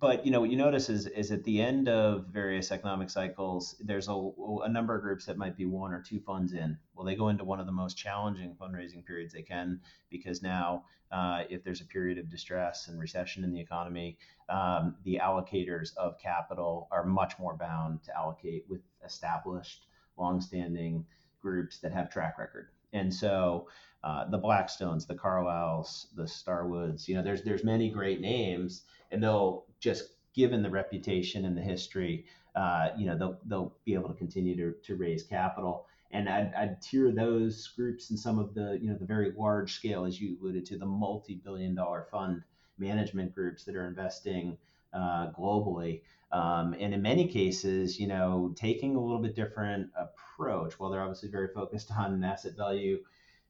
but 0.00 0.24
you 0.24 0.30
know 0.30 0.40
what 0.40 0.50
you 0.50 0.56
notice 0.56 0.88
is 0.88 1.06
is 1.06 1.30
at 1.30 1.44
the 1.44 1.60
end 1.60 1.88
of 1.88 2.26
various 2.26 2.70
economic 2.70 3.10
cycles 3.10 3.76
there's 3.80 4.08
a, 4.08 4.30
a 4.64 4.68
number 4.68 4.94
of 4.94 5.02
groups 5.02 5.24
that 5.26 5.36
might 5.36 5.56
be 5.56 5.64
one 5.64 5.92
or 5.92 6.02
two 6.02 6.20
funds 6.20 6.52
in. 6.52 6.76
Well 6.94 7.06
they 7.06 7.14
go 7.14 7.28
into 7.28 7.44
one 7.44 7.60
of 7.60 7.66
the 7.66 7.72
most 7.72 7.96
challenging 7.96 8.56
fundraising 8.60 9.04
periods 9.04 9.32
they 9.32 9.42
can 9.42 9.80
because 10.10 10.42
now 10.42 10.84
uh, 11.12 11.44
if 11.48 11.62
there's 11.62 11.80
a 11.80 11.86
period 11.86 12.18
of 12.18 12.28
distress 12.28 12.88
and 12.88 12.98
recession 12.98 13.44
in 13.44 13.52
the 13.52 13.60
economy 13.60 14.18
um, 14.48 14.96
the 15.04 15.20
allocators 15.22 15.96
of 15.96 16.18
capital 16.18 16.88
are 16.90 17.04
much 17.04 17.38
more 17.38 17.56
bound 17.56 18.02
to 18.04 18.16
allocate 18.16 18.64
with 18.68 18.80
established 19.04 19.86
longstanding 20.18 21.04
groups 21.40 21.78
that 21.78 21.92
have 21.92 22.10
track 22.10 22.38
record 22.38 22.68
and 22.96 23.12
so 23.12 23.68
uh, 24.02 24.28
the 24.30 24.38
Blackstones, 24.38 25.06
the 25.06 25.14
Carlyles, 25.14 26.06
the 26.14 26.26
Starwoods, 26.26 27.08
you 27.08 27.14
know, 27.14 27.22
there's 27.22 27.42
there's 27.42 27.64
many 27.64 27.90
great 27.90 28.20
names, 28.20 28.82
and 29.10 29.22
they'll 29.22 29.64
just 29.80 30.10
given 30.34 30.62
the 30.62 30.70
reputation 30.70 31.44
and 31.44 31.56
the 31.56 31.62
history, 31.62 32.24
uh, 32.54 32.90
you 32.96 33.06
know, 33.06 33.16
they'll 33.16 33.38
they'll 33.46 33.74
be 33.84 33.94
able 33.94 34.08
to 34.08 34.14
continue 34.14 34.56
to, 34.56 34.74
to 34.84 34.96
raise 34.96 35.22
capital. 35.22 35.86
And 36.12 36.28
I'd, 36.28 36.52
I'd 36.54 36.80
tier 36.80 37.10
those 37.10 37.68
groups 37.76 38.10
in 38.10 38.16
some 38.16 38.38
of 38.38 38.54
the 38.54 38.78
you 38.80 38.88
know 38.88 38.96
the 38.96 39.04
very 39.04 39.32
large 39.36 39.74
scale, 39.74 40.04
as 40.04 40.20
you 40.20 40.38
alluded 40.40 40.64
to, 40.66 40.78
the 40.78 40.86
multi-billion 40.86 41.74
dollar 41.74 42.06
fund 42.10 42.42
management 42.78 43.34
groups 43.34 43.64
that 43.64 43.74
are 43.74 43.86
investing 43.86 44.56
uh, 44.92 45.30
globally. 45.32 46.02
Um, 46.32 46.74
and 46.78 46.92
in 46.92 47.02
many 47.02 47.28
cases, 47.28 48.00
you 48.00 48.06
know, 48.06 48.52
taking 48.56 48.96
a 48.96 49.00
little 49.00 49.20
bit 49.20 49.34
different 49.34 49.90
approach. 49.96 50.78
While 50.78 50.90
they're 50.90 51.02
obviously 51.02 51.30
very 51.30 51.48
focused 51.48 51.90
on 51.96 52.22
asset 52.24 52.56
value, 52.56 53.00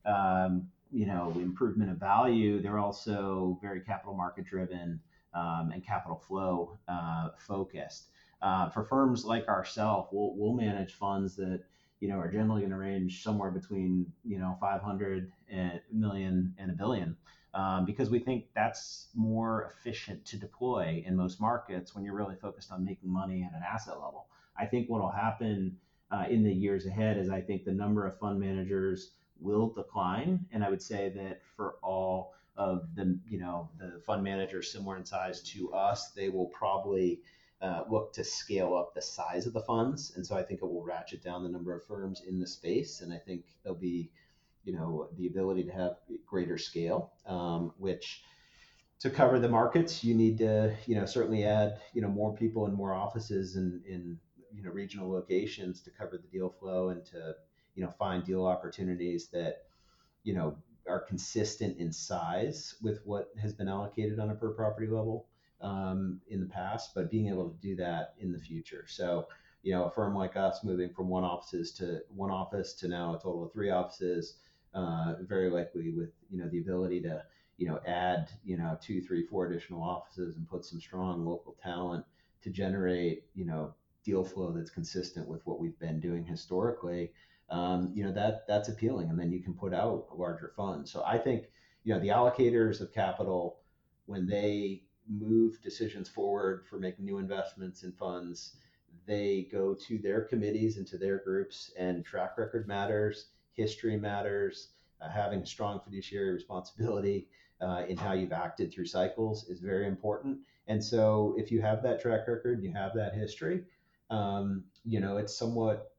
um, 0.05 0.68
you 0.93 1.07
know, 1.07 1.32
improvement 1.37 1.91
of 1.91 1.99
value, 1.99 2.61
they're 2.61 2.78
also 2.78 3.59
very 3.61 3.80
capital 3.80 4.14
market 4.14 4.45
driven 4.45 5.01
um, 5.34 5.70
and 5.72 5.84
capital 5.84 6.16
flow 6.16 6.78
uh, 6.89 7.30
focused. 7.39 8.09
Uh, 8.43 8.68
for 8.70 8.84
firms 8.84 9.24
like 9.24 9.49
ourselves, 9.49 10.09
we'll, 10.12 10.34
we'll 10.37 10.55
manage 10.55 10.95
funds 10.95 11.34
that 11.37 11.62
you 12.01 12.09
know 12.09 12.18
are 12.18 12.30
generally 12.30 12.61
going 12.61 12.70
to 12.70 12.76
range 12.76 13.22
somewhere 13.22 13.51
between 13.51 14.12
you 14.22 14.39
know 14.39 14.57
500 14.61 15.32
million 15.91 16.55
and 16.59 16.70
a 16.70 16.74
billion 16.74 17.16
um, 17.57 17.86
because 17.86 18.11
we 18.11 18.18
think 18.18 18.44
that's 18.54 19.09
more 19.14 19.74
efficient 19.74 20.26
to 20.26 20.36
deploy 20.36 21.02
in 21.07 21.16
most 21.16 21.40
markets 21.40 21.94
when 21.94 22.04
you're 22.04 22.14
really 22.14 22.36
focused 22.36 22.70
on 22.70 22.84
making 22.84 23.11
money 23.11 23.42
at 23.42 23.57
an 23.57 23.62
asset 23.66 23.94
level. 23.94 24.26
I 24.59 24.66
think 24.66 24.90
what 24.90 25.00
will 25.00 25.11
happen 25.11 25.78
uh, 26.11 26.26
in 26.28 26.44
the 26.44 26.52
years 26.52 26.84
ahead 26.84 27.16
is 27.16 27.30
I 27.30 27.40
think 27.40 27.64
the 27.64 27.72
number 27.72 28.07
of 28.07 28.18
fund 28.18 28.38
managers 28.38 29.12
will 29.40 29.70
decline, 29.70 30.44
and 30.52 30.62
I 30.62 30.68
would 30.68 30.82
say 30.82 31.09
that 31.16 31.40
for 31.57 31.76
all 31.82 32.34
of 32.59 32.94
the 32.94 33.18
you 33.26 33.38
know 33.38 33.70
the 33.78 34.02
fund 34.07 34.22
managers 34.22 34.70
similar 34.70 34.98
in 34.98 35.07
size 35.07 35.42
to 35.54 35.72
us, 35.72 36.11
they 36.11 36.28
will 36.28 36.46
probably 36.48 37.20
uh, 37.62 37.84
look 37.90 38.12
to 38.12 38.24
scale 38.24 38.76
up 38.76 38.94
the 38.94 39.00
size 39.00 39.46
of 39.46 39.54
the 39.54 39.62
funds, 39.62 40.12
and 40.14 40.26
so 40.26 40.36
I 40.36 40.42
think 40.42 40.61
it 40.61 40.66
will 40.66 40.84
ratchet 40.84 41.22
down 41.22 41.42
the 41.42 41.48
number 41.48 41.74
of 41.74 41.86
firms 41.86 42.20
in 42.20 42.38
the 42.38 42.46
space, 42.46 43.00
and 43.00 43.14
I 43.14 43.18
think 43.18 43.44
there'll 43.62 43.78
be 43.78 44.11
you 44.67 44.75
know 44.75 45.09
the 45.17 45.27
ability 45.27 45.64
to 45.64 45.73
have 45.73 45.97
greater 46.27 46.59
scale, 46.59 47.12
um, 47.27 47.73
which 47.79 48.23
to 49.01 49.11
cover 49.11 49.39
the 49.39 49.49
markets, 49.49 50.03
you 50.03 50.14
need 50.14 50.39
to, 50.39 50.75
you 50.87 50.95
know, 50.95 51.05
certainly 51.05 51.45
add, 51.45 51.81
you 51.93 52.01
know, 52.01 52.09
more 52.09 52.35
people 52.35 52.67
and 52.67 52.75
more 52.75 52.95
offices 52.95 53.57
in, 53.57 53.83
in, 53.87 54.19
you 54.53 54.62
know, 54.62 54.71
regional 54.71 55.11
locations 55.11 55.81
to 55.83 55.91
cover 55.91 56.17
the 56.17 56.29
deal 56.29 56.49
flow 56.49 56.89
and 56.89 57.05
to, 57.05 57.35
you 57.75 57.85
know, 57.85 57.91
find 57.99 58.25
deal 58.25 58.47
opportunities 58.47 59.29
that, 59.29 59.64
you 60.25 60.35
know, 60.35 60.57
are 60.89 61.01
consistent 61.01 61.79
in 61.79 61.93
size 61.93 62.77
with 62.81 63.01
what 63.05 63.29
has 63.41 63.53
been 63.53 63.69
allocated 63.69 64.19
on 64.19 64.31
a 64.31 64.35
per 64.35 64.51
property 64.51 64.87
level 64.87 65.27
um, 65.61 66.21
in 66.29 66.41
the 66.41 66.47
past, 66.47 66.95
but 66.95 67.11
being 67.11 67.29
able 67.29 67.51
to 67.51 67.57
do 67.61 67.77
that 67.77 68.14
in 68.21 68.33
the 68.33 68.39
future. 68.39 68.87
So, 68.89 69.27
you 69.62 69.73
know, 69.73 69.85
a 69.85 69.91
firm 69.91 70.14
like 70.14 70.37
us 70.37 70.61
moving 70.64 70.91
from 70.95 71.09
one 71.09 71.25
offices 71.25 71.73
to 71.73 72.01
one 72.14 72.31
office 72.31 72.73
to 72.75 72.89
now 72.89 73.14
a 73.14 73.19
total 73.19 73.45
of 73.45 73.53
three 73.53 73.71
offices, 73.71 74.37
uh, 74.77 75.14
very 75.22 75.51
likely 75.51 75.91
with, 75.91 76.11
you 76.31 76.39
know, 76.39 76.49
the 76.49 76.61
ability 76.61 77.01
to, 77.01 77.24
you 77.57 77.66
know, 77.66 77.81
add, 77.87 78.29
you 78.45 78.57
know, 78.59 78.79
two, 78.81 79.01
three, 79.01 79.27
four 79.27 79.47
additional 79.47 79.83
offices 79.83 80.37
and 80.37 80.49
put 80.49 80.64
some 80.64 80.81
strong 80.81 81.24
local 81.24 81.57
talent 81.62 82.05
to 82.43 82.51
generate, 82.51 83.24
you 83.35 83.47
know, 83.47 83.74
deal 84.05 84.22
flow 84.22 84.53
that's 84.53 84.70
consistent 84.70 85.27
with 85.27 85.45
what 85.47 85.59
we've 85.59 85.79
been 85.81 85.99
doing 85.99 86.24
historically, 86.24 87.11
um, 87.51 87.91
you 87.95 88.05
know, 88.05 88.12
that 88.12 88.47
that's 88.47 88.68
appealing. 88.68 89.09
And 89.11 89.18
then 89.18 89.33
you 89.33 89.43
can 89.43 89.55
put 89.55 89.72
out 89.74 90.07
a 90.12 90.14
larger 90.14 90.53
fund. 90.57 90.87
So 90.87 91.03
I 91.05 91.18
think, 91.18 91.47
you 91.85 91.95
know, 91.95 92.01
the 92.01 92.09
allocators 92.09 92.81
of 92.81 92.93
capital, 92.93 93.61
when 94.05 94.27
they 94.27 94.83
move 95.09 95.62
decisions 95.62 96.09
forward 96.09 96.66
for 96.68 96.79
making 96.79 97.05
new 97.05 97.18
investments 97.18 97.83
in 97.83 97.93
funds, 97.93 98.57
they 99.07 99.49
go 99.51 99.74
to 99.89 99.99
their 99.99 100.22
committees 100.22 100.77
and 100.77 100.87
to 100.89 100.99
their 100.99 101.18
groups, 101.18 101.72
and 101.79 102.05
track 102.05 102.37
record 102.37 102.66
matters, 102.66 103.27
history 103.57 103.96
matters, 103.96 104.68
uh, 105.00 105.09
having 105.09 105.44
strong 105.44 105.80
fiduciary 105.84 106.32
responsibility 106.32 107.28
uh, 107.61 107.82
in 107.88 107.96
how 107.96 108.12
you've 108.12 108.32
acted 108.32 108.72
through 108.72 108.86
cycles 108.86 109.48
is 109.48 109.61
very 109.61 109.86
important. 109.86 110.38
And 110.68 110.82
so 110.82 111.34
if 111.38 111.50
you 111.50 111.62
have 111.62 111.82
that 111.82 112.00
track 112.00 112.28
record, 112.28 112.62
you 112.62 112.72
have 112.72 112.94
that 112.94 113.14
history, 113.14 113.64
um, 114.11 114.64
you 114.84 115.00
know, 115.00 115.16
it's 115.16 115.36
somewhat, 115.36 115.92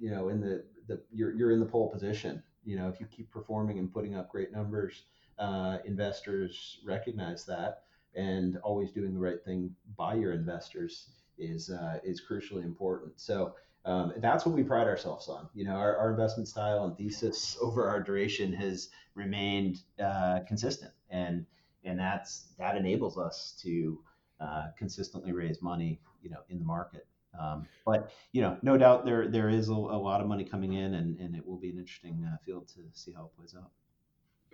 you 0.00 0.10
know, 0.10 0.28
in 0.28 0.40
the, 0.40 0.64
the 0.88 1.00
you're, 1.12 1.34
you're 1.34 1.52
in 1.52 1.60
the 1.60 1.66
pole 1.66 1.90
position. 1.90 2.42
You 2.64 2.76
know, 2.76 2.88
if 2.88 3.00
you 3.00 3.06
keep 3.06 3.30
performing 3.30 3.78
and 3.78 3.92
putting 3.92 4.14
up 4.14 4.30
great 4.30 4.52
numbers, 4.52 5.02
uh, 5.38 5.78
investors 5.84 6.78
recognize 6.84 7.44
that, 7.46 7.82
and 8.14 8.58
always 8.58 8.92
doing 8.92 9.14
the 9.14 9.20
right 9.20 9.42
thing 9.44 9.74
by 9.96 10.14
your 10.14 10.32
investors 10.32 11.08
is 11.38 11.70
uh, 11.70 11.98
is 12.04 12.20
crucially 12.20 12.62
important. 12.62 13.12
So 13.16 13.54
um, 13.84 14.12
that's 14.18 14.46
what 14.46 14.54
we 14.54 14.62
pride 14.62 14.86
ourselves 14.86 15.28
on. 15.28 15.48
You 15.54 15.64
know, 15.64 15.72
our, 15.72 15.96
our, 15.96 16.10
investment 16.10 16.48
style 16.48 16.84
and 16.84 16.96
thesis 16.96 17.56
over 17.60 17.88
our 17.88 18.00
duration 18.00 18.52
has 18.52 18.90
remained 19.14 19.80
uh, 20.02 20.40
consistent, 20.46 20.92
and 21.10 21.44
and 21.84 21.98
that's 21.98 22.48
that 22.58 22.76
enables 22.76 23.18
us 23.18 23.58
to 23.62 23.98
uh, 24.40 24.66
consistently 24.78 25.32
raise 25.32 25.60
money, 25.62 26.00
you 26.22 26.30
know, 26.30 26.40
in 26.48 26.58
the 26.58 26.64
market. 26.64 27.06
Um, 27.38 27.66
but 27.84 28.12
you 28.32 28.42
know, 28.42 28.56
no 28.62 28.76
doubt 28.76 29.04
there 29.04 29.26
there 29.28 29.48
is 29.48 29.68
a, 29.68 29.72
a, 29.72 29.74
lot 29.74 30.20
of 30.20 30.26
money 30.26 30.44
coming 30.44 30.74
in, 30.74 30.94
and, 30.94 31.18
and 31.18 31.34
it 31.34 31.46
will 31.46 31.56
be 31.56 31.70
an 31.70 31.78
interesting 31.78 32.28
uh, 32.30 32.36
field 32.44 32.68
to 32.68 32.80
see 32.92 33.12
how 33.12 33.24
it 33.24 33.36
plays 33.36 33.54
out. 33.56 33.70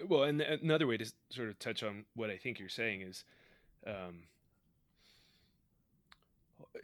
Well, 0.06 0.22
and 0.22 0.40
another 0.40 0.86
way 0.86 0.96
to 0.96 1.12
sort 1.30 1.48
of 1.48 1.58
touch 1.58 1.82
on 1.82 2.04
what 2.14 2.30
I 2.30 2.36
think 2.36 2.60
you're 2.60 2.68
saying 2.68 3.02
is, 3.02 3.24
um, 3.84 4.24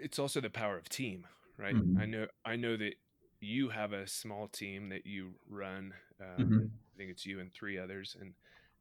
it's 0.00 0.18
also 0.18 0.40
the 0.40 0.50
power 0.50 0.76
of 0.76 0.88
team, 0.88 1.26
right? 1.58 1.74
Mm-hmm. 1.74 2.00
I 2.00 2.06
know 2.06 2.26
I 2.44 2.56
know 2.56 2.76
that 2.76 2.94
you 3.40 3.68
have 3.68 3.92
a 3.92 4.06
small 4.06 4.48
team 4.48 4.88
that 4.88 5.06
you 5.06 5.34
run. 5.48 5.92
Um, 6.20 6.44
mm-hmm. 6.44 6.58
I 6.58 6.96
think 6.96 7.10
it's 7.10 7.26
you 7.26 7.40
and 7.40 7.52
three 7.52 7.78
others, 7.78 8.16
and 8.20 8.32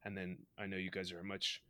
and 0.05 0.17
then 0.17 0.37
I 0.57 0.65
know 0.65 0.77
you 0.77 0.91
guys 0.91 1.11
are 1.11 1.19
a 1.19 1.23
much 1.23 1.61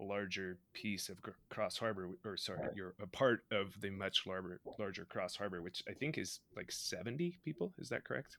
larger 0.00 0.58
piece 0.74 1.08
of 1.08 1.18
Cross 1.48 1.76
Harbor, 1.78 2.10
or 2.24 2.36
sorry, 2.36 2.60
you're 2.74 2.94
a 3.02 3.06
part 3.08 3.40
of 3.50 3.74
the 3.80 3.90
much 3.90 4.26
larger 4.26 4.60
larger 4.78 5.04
Cross 5.04 5.36
Harbor, 5.36 5.60
which 5.60 5.82
I 5.88 5.92
think 5.92 6.18
is 6.18 6.40
like 6.56 6.70
seventy 6.70 7.38
people. 7.44 7.72
Is 7.78 7.88
that 7.88 8.04
correct? 8.04 8.36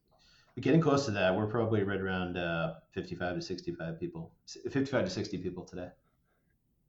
We're 0.56 0.62
getting 0.62 0.82
close 0.82 1.06
to 1.06 1.12
that. 1.12 1.36
We're 1.36 1.48
probably 1.48 1.84
right 1.84 2.00
around 2.00 2.38
uh, 2.38 2.76
fifty-five 2.92 3.36
to 3.36 3.42
sixty-five 3.42 4.00
people, 4.00 4.32
fifty-five 4.48 5.06
to 5.06 5.12
sixty 5.12 5.38
people 5.38 5.64
today. 5.64 5.90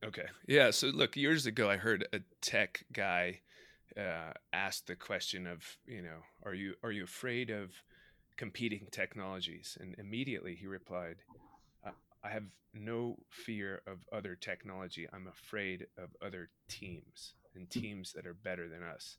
Okay, 0.05 0.27
yeah. 0.47 0.71
So 0.71 0.87
look, 0.89 1.17
years 1.17 1.47
ago, 1.47 1.69
I 1.69 1.77
heard 1.77 2.07
a 2.13 2.21
tech 2.41 2.85
guy 2.93 3.41
uh, 3.97 4.33
asked 4.53 4.87
the 4.87 4.97
question 4.97 5.47
of, 5.47 5.63
you 5.87 6.03
know, 6.03 6.19
are 6.45 6.55
you 6.55 6.75
are 6.83 6.93
you 6.93 7.05
afraid 7.05 7.51
of 7.51 7.71
competing 8.37 8.87
technologies? 8.91 9.77
And 9.81 9.95
immediately 9.99 10.55
he 10.55 10.67
replied, 10.67 11.17
I 12.23 12.29
have 12.29 12.45
no 12.75 13.17
fear 13.31 13.83
of 13.87 14.05
other 14.13 14.37
technology. 14.37 15.09
I'm 15.13 15.27
afraid 15.27 15.87
of 15.97 16.11
other 16.25 16.51
teams 16.69 17.35
and 17.55 17.67
hmm. 17.73 17.81
teams 17.81 18.13
that 18.13 18.27
are 18.27 18.35
better 18.35 18.69
than 18.69 18.83
us. 18.83 19.17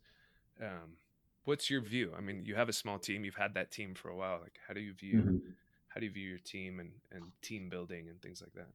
Um, 0.61 0.97
what's 1.45 1.69
your 1.69 1.81
view? 1.81 2.13
I 2.15 2.21
mean, 2.21 2.45
you 2.45 2.55
have 2.55 2.69
a 2.69 2.73
small 2.73 2.99
team. 2.99 3.25
You've 3.25 3.35
had 3.35 3.55
that 3.55 3.71
team 3.71 3.95
for 3.95 4.09
a 4.09 4.15
while. 4.15 4.39
Like, 4.41 4.59
how 4.67 4.73
do 4.73 4.81
you 4.81 4.93
view 4.93 5.21
mm-hmm 5.21 5.49
how 5.93 5.99
do 5.99 6.05
you 6.05 6.11
view 6.11 6.27
your 6.27 6.39
team 6.39 6.79
and, 6.79 6.91
and 7.11 7.23
team 7.41 7.69
building 7.69 8.07
and 8.09 8.21
things 8.21 8.41
like 8.41 8.53
that? 8.53 8.67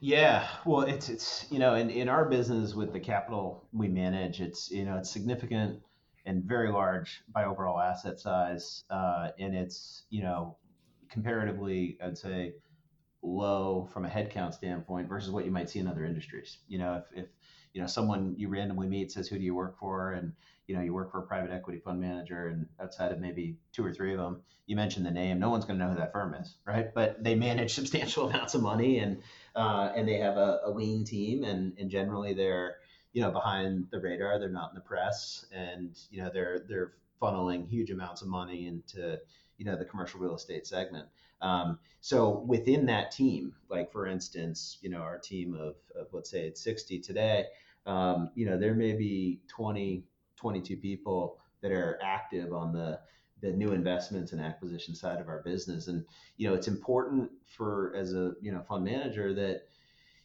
Yeah, 0.00 0.46
well, 0.64 0.82
it's 0.82 1.08
it's 1.08 1.46
you 1.50 1.58
know, 1.58 1.74
in, 1.74 1.90
in 1.90 2.08
our 2.08 2.24
business 2.24 2.74
with 2.74 2.92
the 2.92 3.00
capital 3.00 3.68
we 3.72 3.88
manage, 3.88 4.40
it's 4.40 4.70
you 4.70 4.84
know, 4.84 4.96
it's 4.96 5.10
significant 5.10 5.80
and 6.24 6.42
very 6.42 6.70
large 6.72 7.22
by 7.32 7.44
overall 7.44 7.78
asset 7.78 8.18
size, 8.18 8.82
uh, 8.90 9.28
and 9.38 9.54
it's 9.54 10.04
you 10.10 10.22
know, 10.22 10.56
comparatively, 11.08 11.98
I'd 12.02 12.18
say 12.18 12.54
low 13.22 13.88
from 13.92 14.04
a 14.04 14.08
headcount 14.08 14.54
standpoint 14.54 15.08
versus 15.08 15.30
what 15.30 15.44
you 15.44 15.50
might 15.50 15.70
see 15.70 15.78
in 15.78 15.86
other 15.86 16.04
industries. 16.04 16.58
You 16.68 16.78
know, 16.78 17.02
if, 17.12 17.24
if 17.24 17.28
you 17.76 17.82
know 17.82 17.86
someone 17.86 18.34
you 18.38 18.48
randomly 18.48 18.88
meet 18.88 19.12
says, 19.12 19.28
"Who 19.28 19.36
do 19.36 19.44
you 19.44 19.54
work 19.54 19.78
for?" 19.78 20.12
and 20.12 20.32
you 20.66 20.74
know 20.74 20.80
you 20.80 20.94
work 20.94 21.12
for 21.12 21.18
a 21.18 21.26
private 21.26 21.50
equity 21.50 21.78
fund 21.78 22.00
manager 22.00 22.48
and 22.48 22.66
outside 22.80 23.12
of 23.12 23.20
maybe 23.20 23.58
two 23.70 23.84
or 23.84 23.92
three 23.92 24.12
of 24.12 24.18
them 24.18 24.40
you 24.66 24.74
mention 24.74 25.04
the 25.04 25.10
name 25.10 25.38
no 25.38 25.50
one's 25.50 25.64
going 25.64 25.78
to 25.78 25.84
know 25.84 25.92
who 25.92 25.98
that 25.98 26.10
firm 26.10 26.34
is 26.34 26.56
right? 26.64 26.92
But 26.94 27.22
they 27.22 27.34
manage 27.34 27.74
substantial 27.80 28.30
amounts 28.30 28.54
of 28.54 28.62
money 28.62 29.00
and 29.00 29.20
uh, 29.54 29.92
and 29.94 30.08
they 30.08 30.16
have 30.16 30.38
a, 30.38 30.60
a 30.64 30.70
lean 30.70 31.04
team 31.04 31.44
and 31.44 31.76
and 31.78 31.90
generally 31.90 32.32
they're 32.32 32.76
you 33.12 33.20
know 33.20 33.30
behind 33.30 33.88
the 33.90 34.00
radar. 34.00 34.38
They're 34.38 34.48
not 34.48 34.70
in 34.70 34.74
the 34.76 34.80
press 34.80 35.44
and 35.52 35.98
you 36.10 36.22
know 36.22 36.30
they're 36.32 36.64
they're 36.66 36.94
funneling 37.20 37.68
huge 37.68 37.90
amounts 37.90 38.22
of 38.22 38.28
money 38.28 38.66
into 38.66 39.20
you 39.58 39.66
know 39.66 39.76
the 39.76 39.84
commercial 39.84 40.18
real 40.18 40.34
estate 40.34 40.66
segment. 40.66 41.08
Um, 41.42 41.78
so 42.00 42.38
within 42.46 42.86
that 42.86 43.10
team 43.10 43.54
like 43.68 43.92
for 43.92 44.06
instance 44.06 44.78
you 44.80 44.88
know 44.88 45.00
our 45.00 45.18
team 45.18 45.54
of, 45.54 45.74
of 45.94 46.06
let's 46.12 46.30
say 46.30 46.46
it's 46.46 46.62
60 46.62 47.00
today 47.00 47.44
um, 47.86 48.30
you 48.34 48.46
know 48.46 48.58
there 48.58 48.74
may 48.74 48.92
be 48.92 49.40
20 49.48 50.04
22 50.36 50.76
people 50.76 51.38
that 51.62 51.72
are 51.72 51.98
active 52.02 52.52
on 52.52 52.72
the 52.72 52.98
the 53.42 53.52
new 53.52 53.72
investments 53.72 54.32
and 54.32 54.40
acquisition 54.40 54.94
side 54.94 55.20
of 55.20 55.28
our 55.28 55.42
business 55.42 55.88
and 55.88 56.04
you 56.36 56.48
know 56.48 56.54
it's 56.54 56.68
important 56.68 57.30
for 57.46 57.94
as 57.96 58.12
a 58.14 58.32
you 58.40 58.52
know 58.52 58.62
fund 58.62 58.84
manager 58.84 59.34
that 59.34 59.62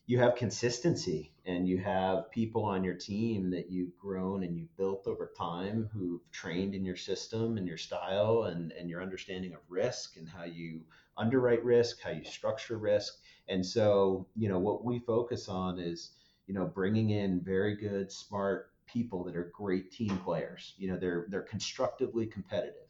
you 0.08 0.20
have 0.20 0.36
consistency 0.36 1.32
and 1.46 1.68
you 1.68 1.78
have 1.78 2.30
people 2.32 2.66
on 2.66 2.84
your 2.84 2.96
team 2.96 3.50
that 3.52 3.70
you've 3.70 3.98
grown 3.98 4.44
and 4.44 4.58
you've 4.58 4.76
built 4.76 5.08
over 5.08 5.32
time 5.38 5.90
who've 5.94 6.22
trained 6.32 6.76
in 6.76 6.84
your 6.84 6.96
system 6.96 7.58
and 7.58 7.68
your 7.68 7.78
style 7.78 8.44
and, 8.44 8.72
and 8.74 8.90
your 8.90 9.02
understanding 9.02 9.54
of 9.54 9.60
risk 9.70 10.18
and 10.18 10.28
how 10.28 10.44
you 10.44 10.82
underwrite 11.18 11.64
risk, 11.64 12.02
how 12.02 12.10
you 12.10 12.24
structure 12.26 12.78
risk. 12.78 13.20
And 13.48 13.66
so, 13.66 14.28
you 14.36 14.50
know, 14.50 14.60
what 14.60 14.84
we 14.84 15.00
focus 15.00 15.48
on 15.48 15.80
is, 15.80 16.12
you 16.52 16.60
know, 16.60 16.66
bringing 16.66 17.12
in 17.12 17.40
very 17.40 17.78
good, 17.78 18.12
smart 18.12 18.72
people 18.86 19.24
that 19.24 19.38
are 19.38 19.54
great 19.56 19.90
team 19.90 20.18
players. 20.18 20.74
You 20.78 20.92
know, 20.92 20.98
they're 20.98 21.28
they're 21.30 21.44
constructively 21.44 22.26
competitive, 22.26 22.90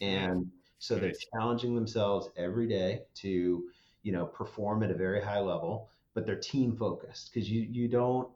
and 0.00 0.46
so 0.78 0.94
they're 0.94 1.12
challenging 1.34 1.74
themselves 1.74 2.28
every 2.36 2.68
day 2.68 3.00
to 3.16 3.64
you 4.04 4.12
know 4.12 4.26
perform 4.26 4.84
at 4.84 4.92
a 4.92 4.94
very 4.94 5.20
high 5.20 5.40
level, 5.40 5.90
but 6.14 6.24
they're 6.24 6.38
team 6.38 6.76
focused. 6.76 7.32
Because 7.34 7.50
you 7.50 7.62
you 7.62 7.88
don't 7.88 8.28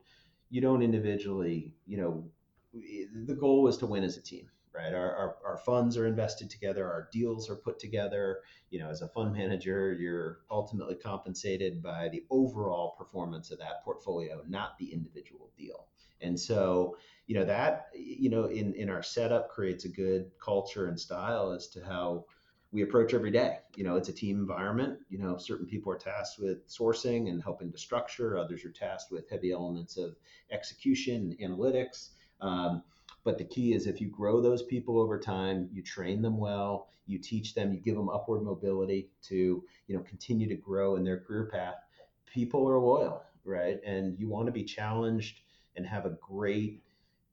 you 0.50 0.60
don't 0.60 0.82
individually 0.82 1.72
you 1.86 1.96
know 1.96 2.24
the 2.72 3.36
goal 3.36 3.68
is 3.68 3.76
to 3.76 3.86
win 3.86 4.02
as 4.02 4.16
a 4.16 4.22
team 4.22 4.50
right 4.74 4.92
our, 4.94 5.14
our, 5.16 5.36
our 5.46 5.58
funds 5.58 5.96
are 5.96 6.06
invested 6.06 6.50
together 6.50 6.84
our 6.86 7.08
deals 7.12 7.48
are 7.50 7.56
put 7.56 7.78
together 7.78 8.40
you 8.70 8.78
know 8.78 8.88
as 8.90 9.02
a 9.02 9.08
fund 9.08 9.32
manager 9.32 9.92
you're 9.92 10.40
ultimately 10.50 10.94
compensated 10.94 11.82
by 11.82 12.08
the 12.08 12.24
overall 12.30 12.94
performance 12.98 13.50
of 13.50 13.58
that 13.58 13.82
portfolio 13.84 14.42
not 14.48 14.76
the 14.78 14.92
individual 14.92 15.50
deal 15.56 15.86
And 16.20 16.38
so, 16.38 16.96
you 17.26 17.34
know, 17.34 17.44
that, 17.44 17.88
you 17.94 18.30
know, 18.30 18.46
in, 18.46 18.74
in 18.74 18.88
our 18.88 19.02
setup 19.02 19.50
creates 19.50 19.84
a 19.84 19.88
good 19.88 20.30
culture 20.42 20.86
and 20.86 20.98
style 20.98 21.52
as 21.52 21.68
to 21.68 21.84
how 21.84 22.24
we 22.72 22.82
approach 22.82 23.14
every 23.14 23.30
day. 23.30 23.58
You 23.76 23.84
know, 23.84 23.96
it's 23.96 24.08
a 24.08 24.12
team 24.12 24.38
environment. 24.38 24.98
You 25.08 25.18
know, 25.18 25.36
certain 25.36 25.66
people 25.66 25.92
are 25.92 25.98
tasked 25.98 26.38
with 26.40 26.66
sourcing 26.68 27.28
and 27.28 27.42
helping 27.42 27.70
to 27.72 27.78
structure, 27.78 28.36
others 28.38 28.64
are 28.64 28.70
tasked 28.72 29.12
with 29.12 29.28
heavy 29.30 29.52
elements 29.52 29.96
of 29.96 30.16
execution 30.50 31.36
and 31.38 31.52
analytics. 31.52 32.10
Um, 32.40 32.82
but 33.24 33.38
the 33.38 33.44
key 33.44 33.72
is 33.72 33.86
if 33.86 34.00
you 34.00 34.08
grow 34.08 34.40
those 34.40 34.62
people 34.62 35.00
over 35.00 35.18
time, 35.18 35.68
you 35.72 35.82
train 35.82 36.22
them 36.22 36.38
well, 36.38 36.88
you 37.06 37.18
teach 37.18 37.54
them, 37.54 37.72
you 37.72 37.80
give 37.80 37.96
them 37.96 38.08
upward 38.08 38.42
mobility 38.42 39.08
to, 39.22 39.64
you 39.86 39.96
know, 39.96 40.02
continue 40.02 40.48
to 40.48 40.54
grow 40.54 40.96
in 40.96 41.04
their 41.04 41.18
career 41.18 41.48
path. 41.52 41.76
People 42.26 42.68
are 42.68 42.78
loyal, 42.78 43.22
right? 43.44 43.80
And 43.84 44.18
you 44.18 44.28
want 44.28 44.46
to 44.46 44.52
be 44.52 44.64
challenged 44.64 45.40
and 45.76 45.86
have 45.86 46.06
a 46.06 46.16
great 46.20 46.82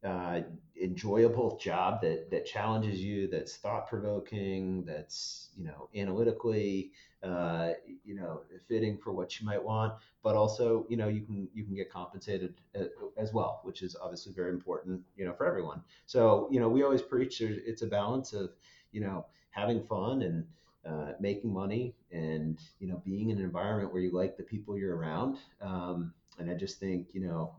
uh, 0.03 0.41
enjoyable 0.81 1.57
job 1.61 2.01
that 2.01 2.29
that 2.31 2.45
challenges 2.45 3.01
you, 3.01 3.27
that's 3.27 3.55
thought 3.57 3.87
provoking, 3.87 4.83
that's 4.85 5.49
you 5.57 5.63
know 5.65 5.89
analytically 5.95 6.91
uh, 7.23 7.71
you 8.03 8.15
know 8.15 8.41
fitting 8.67 8.97
for 8.97 9.11
what 9.11 9.39
you 9.39 9.45
might 9.45 9.63
want, 9.63 9.93
but 10.23 10.35
also 10.35 10.85
you 10.89 10.97
know 10.97 11.07
you 11.07 11.21
can 11.21 11.47
you 11.53 11.63
can 11.63 11.75
get 11.75 11.91
compensated 11.91 12.55
as 13.17 13.33
well, 13.33 13.61
which 13.63 13.81
is 13.81 13.95
obviously 14.01 14.33
very 14.33 14.49
important 14.51 15.01
you 15.15 15.25
know 15.25 15.33
for 15.33 15.45
everyone. 15.45 15.81
So 16.05 16.47
you 16.51 16.59
know 16.59 16.69
we 16.69 16.83
always 16.83 17.01
preach 17.01 17.41
it's 17.41 17.81
a 17.81 17.87
balance 17.87 18.33
of 18.33 18.51
you 18.91 19.01
know 19.01 19.25
having 19.51 19.83
fun 19.83 20.21
and 20.23 20.45
uh, 20.85 21.13
making 21.19 21.53
money 21.53 21.93
and 22.11 22.59
you 22.79 22.87
know 22.87 23.01
being 23.05 23.29
in 23.29 23.37
an 23.37 23.43
environment 23.43 23.93
where 23.93 24.01
you 24.01 24.11
like 24.11 24.37
the 24.37 24.43
people 24.43 24.77
you're 24.77 24.95
around. 24.95 25.37
Um, 25.61 26.13
and 26.39 26.49
I 26.49 26.55
just 26.55 26.79
think 26.79 27.07
you 27.13 27.21
know 27.21 27.53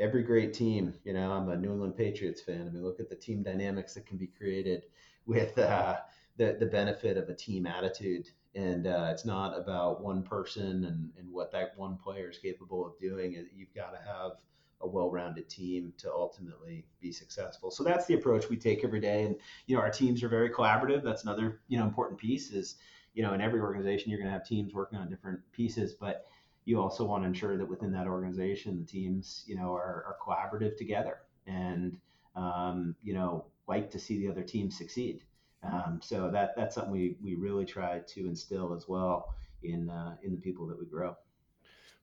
every 0.00 0.22
great 0.22 0.52
team, 0.52 0.94
you 1.04 1.12
know, 1.12 1.30
I'm 1.30 1.48
a 1.50 1.56
New 1.56 1.72
England 1.72 1.96
Patriots 1.96 2.40
fan. 2.40 2.66
I 2.66 2.70
mean, 2.70 2.82
look 2.82 3.00
at 3.00 3.08
the 3.08 3.14
team 3.14 3.42
dynamics 3.42 3.94
that 3.94 4.06
can 4.06 4.16
be 4.16 4.26
created 4.26 4.84
with 5.26 5.56
uh, 5.58 5.98
the 6.36 6.56
the 6.58 6.66
benefit 6.66 7.16
of 7.16 7.28
a 7.28 7.34
team 7.34 7.66
attitude. 7.66 8.28
And 8.54 8.88
uh, 8.88 9.10
it's 9.12 9.24
not 9.24 9.56
about 9.56 10.02
one 10.02 10.24
person 10.24 10.84
and, 10.84 11.10
and 11.16 11.32
what 11.32 11.52
that 11.52 11.74
one 11.76 11.96
player 11.96 12.28
is 12.28 12.38
capable 12.38 12.84
of 12.84 12.98
doing. 12.98 13.46
You've 13.54 13.74
got 13.74 13.92
to 13.92 13.98
have 13.98 14.32
a 14.80 14.88
well-rounded 14.88 15.48
team 15.48 15.92
to 15.98 16.10
ultimately 16.10 16.84
be 17.00 17.12
successful. 17.12 17.70
So 17.70 17.84
that's 17.84 18.06
the 18.06 18.14
approach 18.14 18.48
we 18.48 18.56
take 18.56 18.82
every 18.82 18.98
day. 18.98 19.22
And 19.22 19.36
you 19.66 19.76
know, 19.76 19.82
our 19.82 19.90
teams 19.90 20.22
are 20.24 20.28
very 20.28 20.50
collaborative. 20.50 21.04
That's 21.04 21.22
another 21.22 21.60
you 21.68 21.78
know 21.78 21.84
important 21.84 22.18
piece. 22.18 22.50
Is 22.50 22.76
you 23.14 23.22
know, 23.22 23.34
in 23.34 23.40
every 23.40 23.60
organization, 23.60 24.10
you're 24.10 24.18
going 24.18 24.30
to 24.30 24.32
have 24.32 24.46
teams 24.46 24.72
working 24.72 24.98
on 24.98 25.08
different 25.08 25.40
pieces, 25.52 25.94
but 25.94 26.26
you 26.64 26.80
also 26.80 27.04
want 27.04 27.22
to 27.22 27.26
ensure 27.26 27.56
that 27.56 27.68
within 27.68 27.92
that 27.92 28.06
organization, 28.06 28.78
the 28.78 28.84
teams, 28.84 29.44
you 29.46 29.56
know, 29.56 29.74
are, 29.74 30.04
are 30.06 30.16
collaborative 30.24 30.76
together 30.76 31.18
and, 31.46 31.96
um, 32.36 32.94
you 33.02 33.14
know, 33.14 33.46
like 33.66 33.90
to 33.90 33.98
see 33.98 34.18
the 34.18 34.28
other 34.28 34.42
team 34.42 34.70
succeed. 34.70 35.22
Um, 35.62 36.00
so 36.02 36.30
that 36.30 36.54
that's 36.56 36.74
something 36.74 36.92
we, 36.92 37.16
we 37.22 37.34
really 37.34 37.66
try 37.66 37.98
to 37.98 38.26
instill 38.26 38.74
as 38.74 38.88
well 38.88 39.34
in 39.62 39.90
uh, 39.90 40.16
in 40.22 40.32
the 40.32 40.38
people 40.38 40.66
that 40.66 40.78
we 40.78 40.86
grow. 40.86 41.16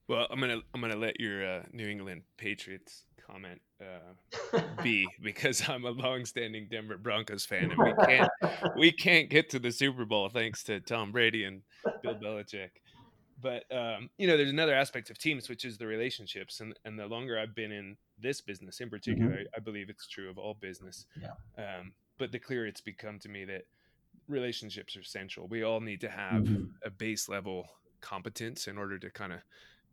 Well, 0.07 0.27
I'm 0.29 0.39
gonna 0.39 0.61
I'm 0.73 0.81
gonna 0.81 0.95
let 0.95 1.19
your 1.19 1.45
uh, 1.45 1.63
New 1.73 1.87
England 1.87 2.21
Patriots 2.37 3.03
comment 3.25 3.61
uh, 3.81 4.61
be 4.83 5.07
because 5.23 5.67
I'm 5.67 5.85
a 5.85 5.91
longstanding 5.91 6.67
Denver 6.69 6.97
Broncos 6.97 7.45
fan, 7.45 7.71
and 7.71 7.77
we 7.77 7.93
can't 8.05 8.29
we 8.77 8.91
can't 8.91 9.29
get 9.29 9.49
to 9.51 9.59
the 9.59 9.71
Super 9.71 10.05
Bowl 10.05 10.29
thanks 10.29 10.63
to 10.65 10.79
Tom 10.79 11.11
Brady 11.11 11.43
and 11.43 11.61
Bill 12.03 12.15
Belichick 12.15 12.69
but 13.41 13.63
um, 13.71 14.09
you 14.17 14.27
know 14.27 14.37
there's 14.37 14.49
another 14.49 14.73
aspect 14.73 15.09
of 15.09 15.17
teams 15.17 15.49
which 15.49 15.65
is 15.65 15.77
the 15.77 15.85
relationships 15.85 16.59
and, 16.59 16.77
and 16.85 16.97
the 16.97 17.05
longer 17.05 17.39
i've 17.39 17.55
been 17.55 17.71
in 17.71 17.97
this 18.19 18.41
business 18.41 18.79
in 18.79 18.89
particular 18.89 19.31
mm-hmm. 19.31 19.47
I, 19.53 19.57
I, 19.57 19.59
believe 19.59 19.89
it's 19.89 20.07
true 20.07 20.29
of 20.29 20.37
all 20.37 20.55
business 20.55 21.05
yeah. 21.21 21.31
um, 21.57 21.93
but 22.17 22.31
the 22.31 22.39
clearer 22.39 22.65
it's 22.65 22.81
become 22.81 23.19
to 23.19 23.29
me 23.29 23.45
that 23.45 23.65
relationships 24.27 24.97
are 24.97 25.03
central 25.03 25.47
we 25.47 25.63
all 25.63 25.79
need 25.79 26.01
to 26.01 26.09
have 26.09 26.43
mm-hmm. 26.43 26.65
a 26.83 26.89
base 26.89 27.29
level 27.29 27.67
competence 28.01 28.67
in 28.67 28.77
order 28.77 28.99
to 28.99 29.09
kind 29.09 29.33
of 29.33 29.39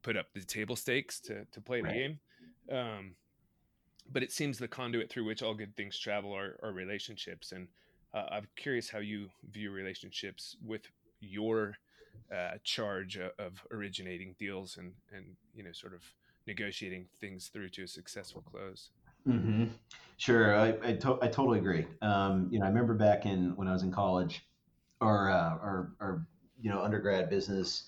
put 0.02 0.16
up 0.16 0.26
the 0.34 0.42
table 0.42 0.76
stakes 0.76 1.20
to, 1.20 1.44
to 1.52 1.60
play 1.60 1.80
right. 1.80 1.92
the 1.92 1.98
game 1.98 2.18
um, 2.72 3.14
but 4.10 4.22
it 4.22 4.32
seems 4.32 4.58
the 4.58 4.68
conduit 4.68 5.10
through 5.10 5.24
which 5.24 5.42
all 5.42 5.54
good 5.54 5.74
things 5.76 5.98
travel 5.98 6.32
are, 6.34 6.58
are 6.62 6.72
relationships 6.72 7.52
and 7.52 7.68
uh, 8.14 8.26
i'm 8.32 8.46
curious 8.56 8.88
how 8.88 8.98
you 8.98 9.28
view 9.50 9.70
relationships 9.70 10.56
with 10.64 10.82
your 11.20 11.74
uh, 12.34 12.52
charge 12.62 13.18
of 13.38 13.66
originating 13.70 14.34
deals 14.38 14.76
and 14.76 14.92
and 15.12 15.36
you 15.54 15.62
know 15.62 15.72
sort 15.72 15.94
of 15.94 16.02
negotiating 16.46 17.06
things 17.20 17.48
through 17.48 17.68
to 17.70 17.82
a 17.84 17.88
successful 17.88 18.42
close. 18.42 18.90
Mm-hmm. 19.26 19.64
Sure, 20.16 20.56
I 20.56 20.68
I, 20.82 20.92
to- 20.94 21.18
I, 21.22 21.28
totally 21.28 21.58
agree. 21.58 21.86
Um, 22.02 22.48
you 22.50 22.58
know, 22.58 22.66
I 22.66 22.68
remember 22.68 22.94
back 22.94 23.24
in 23.24 23.56
when 23.56 23.68
I 23.68 23.72
was 23.72 23.82
in 23.82 23.90
college, 23.90 24.46
our 25.00 25.30
uh, 25.30 25.56
our 26.00 26.26
you 26.60 26.70
know 26.70 26.82
undergrad 26.82 27.30
business 27.30 27.84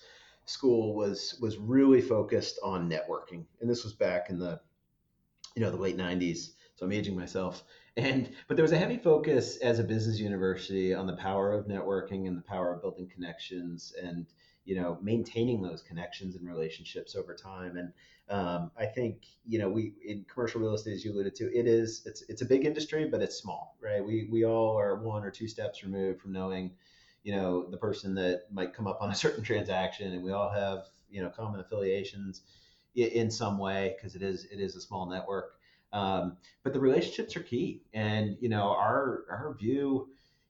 school 0.46 0.94
was 0.94 1.38
was 1.40 1.58
really 1.58 2.00
focused 2.00 2.58
on 2.62 2.90
networking, 2.90 3.44
and 3.60 3.68
this 3.68 3.84
was 3.84 3.92
back 3.92 4.30
in 4.30 4.38
the 4.38 4.60
you 5.54 5.62
know 5.62 5.70
the 5.70 5.76
late 5.76 5.96
'90s. 5.96 6.50
So 6.76 6.86
I'm 6.86 6.92
aging 6.92 7.16
myself, 7.16 7.64
and 7.96 8.30
but 8.48 8.56
there 8.56 8.64
was 8.64 8.72
a 8.72 8.78
heavy 8.78 8.98
focus 8.98 9.56
as 9.58 9.78
a 9.78 9.84
business 9.84 10.18
university 10.20 10.94
on 10.94 11.06
the 11.06 11.16
power 11.16 11.52
of 11.52 11.66
networking 11.66 12.26
and 12.28 12.36
the 12.36 12.42
power 12.42 12.72
of 12.74 12.82
building 12.82 13.08
connections 13.08 13.94
and 14.02 14.26
you 14.64 14.76
know 14.76 14.98
maintaining 15.02 15.62
those 15.62 15.82
connections 15.82 16.36
and 16.36 16.46
relationships 16.46 17.16
over 17.16 17.34
time. 17.34 17.76
And 17.76 17.92
um, 18.28 18.72
i 18.76 18.84
think 18.84 19.22
you 19.46 19.56
know 19.58 19.68
we 19.68 19.94
in 20.04 20.24
commercial 20.32 20.60
real 20.60 20.74
estate 20.74 20.94
as 20.94 21.04
you 21.04 21.12
alluded 21.12 21.36
to 21.36 21.44
it 21.56 21.68
is 21.68 22.02
it's 22.06 22.22
it's 22.28 22.42
a 22.42 22.44
big 22.44 22.64
industry 22.64 23.08
but 23.08 23.22
it's 23.22 23.36
small 23.36 23.76
right? 23.80 24.04
We 24.04 24.28
we 24.30 24.44
all 24.44 24.78
are 24.78 24.96
one 24.96 25.24
or 25.24 25.30
two 25.30 25.48
steps 25.48 25.82
removed 25.82 26.20
from 26.20 26.32
knowing 26.32 26.72
you 27.22 27.34
know 27.34 27.68
the 27.70 27.76
person 27.76 28.14
that 28.14 28.42
might 28.52 28.72
come 28.72 28.86
up 28.86 28.98
on 29.00 29.10
a 29.10 29.14
certain 29.14 29.42
transaction. 29.44 30.12
And 30.12 30.22
we 30.22 30.32
all 30.32 30.50
have 30.50 30.86
you 31.10 31.22
know 31.22 31.30
common 31.30 31.60
affiliations 31.60 32.42
in 32.94 33.30
some 33.30 33.58
way 33.58 33.94
because 33.96 34.14
it 34.14 34.22
is 34.22 34.44
it 34.44 34.60
is 34.60 34.76
a 34.76 34.80
small 34.80 35.06
network 35.06 35.55
um, 35.92 36.36
but 36.62 36.72
the 36.72 36.80
relationships 36.80 37.36
are 37.36 37.42
key, 37.42 37.82
and 37.94 38.36
you 38.40 38.48
know 38.48 38.70
our 38.70 39.24
our 39.30 39.54
view, 39.58 40.08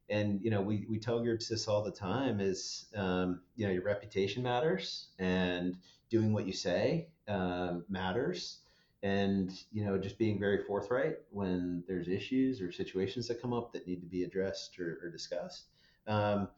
and 0.09 0.41
you 0.43 0.51
know 0.51 0.61
we 0.61 0.87
we 0.89 0.99
tell 0.99 1.21
groups 1.21 1.49
this 1.49 1.69
all 1.69 1.83
the 1.83 1.91
time 1.91 2.41
is 2.41 2.87
um, 2.97 3.41
you 3.55 3.67
know 3.67 3.73
your 3.73 3.85
reputation 3.85 4.43
matters, 4.43 5.09
and 5.19 5.77
doing 6.11 6.33
what 6.33 6.47
you 6.47 6.53
say 6.53 7.09
um, 7.29 7.85
matters, 7.89 8.61
and 9.03 9.53
you 9.73 9.85
know 9.85 9.99
just 9.99 10.19
being 10.19 10.39
very 10.39 10.65
forthright 10.65 11.17
when 11.31 11.85
there's 11.87 12.09
issues 12.09 12.61
or 12.61 12.73
situations 12.73 13.29
that 13.29 13.41
come 13.41 13.53
up 13.53 13.73
that 13.73 13.87
need 13.87 14.01
to 14.01 14.07
be 14.07 14.25
addressed 14.25 14.79
or, 14.79 14.99
or 15.03 15.11
discussed. 15.11 15.65
Um, 16.07 16.49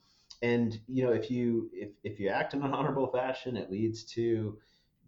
and 0.42 0.78
you 0.86 1.04
know 1.04 1.12
if 1.12 1.30
you 1.30 1.68
if, 1.72 1.90
if 2.04 2.20
you 2.20 2.28
act 2.28 2.54
in 2.54 2.62
an 2.62 2.72
honorable 2.72 3.08
fashion, 3.08 3.56
it 3.56 3.70
leads 3.70 4.04
to 4.04 4.58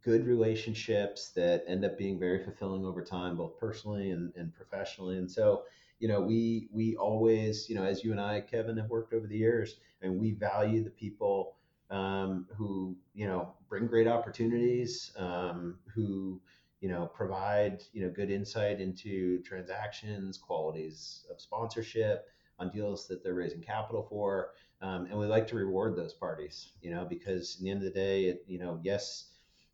good 0.02 0.26
relationships 0.26 1.30
that 1.30 1.64
end 1.66 1.84
up 1.84 1.98
being 1.98 2.18
very 2.18 2.42
fulfilling 2.42 2.84
over 2.84 3.02
time, 3.02 3.36
both 3.36 3.58
personally 3.58 4.10
and, 4.10 4.32
and 4.36 4.52
professionally. 4.54 5.18
And 5.18 5.30
so, 5.30 5.64
you 5.98 6.08
know, 6.08 6.20
we 6.20 6.68
we 6.72 6.96
always, 6.96 7.68
you 7.68 7.74
know, 7.74 7.84
as 7.84 8.02
you 8.02 8.10
and 8.12 8.20
I, 8.20 8.40
Kevin, 8.40 8.76
have 8.78 8.88
worked 8.88 9.12
over 9.12 9.26
the 9.26 9.36
years, 9.36 9.76
and 10.02 10.18
we 10.18 10.32
value 10.32 10.82
the 10.82 10.90
people 10.90 11.56
um, 11.90 12.46
who, 12.56 12.96
you 13.14 13.26
know, 13.26 13.52
bring 13.68 13.86
great 13.86 14.06
opportunities, 14.06 15.12
um, 15.18 15.78
who, 15.94 16.40
you 16.80 16.88
know, 16.88 17.06
provide, 17.06 17.82
you 17.92 18.02
know, 18.02 18.10
good 18.10 18.30
insight 18.30 18.80
into 18.80 19.42
transactions, 19.42 20.38
qualities 20.38 21.26
of 21.30 21.40
sponsorship 21.40 22.28
on 22.58 22.70
deals 22.70 23.06
that 23.08 23.22
they're 23.22 23.34
raising 23.34 23.60
capital 23.60 24.06
for. 24.08 24.50
Um, 24.82 25.06
and 25.06 25.18
we 25.18 25.26
like 25.26 25.46
to 25.48 25.56
reward 25.56 25.96
those 25.96 26.14
parties, 26.14 26.72
you 26.80 26.90
know, 26.90 27.04
because 27.04 27.56
in 27.58 27.64
the 27.64 27.70
end 27.70 27.80
of 27.80 27.84
the 27.92 27.98
day, 27.98 28.24
it, 28.26 28.44
you 28.46 28.58
know, 28.58 28.80
yes, 28.82 29.29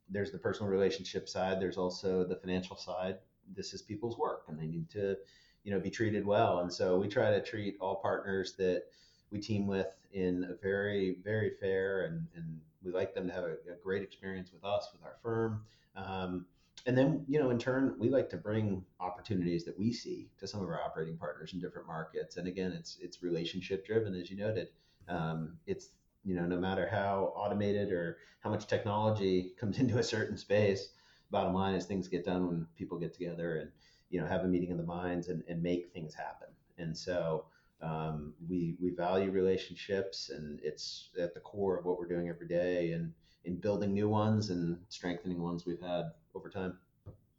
there's 0.08 0.30
the 0.30 0.38
personal 0.38 0.70
relationship 0.70 1.28
side. 1.28 1.60
There's 1.60 1.76
also 1.76 2.24
the 2.24 2.36
financial 2.36 2.76
side. 2.76 3.18
This 3.54 3.74
is 3.74 3.82
people's 3.82 4.18
work, 4.18 4.44
and 4.48 4.58
they 4.58 4.66
need 4.66 4.90
to, 4.90 5.16
you 5.64 5.72
know, 5.72 5.80
be 5.80 5.90
treated 5.90 6.24
well. 6.24 6.60
And 6.60 6.72
so 6.72 6.98
we 6.98 7.08
try 7.08 7.30
to 7.30 7.42
treat 7.42 7.76
all 7.80 7.96
partners 7.96 8.54
that 8.58 8.84
we 9.30 9.40
team 9.40 9.66
with 9.66 9.88
in 10.12 10.44
a 10.44 10.54
very, 10.62 11.16
very 11.24 11.50
fair, 11.60 12.04
and, 12.04 12.26
and 12.36 12.60
we 12.82 12.92
like 12.92 13.14
them 13.14 13.26
to 13.28 13.34
have 13.34 13.44
a, 13.44 13.52
a 13.72 13.76
great 13.82 14.02
experience 14.02 14.50
with 14.52 14.64
us, 14.64 14.88
with 14.92 15.02
our 15.04 15.16
firm. 15.22 15.62
Um, 15.96 16.46
and 16.86 16.96
then, 16.96 17.24
you 17.26 17.40
know, 17.40 17.50
in 17.50 17.58
turn, 17.58 17.96
we 17.98 18.08
like 18.10 18.30
to 18.30 18.36
bring 18.36 18.84
opportunities 19.00 19.64
that 19.64 19.76
we 19.76 19.92
see 19.92 20.28
to 20.38 20.46
some 20.46 20.62
of 20.62 20.68
our 20.68 20.80
operating 20.80 21.16
partners 21.16 21.52
in 21.52 21.60
different 21.60 21.88
markets. 21.88 22.36
And 22.36 22.46
again, 22.46 22.72
it's 22.72 22.98
it's 23.00 23.22
relationship 23.22 23.84
driven, 23.84 24.14
as 24.14 24.30
you 24.30 24.36
noted. 24.36 24.68
Um, 25.08 25.58
it's 25.66 25.88
you 26.26 26.34
know, 26.34 26.44
no 26.44 26.58
matter 26.58 26.88
how 26.90 27.32
automated 27.36 27.92
or 27.92 28.18
how 28.40 28.50
much 28.50 28.66
technology 28.66 29.52
comes 29.60 29.78
into 29.78 29.98
a 29.98 30.02
certain 30.02 30.36
space, 30.36 30.88
bottom 31.30 31.54
line 31.54 31.74
is 31.74 31.86
things 31.86 32.08
get 32.08 32.24
done 32.24 32.46
when 32.48 32.66
people 32.76 32.98
get 32.98 33.14
together 33.14 33.56
and, 33.58 33.70
you 34.10 34.20
know, 34.20 34.26
have 34.26 34.42
a 34.42 34.48
meeting 34.48 34.72
of 34.72 34.78
the 34.78 34.84
minds 34.84 35.28
and, 35.28 35.42
and 35.48 35.62
make 35.62 35.92
things 35.92 36.14
happen. 36.14 36.48
And 36.78 36.96
so 36.96 37.46
um, 37.80 38.34
we, 38.48 38.76
we 38.80 38.90
value 38.90 39.30
relationships 39.30 40.30
and 40.30 40.60
it's 40.62 41.10
at 41.18 41.32
the 41.32 41.40
core 41.40 41.78
of 41.78 41.84
what 41.84 41.98
we're 41.98 42.08
doing 42.08 42.28
every 42.28 42.48
day 42.48 42.92
and 42.92 43.12
in 43.44 43.56
building 43.56 43.94
new 43.94 44.08
ones 44.08 44.50
and 44.50 44.76
strengthening 44.88 45.40
ones 45.40 45.64
we've 45.64 45.80
had 45.80 46.10
over 46.34 46.50
time. 46.50 46.76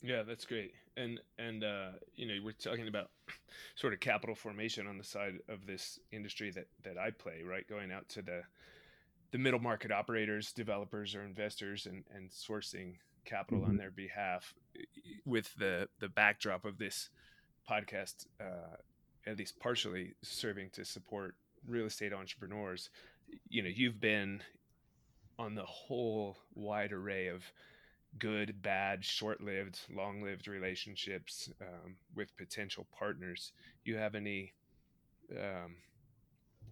Yeah, 0.01 0.23
that's 0.23 0.45
great. 0.45 0.73
and 0.95 1.19
and 1.37 1.63
uh, 1.63 1.89
you 2.15 2.27
know 2.27 2.35
we're 2.43 2.51
talking 2.53 2.87
about 2.87 3.09
sort 3.75 3.93
of 3.93 3.99
capital 3.99 4.35
formation 4.35 4.87
on 4.87 4.97
the 4.97 5.03
side 5.03 5.39
of 5.49 5.65
this 5.65 5.99
industry 6.11 6.51
that 6.51 6.67
that 6.83 6.97
I 6.97 7.11
play, 7.11 7.43
right? 7.43 7.67
Going 7.67 7.91
out 7.91 8.07
to 8.09 8.21
the 8.21 8.43
the 9.31 9.37
middle 9.37 9.59
market 9.59 9.91
operators, 9.91 10.51
developers, 10.51 11.15
or 11.15 11.23
investors, 11.23 11.85
and 11.85 12.03
and 12.15 12.29
sourcing 12.29 12.95
capital 13.25 13.61
mm-hmm. 13.61 13.71
on 13.71 13.77
their 13.77 13.91
behalf, 13.91 14.53
with 15.25 15.53
the 15.55 15.87
the 15.99 16.09
backdrop 16.09 16.65
of 16.65 16.77
this 16.77 17.09
podcast, 17.69 18.25
uh, 18.39 18.77
at 19.25 19.37
least 19.37 19.59
partially 19.59 20.13
serving 20.21 20.69
to 20.71 20.85
support 20.85 21.35
real 21.67 21.85
estate 21.85 22.13
entrepreneurs. 22.13 22.89
You 23.49 23.63
know, 23.63 23.69
you've 23.73 23.99
been 23.99 24.41
on 25.37 25.55
the 25.55 25.65
whole 25.65 26.37
wide 26.55 26.91
array 26.91 27.27
of 27.27 27.43
good, 28.17 28.61
bad, 28.61 29.03
short 29.03 29.41
lived, 29.41 29.79
long 29.93 30.23
lived 30.23 30.47
relationships 30.47 31.49
um, 31.61 31.95
with 32.15 32.35
potential 32.37 32.87
partners. 32.97 33.51
You 33.83 33.97
have 33.97 34.15
any, 34.15 34.53
um, 35.31 35.75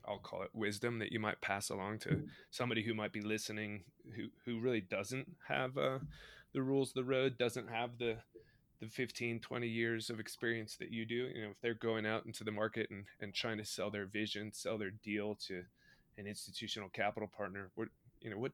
I'll 0.08 0.20
call 0.20 0.44
it 0.44 0.50
wisdom 0.54 1.00
that 1.00 1.12
you 1.12 1.20
might 1.20 1.42
pass 1.42 1.70
along 1.70 2.00
to 2.00 2.24
somebody 2.52 2.84
who 2.84 2.94
might 2.94 3.12
be 3.12 3.22
listening 3.22 3.84
who, 4.16 4.28
who 4.46 4.60
really 4.60 4.82
doesn't 4.82 5.36
have 5.48 5.78
uh, 5.78 6.00
the 6.54 6.62
rules 6.62 6.90
of 6.90 6.96
the 6.96 7.04
road, 7.04 7.38
doesn't 7.38 7.70
have 7.70 7.98
the 7.98 8.18
the 8.82 8.88
15 8.88 9.40
20 9.40 9.68
years 9.68 10.10
of 10.10 10.20
experience 10.20 10.76
that 10.76 10.92
you 10.92 11.06
do. 11.06 11.30
You 11.34 11.44
know 11.44 11.50
if 11.52 11.62
they're 11.62 11.74
going 11.74 12.06
out 12.06 12.26
into 12.26 12.44
the 12.44 12.52
market 12.52 12.90
and, 12.92 13.06
and 13.22 13.34
trying 13.34 13.58
to 13.58 13.66
sell 13.66 13.90
their 13.90 14.06
vision 14.06 14.52
sell 14.54 14.78
their 14.78 14.92
deal 14.92 15.36
to 15.48 15.64
an 16.18 16.28
institutional 16.28 16.90
capital 16.90 17.30
partner 17.30 17.72
what 17.76 17.88
you 18.22 18.30
know 18.30 18.38
what 18.38 18.54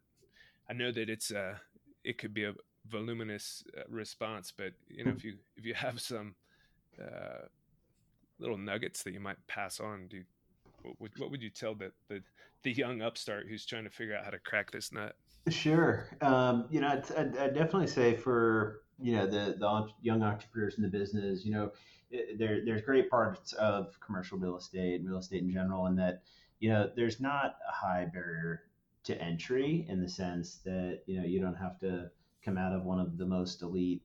i 0.67 0.73
know 0.73 0.91
that 0.91 1.09
it's 1.09 1.31
uh 1.31 1.55
it 2.03 2.17
could 2.17 2.33
be 2.33 2.43
a 2.43 2.53
voluminous 2.87 3.63
uh, 3.77 3.83
response, 3.89 4.51
but 4.55 4.73
you 4.87 5.03
know, 5.03 5.11
if 5.11 5.23
you 5.23 5.35
if 5.57 5.65
you 5.65 5.73
have 5.73 6.01
some 6.01 6.35
uh, 7.01 7.45
little 8.39 8.57
nuggets 8.57 9.03
that 9.03 9.13
you 9.13 9.19
might 9.19 9.37
pass 9.47 9.79
on, 9.79 10.07
do 10.07 10.23
what 10.81 10.99
would, 10.99 11.11
what 11.17 11.31
would 11.31 11.41
you 11.41 11.49
tell 11.49 11.75
the, 11.75 11.91
the 12.07 12.21
the 12.63 12.71
young 12.71 13.01
upstart 13.01 13.47
who's 13.49 13.65
trying 13.65 13.83
to 13.85 13.89
figure 13.89 14.15
out 14.15 14.23
how 14.23 14.29
to 14.29 14.39
crack 14.39 14.71
this 14.71 14.91
nut? 14.91 15.15
Sure, 15.49 16.07
um, 16.21 16.65
you 16.69 16.81
know, 16.81 16.89
I'd, 16.89 17.11
I'd, 17.13 17.37
I'd, 17.37 17.53
definitely 17.55 17.87
say 17.87 18.15
for 18.15 18.81
you 18.99 19.13
know 19.13 19.25
the 19.25 19.55
the 19.57 19.87
young 20.01 20.21
entrepreneurs 20.21 20.75
in 20.77 20.83
the 20.83 20.89
business, 20.89 21.43
you 21.43 21.51
know, 21.51 21.71
there 22.37 22.63
there's 22.63 22.81
great 22.81 23.09
parts 23.09 23.53
of 23.53 23.99
commercial 23.99 24.37
real 24.37 24.57
estate 24.57 24.99
and 24.99 25.09
real 25.09 25.19
estate 25.19 25.41
in 25.41 25.51
general, 25.51 25.87
and 25.87 25.97
that 25.97 26.21
you 26.59 26.69
know 26.69 26.89
there's 26.95 27.19
not 27.19 27.55
a 27.67 27.71
high 27.71 28.05
barrier 28.05 28.63
to 29.03 29.19
entry 29.19 29.85
in 29.89 29.99
the 29.99 30.09
sense 30.09 30.59
that 30.63 31.01
you 31.07 31.19
know 31.19 31.25
you 31.25 31.41
don't 31.41 31.55
have 31.55 31.79
to 31.79 32.11
come 32.45 32.57
out 32.57 32.73
of 32.73 32.83
one 32.83 32.99
of 32.99 33.17
the 33.17 33.25
most 33.25 33.61
elite 33.63 34.03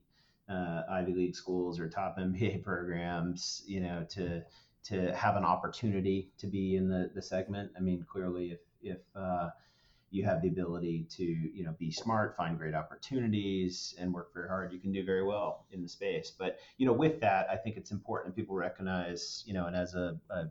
uh, 0.49 0.83
Ivy 0.89 1.13
League 1.13 1.35
schools 1.35 1.79
or 1.79 1.89
top 1.89 2.17
MBA 2.17 2.63
programs, 2.63 3.63
you 3.65 3.81
know, 3.81 4.05
to 4.09 4.43
to 4.87 5.13
have 5.15 5.35
an 5.35 5.43
opportunity 5.43 6.29
to 6.37 6.47
be 6.47 6.75
in 6.75 6.87
the, 6.87 7.09
the 7.13 7.21
segment. 7.21 7.71
I 7.75 7.81
mean, 7.81 8.05
clearly, 8.09 8.51
if 8.51 8.59
if 8.81 8.99
uh, 9.15 9.49
you 10.11 10.23
have 10.23 10.41
the 10.41 10.47
ability 10.47 11.05
to 11.09 11.23
you 11.23 11.63
know 11.63 11.75
be 11.77 11.91
smart, 11.91 12.35
find 12.37 12.57
great 12.57 12.73
opportunities, 12.73 13.95
and 13.99 14.13
work 14.13 14.33
very 14.33 14.47
hard, 14.47 14.71
you 14.71 14.79
can 14.79 14.91
do 14.91 15.03
very 15.03 15.23
well 15.23 15.65
in 15.71 15.81
the 15.81 15.89
space. 15.89 16.31
But 16.37 16.59
you 16.77 16.85
know, 16.85 16.93
with 16.93 17.19
that, 17.21 17.47
I 17.51 17.57
think 17.57 17.77
it's 17.77 17.91
important 17.91 18.35
people 18.35 18.55
recognize, 18.55 19.43
you 19.45 19.53
know, 19.53 19.67
and 19.67 19.75
as 19.75 19.95
a, 19.95 20.17
a, 20.29 20.47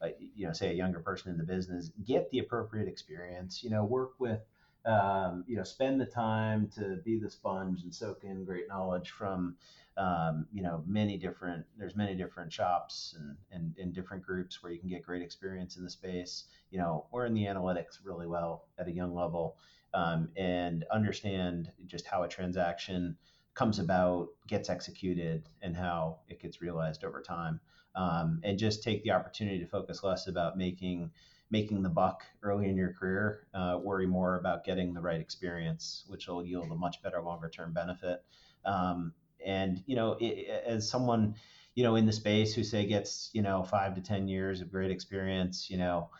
a 0.00 0.08
you 0.34 0.46
know, 0.46 0.52
say 0.52 0.70
a 0.70 0.74
younger 0.74 1.00
person 1.00 1.30
in 1.30 1.36
the 1.36 1.44
business, 1.44 1.90
get 2.06 2.30
the 2.30 2.38
appropriate 2.38 2.88
experience. 2.88 3.62
You 3.62 3.70
know, 3.70 3.84
work 3.84 4.12
with 4.18 4.40
um, 4.86 5.44
you 5.46 5.56
know, 5.56 5.64
spend 5.64 6.00
the 6.00 6.06
time 6.06 6.68
to 6.74 6.98
be 7.04 7.18
the 7.18 7.30
sponge 7.30 7.82
and 7.82 7.94
soak 7.94 8.24
in 8.24 8.44
great 8.44 8.68
knowledge 8.68 9.10
from, 9.10 9.56
um, 9.96 10.46
you 10.52 10.62
know, 10.62 10.82
many 10.86 11.16
different, 11.16 11.64
there's 11.78 11.96
many 11.96 12.14
different 12.14 12.52
shops 12.52 13.14
and, 13.18 13.36
and, 13.50 13.74
and 13.78 13.94
different 13.94 14.22
groups 14.22 14.62
where 14.62 14.72
you 14.72 14.78
can 14.78 14.88
get 14.88 15.02
great 15.04 15.22
experience 15.22 15.76
in 15.76 15.84
the 15.84 15.90
space. 15.90 16.44
You 16.70 16.78
know, 16.78 17.06
we're 17.10 17.26
in 17.26 17.34
the 17.34 17.44
analytics 17.44 17.98
really 18.02 18.26
well 18.26 18.64
at 18.78 18.88
a 18.88 18.92
young 18.92 19.14
level 19.14 19.56
um, 19.94 20.28
and 20.36 20.84
understand 20.92 21.70
just 21.86 22.06
how 22.06 22.22
a 22.24 22.28
transaction 22.28 23.16
comes 23.54 23.78
about, 23.78 24.28
gets 24.48 24.68
executed, 24.68 25.48
and 25.62 25.76
how 25.76 26.18
it 26.28 26.40
gets 26.40 26.60
realized 26.60 27.04
over 27.04 27.22
time. 27.22 27.60
Um, 27.94 28.40
and 28.42 28.58
just 28.58 28.82
take 28.82 29.04
the 29.04 29.12
opportunity 29.12 29.60
to 29.60 29.66
focus 29.66 30.02
less 30.02 30.26
about 30.26 30.58
making 30.58 31.12
making 31.54 31.84
the 31.84 31.88
buck 31.88 32.24
early 32.42 32.68
in 32.68 32.76
your 32.76 32.92
career. 32.92 33.46
Uh, 33.54 33.78
worry 33.80 34.08
more 34.08 34.40
about 34.40 34.64
getting 34.64 34.92
the 34.92 35.00
right 35.00 35.20
experience, 35.20 36.04
which 36.08 36.26
will 36.26 36.44
yield 36.44 36.68
a 36.72 36.74
much 36.74 37.00
better 37.00 37.22
longer 37.22 37.48
term 37.48 37.72
benefit. 37.72 38.24
Um, 38.64 39.12
and 39.46 39.80
you 39.86 39.94
know, 39.94 40.16
it, 40.20 40.48
as 40.66 40.90
someone 40.90 41.36
you 41.76 41.84
know 41.84 41.94
in 41.94 42.06
the 42.06 42.12
space 42.12 42.54
who 42.54 42.64
say 42.64 42.86
gets 42.86 43.30
you 43.32 43.42
know 43.42 43.62
five 43.62 43.94
to 43.94 44.00
ten 44.00 44.26
years 44.26 44.60
of 44.60 44.72
great 44.72 44.90
experience, 44.90 45.70
you 45.70 45.78
know. 45.78 46.10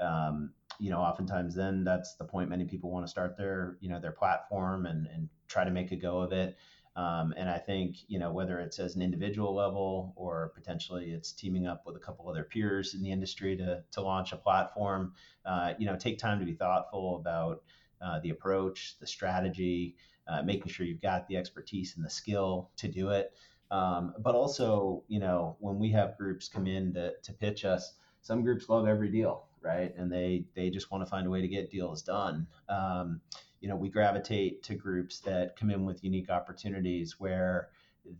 Um, 0.00 0.52
you 0.80 0.90
know, 0.90 0.98
oftentimes 0.98 1.54
then 1.54 1.84
that's 1.84 2.16
the 2.16 2.24
point 2.24 2.50
many 2.50 2.64
people 2.64 2.90
want 2.90 3.06
to 3.06 3.10
start 3.10 3.36
their, 3.36 3.76
you 3.80 3.88
know, 3.88 4.00
their 4.00 4.10
platform 4.10 4.86
and, 4.86 5.06
and 5.06 5.28
try 5.46 5.62
to 5.64 5.70
make 5.70 5.92
a 5.92 5.96
go 5.96 6.20
of 6.20 6.32
it. 6.32 6.56
Um, 6.96 7.34
and 7.36 7.48
I 7.50 7.58
think, 7.58 7.96
you 8.06 8.18
know, 8.18 8.30
whether 8.30 8.60
it's 8.60 8.78
as 8.78 8.94
an 8.94 9.02
individual 9.02 9.54
level 9.54 10.12
or 10.16 10.52
potentially 10.54 11.10
it's 11.10 11.32
teaming 11.32 11.66
up 11.66 11.82
with 11.84 11.96
a 11.96 12.00
couple 12.00 12.28
other 12.28 12.44
peers 12.44 12.94
in 12.94 13.02
the 13.02 13.10
industry 13.10 13.56
to, 13.56 13.82
to 13.92 14.00
launch 14.00 14.32
a 14.32 14.36
platform, 14.36 15.12
uh, 15.44 15.74
you 15.78 15.86
know, 15.86 15.96
take 15.96 16.18
time 16.18 16.38
to 16.38 16.46
be 16.46 16.54
thoughtful 16.54 17.16
about 17.16 17.62
uh, 18.00 18.20
the 18.20 18.30
approach, 18.30 18.96
the 19.00 19.06
strategy, 19.06 19.96
uh, 20.28 20.42
making 20.42 20.68
sure 20.68 20.86
you've 20.86 21.02
got 21.02 21.26
the 21.26 21.36
expertise 21.36 21.96
and 21.96 22.04
the 22.04 22.10
skill 22.10 22.70
to 22.76 22.88
do 22.88 23.10
it. 23.10 23.32
Um, 23.70 24.14
but 24.20 24.34
also, 24.34 25.02
you 25.08 25.18
know, 25.18 25.56
when 25.58 25.78
we 25.78 25.90
have 25.90 26.16
groups 26.16 26.48
come 26.48 26.66
in 26.66 26.92
to, 26.94 27.12
to 27.22 27.32
pitch 27.32 27.64
us, 27.64 27.94
some 28.20 28.42
groups 28.42 28.68
love 28.68 28.86
every 28.86 29.10
deal, 29.10 29.46
right? 29.60 29.94
And 29.96 30.10
they 30.10 30.44
they 30.54 30.70
just 30.70 30.90
want 30.90 31.04
to 31.04 31.10
find 31.10 31.26
a 31.26 31.30
way 31.30 31.40
to 31.40 31.48
get 31.48 31.70
deals 31.70 32.02
done. 32.02 32.46
Um, 32.68 33.20
you 33.64 33.70
know, 33.70 33.76
we 33.76 33.88
gravitate 33.88 34.62
to 34.64 34.74
groups 34.74 35.20
that 35.20 35.56
come 35.56 35.70
in 35.70 35.86
with 35.86 36.04
unique 36.04 36.28
opportunities 36.28 37.18
where 37.18 37.70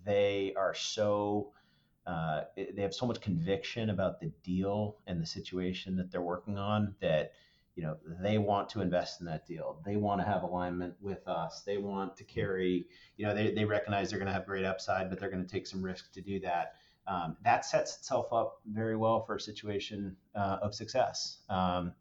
they 0.07 0.55
are 0.57 0.73
so 0.73 1.51
uh, 2.07 2.45
they 2.57 2.81
have 2.81 2.95
so 2.95 3.05
much 3.05 3.21
conviction 3.21 3.91
about 3.91 4.21
the 4.21 4.33
deal 4.43 4.97
and 5.07 5.21
the 5.21 5.27
situation 5.27 5.97
that 5.97 6.11
they're 6.11 6.23
working 6.23 6.57
on 6.57 6.95
that 7.03 7.33
you 7.77 7.83
know 7.83 7.95
they 8.23 8.39
want 8.39 8.71
to 8.71 8.81
invest 8.81 9.21
in 9.21 9.27
that 9.27 9.47
deal. 9.47 9.83
They 9.85 9.97
want 9.97 10.23
to 10.23 10.27
have 10.27 10.45
alignment 10.45 10.95
with 10.99 11.29
us. 11.29 11.61
They 11.61 11.77
want 11.77 12.17
to 12.17 12.25
carry 12.25 12.87
you 13.19 13.27
know 13.27 13.35
they, 13.35 13.53
they 13.53 13.67
recognize 13.67 14.09
they're 14.09 14.19
going 14.19 14.29
to 14.29 14.33
have 14.33 14.47
great 14.47 14.65
upside 14.65 15.11
but 15.11 15.21
they're 15.21 15.31
going 15.31 15.45
to 15.45 15.53
take 15.53 15.67
some 15.67 15.83
risk 15.83 16.11
to 16.13 16.23
do 16.23 16.41
that. 16.41 16.77
Um, 17.07 17.37
that 17.45 17.67
sets 17.67 17.99
itself 17.99 18.33
up 18.33 18.61
very 18.67 18.97
well 18.97 19.27
for 19.27 19.37
a 19.37 19.41
situation 19.41 20.17
uh, 20.35 20.57
of 20.63 20.75
success 20.75 21.41
um, 21.51 21.93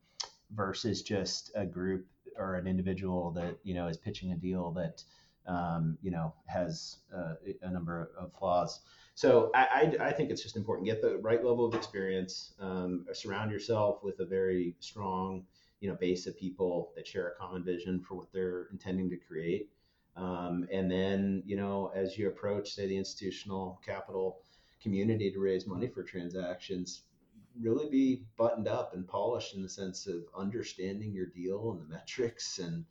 versus 0.55 1.01
just 1.01 1.51
a 1.55 1.65
group 1.65 2.05
or 2.37 2.55
an 2.55 2.67
individual 2.67 3.31
that 3.31 3.57
you 3.63 3.73
know 3.73 3.87
is 3.87 3.97
pitching 3.97 4.31
a 4.31 4.35
deal 4.35 4.71
that 4.71 5.03
um, 5.47 5.97
you 6.01 6.11
know 6.11 6.33
has 6.45 6.97
uh, 7.15 7.33
a 7.61 7.71
number 7.71 8.11
of 8.17 8.31
flaws. 8.33 8.81
So 9.15 9.51
I, 9.53 9.93
I, 9.99 10.07
I, 10.07 10.11
think 10.11 10.31
it's 10.31 10.41
just 10.41 10.57
important 10.57 10.87
get 10.87 10.99
the 10.99 11.17
right 11.17 11.43
level 11.45 11.65
of 11.65 11.75
experience, 11.75 12.53
um, 12.59 13.05
surround 13.13 13.51
yourself 13.51 14.03
with 14.03 14.19
a 14.19 14.25
very 14.25 14.75
strong 14.79 15.43
you 15.81 15.89
know 15.89 15.95
base 15.95 16.25
of 16.27 16.37
people 16.37 16.93
that 16.95 17.05
share 17.05 17.27
a 17.29 17.35
common 17.35 17.63
vision 17.63 17.99
for 17.99 18.15
what 18.15 18.31
they're 18.33 18.67
intending 18.71 19.09
to 19.09 19.17
create. 19.17 19.69
Um, 20.15 20.67
and 20.71 20.89
then 20.89 21.43
you 21.45 21.55
know 21.55 21.91
as 21.95 22.17
you 22.17 22.27
approach 22.27 22.73
say 22.73 22.87
the 22.87 22.97
institutional 22.97 23.81
capital 23.85 24.39
community 24.81 25.31
to 25.31 25.39
raise 25.39 25.65
money 25.65 25.87
for 25.87 26.03
transactions 26.03 27.03
really 27.59 27.89
be 27.89 28.23
buttoned 28.37 28.67
up 28.67 28.93
and 28.93 29.07
polished 29.07 29.55
in 29.55 29.61
the 29.61 29.69
sense 29.69 30.07
of 30.07 30.23
understanding 30.37 31.13
your 31.13 31.27
deal 31.27 31.71
and 31.71 31.81
the 31.81 31.93
metrics 31.93 32.59
and 32.59 32.85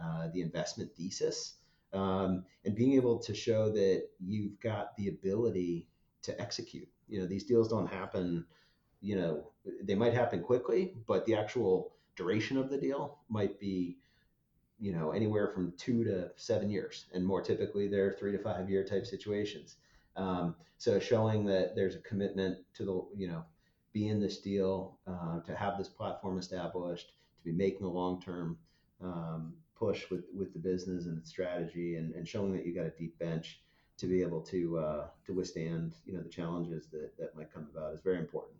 uh, 0.00 0.28
the 0.32 0.40
investment 0.40 0.90
thesis, 0.96 1.54
um, 1.92 2.44
and 2.64 2.74
being 2.74 2.94
able 2.94 3.18
to 3.18 3.34
show 3.34 3.70
that 3.70 4.04
you've 4.20 4.58
got 4.60 4.96
the 4.96 5.08
ability 5.08 5.88
to 6.22 6.40
execute. 6.40 6.88
You 7.08 7.20
know, 7.20 7.26
these 7.26 7.44
deals 7.44 7.68
don't 7.68 7.86
happen. 7.86 8.44
You 9.00 9.16
know, 9.16 9.50
they 9.82 9.94
might 9.94 10.14
happen 10.14 10.42
quickly, 10.42 10.94
but 11.06 11.24
the 11.26 11.34
actual 11.34 11.92
duration 12.16 12.56
of 12.58 12.70
the 12.70 12.78
deal 12.78 13.18
might 13.28 13.58
be, 13.58 13.96
you 14.78 14.92
know, 14.92 15.10
anywhere 15.12 15.48
from 15.48 15.72
two 15.76 16.04
to 16.04 16.30
seven 16.36 16.70
years, 16.70 17.06
and 17.12 17.24
more 17.24 17.42
typically 17.42 17.88
they're 17.88 18.12
three 18.12 18.32
to 18.32 18.38
five 18.38 18.68
year 18.68 18.84
type 18.84 19.06
situations. 19.06 19.76
Um, 20.16 20.56
so 20.78 20.98
showing 20.98 21.44
that 21.46 21.74
there's 21.74 21.94
a 21.94 22.00
commitment 22.00 22.58
to 22.74 22.84
the, 22.84 23.04
you 23.16 23.28
know, 23.28 23.44
be 23.98 24.08
in 24.08 24.20
this 24.20 24.38
deal, 24.38 24.98
uh, 25.06 25.40
to 25.40 25.54
have 25.54 25.78
this 25.78 25.88
platform 25.88 26.38
established, 26.38 27.08
to 27.38 27.44
be 27.44 27.52
making 27.52 27.84
a 27.84 27.90
long 27.90 28.20
term 28.20 28.56
um, 29.02 29.54
push 29.78 30.10
with, 30.10 30.24
with 30.36 30.52
the 30.52 30.58
business 30.58 31.06
and 31.06 31.18
its 31.18 31.30
strategy, 31.30 31.96
and, 31.96 32.14
and 32.14 32.26
showing 32.26 32.52
that 32.52 32.66
you 32.66 32.74
got 32.74 32.86
a 32.86 32.92
deep 32.98 33.18
bench 33.18 33.60
to 33.96 34.06
be 34.06 34.22
able 34.22 34.40
to 34.40 34.78
uh, 34.78 35.06
to 35.26 35.32
withstand 35.32 35.94
you 36.06 36.12
know 36.12 36.22
the 36.22 36.28
challenges 36.28 36.86
that, 36.92 37.16
that 37.18 37.36
might 37.36 37.52
come 37.52 37.66
about 37.74 37.94
is 37.94 38.00
very 38.02 38.18
important. 38.18 38.54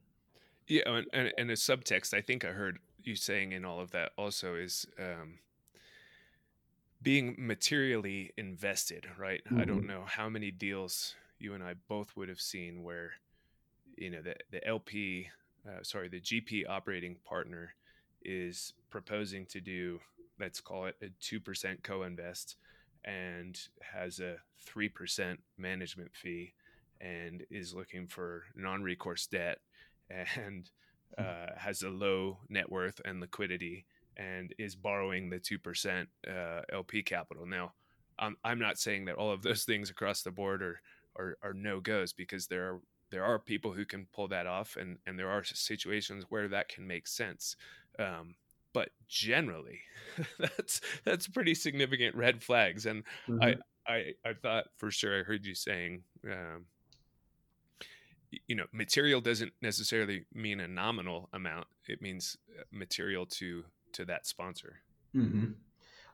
Yeah, 0.66 0.82
and, 0.86 1.06
and, 1.12 1.32
and 1.38 1.50
a 1.50 1.54
subtext 1.54 2.12
I 2.12 2.20
think 2.20 2.44
I 2.44 2.48
heard 2.48 2.78
you 3.02 3.14
saying 3.16 3.52
in 3.52 3.64
all 3.64 3.80
of 3.80 3.92
that 3.92 4.12
also 4.18 4.54
is 4.54 4.86
um, 4.98 5.38
being 7.00 7.36
materially 7.38 8.32
invested, 8.36 9.06
right? 9.16 9.42
Mm-hmm. 9.46 9.60
I 9.60 9.64
don't 9.64 9.78
mm-hmm. 9.78 9.86
know 9.86 10.04
how 10.06 10.28
many 10.28 10.50
deals 10.50 11.14
you 11.38 11.54
and 11.54 11.62
I 11.62 11.74
both 11.88 12.16
would 12.16 12.28
have 12.28 12.40
seen 12.40 12.82
where, 12.82 13.12
you 14.00 14.10
know, 14.10 14.22
the 14.22 14.34
the 14.50 14.66
LP, 14.66 15.28
uh, 15.66 15.82
sorry, 15.82 16.08
the 16.08 16.20
GP 16.20 16.68
operating 16.68 17.16
partner 17.24 17.74
is 18.22 18.72
proposing 18.90 19.46
to 19.46 19.60
do, 19.60 20.00
let's 20.40 20.60
call 20.60 20.86
it 20.86 20.96
a 21.02 21.08
two 21.20 21.40
percent 21.40 21.82
co-invest, 21.82 22.56
and 23.04 23.58
has 23.80 24.20
a 24.20 24.36
three 24.64 24.88
percent 24.88 25.40
management 25.56 26.10
fee, 26.14 26.54
and 27.00 27.44
is 27.50 27.74
looking 27.74 28.06
for 28.06 28.44
non-recourse 28.56 29.26
debt, 29.26 29.58
and 30.10 30.70
hmm. 31.16 31.24
uh, 31.24 31.54
has 31.56 31.82
a 31.82 31.90
low 31.90 32.38
net 32.48 32.70
worth 32.70 33.00
and 33.04 33.20
liquidity, 33.20 33.84
and 34.16 34.54
is 34.58 34.74
borrowing 34.74 35.30
the 35.30 35.38
two 35.38 35.58
percent 35.58 36.08
uh, 36.26 36.62
LP 36.72 37.02
capital 37.02 37.46
now 37.46 37.72
I'm, 38.18 38.36
I'm 38.44 38.58
not 38.58 38.78
saying 38.78 39.06
that 39.06 39.16
all 39.16 39.30
of 39.30 39.42
those 39.42 39.64
things 39.64 39.90
across 39.90 40.22
the 40.22 40.30
board 40.30 40.62
are, 40.62 40.80
are, 41.16 41.38
are 41.42 41.54
no 41.54 41.80
goes 41.80 42.12
because 42.12 42.46
there 42.46 42.64
are 42.68 42.80
there 43.10 43.24
are 43.24 43.38
people 43.38 43.72
who 43.72 43.84
can 43.84 44.06
pull 44.12 44.28
that 44.28 44.46
off 44.46 44.76
and, 44.76 44.98
and 45.06 45.18
there 45.18 45.30
are 45.30 45.44
situations 45.44 46.24
where 46.28 46.48
that 46.48 46.68
can 46.68 46.86
make 46.86 47.06
sense. 47.06 47.56
Um, 47.98 48.34
but 48.72 48.90
generally 49.08 49.80
that's 50.38 50.80
that's 51.04 51.26
pretty 51.26 51.54
significant 51.54 52.14
red 52.14 52.42
flags. 52.42 52.86
And 52.86 53.02
mm-hmm. 53.28 53.42
I, 53.42 53.56
I 53.86 54.12
I 54.24 54.34
thought 54.34 54.66
for 54.76 54.90
sure 54.90 55.20
I 55.20 55.22
heard 55.22 55.46
you 55.46 55.54
saying 55.54 56.02
um, 56.24 56.66
you 58.46 58.54
know 58.54 58.66
material 58.72 59.20
doesn't 59.20 59.52
necessarily 59.62 60.26
mean 60.34 60.60
a 60.60 60.68
nominal 60.68 61.28
amount 61.32 61.66
it 61.86 62.02
means 62.02 62.36
uh, 62.58 62.62
material 62.70 63.24
to 63.24 63.64
to 63.92 64.04
that 64.04 64.26
sponsor 64.26 64.80
mm-hmm. 65.16 65.52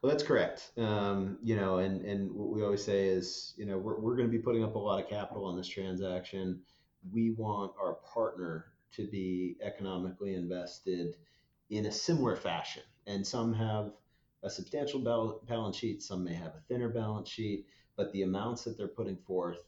Well, 0.04 0.10
that's 0.10 0.22
correct. 0.22 0.72
Um, 0.76 1.38
you 1.42 1.56
know, 1.56 1.78
and 1.78 2.04
and 2.04 2.30
what 2.30 2.50
we 2.50 2.62
always 2.62 2.84
say 2.84 3.06
is, 3.06 3.54
you 3.56 3.64
know, 3.64 3.78
we're 3.78 3.98
we're 3.98 4.16
going 4.16 4.28
to 4.28 4.30
be 4.30 4.38
putting 4.38 4.62
up 4.62 4.74
a 4.74 4.78
lot 4.78 5.02
of 5.02 5.08
capital 5.08 5.46
on 5.46 5.56
this 5.56 5.66
transaction. 5.66 6.60
We 7.12 7.30
want 7.32 7.72
our 7.80 7.94
partner 7.94 8.66
to 8.92 9.06
be 9.06 9.56
economically 9.62 10.34
invested 10.34 11.16
in 11.70 11.86
a 11.86 11.92
similar 11.92 12.36
fashion, 12.36 12.82
and 13.06 13.26
some 13.26 13.52
have 13.54 13.92
a 14.42 14.50
substantial 14.50 15.00
balance 15.46 15.76
sheet, 15.76 16.02
some 16.02 16.24
may 16.24 16.34
have 16.34 16.54
a 16.54 16.62
thinner 16.68 16.90
balance 16.90 17.28
sheet, 17.28 17.66
but 17.96 18.12
the 18.12 18.22
amounts 18.22 18.64
that 18.64 18.76
they're 18.76 18.88
putting 18.88 19.16
forth 19.16 19.64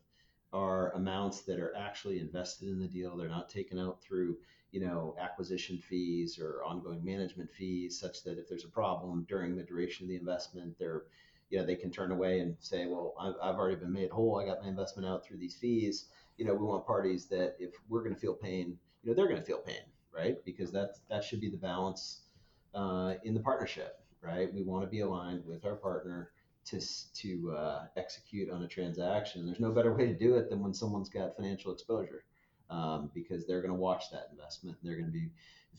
are 0.52 0.92
amounts 0.92 1.42
that 1.42 1.58
are 1.58 1.74
actually 1.76 2.20
invested 2.20 2.68
in 2.68 2.78
the 2.78 2.86
deal. 2.86 3.16
They're 3.16 3.28
not 3.28 3.48
taken 3.48 3.78
out 3.78 4.02
through 4.02 4.36
you 4.76 4.80
know, 4.80 5.16
acquisition 5.18 5.78
fees 5.78 6.38
or 6.38 6.62
ongoing 6.62 7.02
management 7.02 7.50
fees, 7.50 7.98
such 7.98 8.22
that 8.24 8.38
if 8.38 8.46
there's 8.46 8.64
a 8.64 8.68
problem 8.68 9.24
during 9.26 9.56
the 9.56 9.62
duration 9.62 10.04
of 10.04 10.08
the 10.08 10.16
investment, 10.16 10.76
they're, 10.78 11.04
you 11.48 11.58
know, 11.58 11.64
they 11.64 11.76
can 11.76 11.90
turn 11.90 12.12
away 12.12 12.40
and 12.40 12.56
say, 12.60 12.86
well, 12.86 13.14
I've, 13.18 13.34
I've 13.42 13.58
already 13.58 13.76
been 13.76 13.92
made 13.92 14.10
whole. 14.10 14.38
I 14.38 14.44
got 14.44 14.62
my 14.62 14.68
investment 14.68 15.08
out 15.08 15.24
through 15.24 15.38
these 15.38 15.54
fees. 15.54 16.06
You 16.36 16.44
know, 16.44 16.54
we 16.54 16.64
want 16.64 16.86
parties 16.86 17.26
that 17.26 17.56
if 17.58 17.72
we're 17.88 18.02
going 18.02 18.14
to 18.14 18.20
feel 18.20 18.34
pain, 18.34 18.78
you 19.02 19.10
know, 19.10 19.14
they're 19.14 19.28
going 19.28 19.40
to 19.40 19.46
feel 19.46 19.58
pain, 19.58 19.82
right? 20.14 20.36
Because 20.44 20.70
that's 20.70 21.00
that 21.08 21.24
should 21.24 21.40
be 21.40 21.50
the 21.50 21.56
balance 21.56 22.22
uh, 22.74 23.14
in 23.24 23.34
the 23.34 23.40
partnership, 23.40 24.00
right? 24.20 24.52
We 24.52 24.62
want 24.62 24.84
to 24.84 24.90
be 24.90 25.00
aligned 25.00 25.44
with 25.46 25.64
our 25.64 25.76
partner 25.76 26.30
to 26.66 26.80
to 27.14 27.52
uh, 27.56 27.84
execute 27.96 28.50
on 28.50 28.62
a 28.62 28.68
transaction. 28.68 29.46
There's 29.46 29.60
no 29.60 29.72
better 29.72 29.94
way 29.94 30.06
to 30.06 30.14
do 30.14 30.34
it 30.36 30.50
than 30.50 30.62
when 30.62 30.74
someone's 30.74 31.08
got 31.08 31.36
financial 31.36 31.72
exposure 31.72 32.24
um, 32.70 33.10
because 33.14 33.46
they're 33.46 33.62
going 33.62 33.72
to 33.72 33.80
watch 33.80 34.10
that 34.10 34.28
investment. 34.32 34.76
And 34.80 34.88
they're 34.88 34.98
going 34.98 35.12
to 35.12 35.18
be 35.18 35.30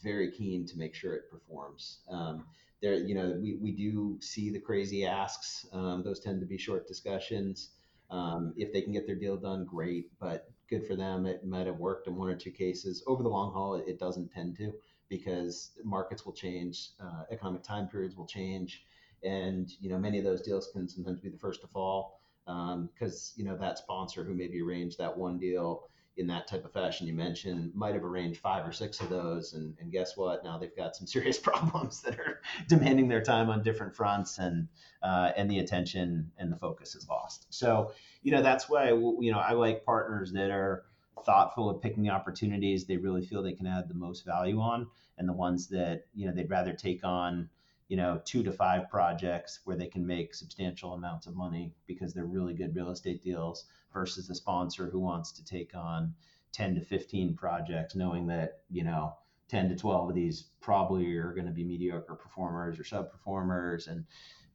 very 0.02 0.32
keen 0.32 0.66
to 0.68 0.78
make 0.78 0.96
sure 0.96 1.14
it 1.14 1.30
performs. 1.30 2.00
Um, 2.10 2.46
there, 2.82 2.96
you 2.96 3.16
know, 3.16 3.38
we, 3.42 3.56
we 3.56 3.72
do 3.72 4.18
see 4.22 4.50
the 4.52 4.60
crazy 4.60 5.06
asks. 5.06 5.66
Um, 5.74 6.04
those 6.04 6.20
tend 6.20 6.40
to 6.42 6.46
be 6.46 6.58
short 6.58 6.88
discussions. 6.88 7.72
Um, 8.10 8.54
if 8.56 8.72
they 8.72 8.82
can 8.82 8.94
get 8.94 9.06
their 9.06 9.16
deal 9.16 9.38
done, 9.38 9.66
great. 9.66 10.12
But 10.20 10.50
good 10.70 10.86
for 10.86 10.96
them. 10.96 11.26
It 11.26 11.46
might 11.46 11.68
have 11.68 11.78
worked 11.78 12.08
in 12.08 12.16
one 12.16 12.30
or 12.30 12.36
two 12.36 12.52
cases. 12.52 13.04
Over 13.08 13.24
the 13.24 13.30
long 13.30 13.52
haul, 13.54 13.76
it 13.76 14.00
doesn't 14.00 14.32
tend 14.32 14.58
to 14.58 14.74
because 15.10 15.72
markets 15.84 16.26
will 16.26 16.34
change, 16.34 16.90
uh, 17.00 17.24
economic 17.32 17.64
time 17.64 17.88
periods 17.88 18.16
will 18.16 18.28
change, 18.28 18.84
and 19.24 19.72
you 19.80 19.90
know 19.90 19.98
many 19.98 20.18
of 20.18 20.26
those 20.26 20.42
deals 20.42 20.70
can 20.74 20.88
sometimes 20.88 21.22
be 21.22 21.30
the 21.30 21.38
first 21.38 21.62
to 21.62 21.68
fall 21.68 22.20
because 22.46 23.34
um, 23.38 23.42
you 23.42 23.46
know 23.46 23.58
that 23.58 23.78
sponsor 23.78 24.24
who 24.24 24.34
maybe 24.34 24.62
arranged 24.62 24.98
that 24.98 25.18
one 25.18 25.38
deal 25.38 25.84
in 26.18 26.28
that 26.28 26.48
type 26.48 26.66
of 26.66 26.72
fashion 26.72 27.08
you 27.08 27.14
mentioned 27.14 27.72
might 27.76 27.94
have 27.94 28.04
arranged 28.04 28.40
five 28.40 28.68
or 28.68 28.72
six 28.72 29.00
of 29.00 29.10
those 29.10 29.54
and, 29.54 29.76
and 29.80 29.92
guess 29.92 30.18
what? 30.18 30.44
Now 30.44 30.58
they've 30.58 30.76
got 30.76 30.96
some 30.96 31.08
serious 31.16 31.38
problems 31.38 32.02
that 32.02 32.20
are 32.20 32.42
demanding 32.68 33.08
their 33.08 33.24
time 33.24 33.50
on 33.50 33.64
different 33.64 33.96
fronts 33.96 34.38
and 34.38 34.68
uh, 35.04 35.32
and 35.38 35.50
the 35.50 35.60
attention 35.60 36.32
and 36.38 36.52
the 36.52 36.58
focus 36.58 36.96
is 36.96 37.08
lost. 37.08 37.48
So 37.50 37.92
you 38.24 38.32
know 38.32 38.42
that's 38.42 38.70
why 38.70 38.90
you 38.90 39.32
know 39.32 39.40
i 39.40 39.54
like 39.54 39.86
partners 39.86 40.34
that 40.34 40.52
are 40.52 40.84
thoughtful 41.26 41.70
of 41.70 41.82
picking 41.82 42.04
the 42.04 42.10
opportunities 42.10 42.86
they 42.86 42.98
really 42.98 43.26
feel 43.26 43.42
they 43.42 43.54
can 43.54 43.66
add 43.66 43.88
the 43.88 43.94
most 43.94 44.26
value 44.26 44.60
on 44.60 44.88
and 45.18 45.28
the 45.28 45.34
ones 45.34 45.68
that 45.68 46.06
you 46.14 46.28
know 46.28 46.34
they'd 46.34 46.50
rather 46.50 46.74
take 46.74 47.04
on 47.04 47.50
you 47.88 47.98
know 47.98 48.22
two 48.26 48.44
to 48.44 48.52
five 48.52 48.90
projects 48.90 49.60
where 49.66 49.78
they 49.78 49.88
can 49.88 50.06
make 50.06 50.34
substantial 50.34 50.94
amounts 50.94 51.28
of 51.28 51.36
money 51.36 51.74
because 51.88 52.14
they're 52.14 52.26
really 52.26 52.54
good 52.54 52.76
real 52.76 52.92
estate 52.92 53.24
deals 53.24 53.66
versus 53.94 54.30
a 54.30 54.36
sponsor 54.36 54.90
who 54.90 55.00
wants 55.00 55.32
to 55.32 55.46
take 55.46 55.74
on 55.76 56.14
10 56.54 56.76
to 56.76 56.82
15 56.82 57.36
projects 57.36 57.96
knowing 57.96 58.28
that 58.28 58.62
you 58.70 58.84
know 58.84 59.14
10 59.50 59.70
to 59.70 59.76
12 59.76 60.10
of 60.10 60.16
these 60.16 60.46
probably 60.60 61.16
are 61.16 61.34
going 61.34 61.46
to 61.46 61.54
be 61.54 61.64
mediocre 61.64 62.16
performers 62.16 62.80
or 62.80 62.84
sub 62.84 63.12
performers 63.12 63.88
and 63.88 64.06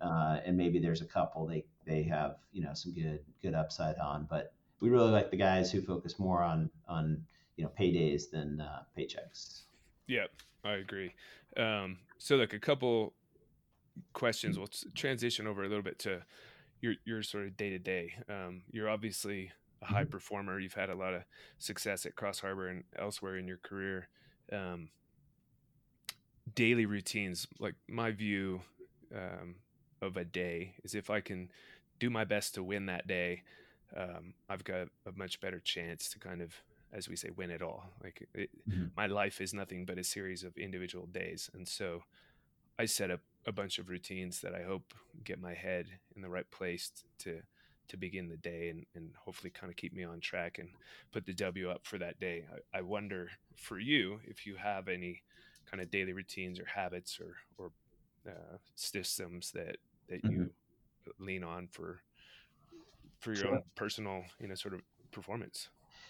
uh, 0.01 0.41
and 0.45 0.57
maybe 0.57 0.81
there's 0.81 1.01
a 1.01 1.07
couple 1.07 1.47
they 1.47 1.65
they 1.87 2.03
have 2.03 2.37
you 2.53 2.63
know 2.63 2.75
some 2.75 2.93
good 2.93 3.21
good 3.41 3.55
upside 3.55 3.97
on. 3.99 4.27
But 4.29 4.53
we 4.81 4.91
really 4.91 5.13
like 5.13 5.31
the 5.31 5.37
guys 5.37 5.71
who 5.71 5.81
focus 5.81 6.19
more 6.19 6.43
on 6.43 6.71
on 6.89 7.25
you 7.57 7.65
know 7.65 7.71
paydays 7.79 8.31
than 8.31 8.61
uh, 8.61 8.83
paychecks. 8.99 9.63
Yeah 10.09 10.27
i 10.65 10.75
agree. 10.75 11.13
Um, 11.57 11.99
so 12.19 12.37
like 12.37 12.53
a 12.53 12.59
couple 12.59 13.15
questions. 14.13 14.59
We'll 14.59 14.69
transition 14.95 15.47
over 15.47 15.65
a 15.65 15.69
little 15.69 15.83
bit 15.83 15.99
to 16.01 16.23
your 16.81 16.95
your 17.05 17.23
sort 17.23 17.47
of 17.47 17.57
day 17.57 17.71
to 17.71 17.79
day. 17.79 18.15
You're 18.71 18.89
obviously 18.89 19.53
a 19.83 19.87
high 19.87 20.03
mm-hmm. 20.03 20.11
performer. 20.11 20.59
You've 20.59 20.75
had 20.75 20.91
a 20.91 20.95
lot 20.95 21.15
of 21.15 21.23
success 21.59 22.07
at 22.07 22.17
Cross 22.17 22.41
Harbor 22.41 22.69
and 22.69 22.85
elsewhere 22.99 23.37
in 23.37 23.47
your 23.47 23.59
career. 23.59 24.09
Um, 24.53 24.91
daily 26.55 26.87
routines, 26.87 27.47
like 27.59 27.75
my 27.89 28.11
view 28.11 28.61
um, 29.15 29.57
of 30.01 30.17
a 30.17 30.25
day, 30.25 30.75
is 30.85 30.95
if 30.95 31.11
I 31.11 31.21
can 31.21 31.51
do 31.99 32.11
my 32.11 32.25
best 32.25 32.55
to 32.55 32.63
win 32.63 32.87
that 32.87 33.07
day, 33.07 33.43
um, 33.97 34.35
I've 34.49 34.65
got 34.65 34.89
a 35.07 35.13
much 35.15 35.41
better 35.41 35.61
chance 35.61 36.09
to 36.11 36.19
kind 36.19 36.43
of, 36.43 36.55
as 36.93 37.09
we 37.09 37.17
say, 37.17 37.31
win 37.31 37.51
it 37.51 37.63
all. 37.63 37.85
Like 38.03 38.29
it, 38.35 38.51
mm-hmm. 38.69 38.87
my 38.97 39.07
life 39.07 39.41
is 39.41 39.55
nothing 39.55 39.85
but 39.85 39.99
a 39.99 40.05
series 40.05 40.43
of 40.45 40.57
individual 40.57 41.07
days, 41.07 41.51
and 41.55 41.67
so 41.67 42.03
I 42.79 42.87
set 42.87 43.11
up 43.11 43.21
a 43.47 43.53
bunch 43.53 43.79
of 43.79 43.89
routines 43.89 44.41
that 44.41 44.55
I 44.55 44.63
hope 44.63 44.95
get 45.25 45.41
my 45.41 45.55
head 45.55 45.87
in 46.15 46.23
the 46.23 46.29
right 46.29 46.51
place 46.51 46.91
to 47.21 47.41
to 47.89 47.97
begin 47.97 48.29
the 48.29 48.37
day 48.37 48.71
and, 48.71 48.87
and 48.95 49.11
hopefully 49.25 49.51
kind 49.51 49.71
of 49.71 49.77
keep 49.77 49.93
me 49.93 50.05
on 50.05 50.21
track 50.21 50.59
and 50.59 50.69
put 51.11 51.27
the 51.27 51.35
W 51.35 51.69
up 51.69 51.85
for 51.85 51.99
that 51.99 52.19
day. 52.21 52.45
I, 52.73 52.79
I 52.79 52.81
wonder 52.83 53.29
for 53.57 53.79
you 53.79 54.21
if 54.25 54.47
you 54.47 54.57
have 54.57 54.89
any 54.89 55.23
kind 55.71 55.83
of 55.83 55.91
daily 55.91 56.13
routines 56.13 56.59
or 56.59 56.65
habits 56.65 57.19
or 57.21 57.35
or 57.59 57.71
uh, 58.27 58.57
systems 58.77 59.51
that 59.53 59.77
that 60.09 60.23
mm-hmm. 60.23 60.43
you 60.43 60.51
lean 61.19 61.45
on 61.45 61.69
for 61.71 62.03
for 63.19 63.31
your 63.31 63.45
sure. 63.45 63.55
own 63.57 63.63
personal 63.75 64.23
you 64.41 64.49
know 64.49 64.55
sort 64.55 64.75
of 64.75 64.81
performance. 65.11 65.69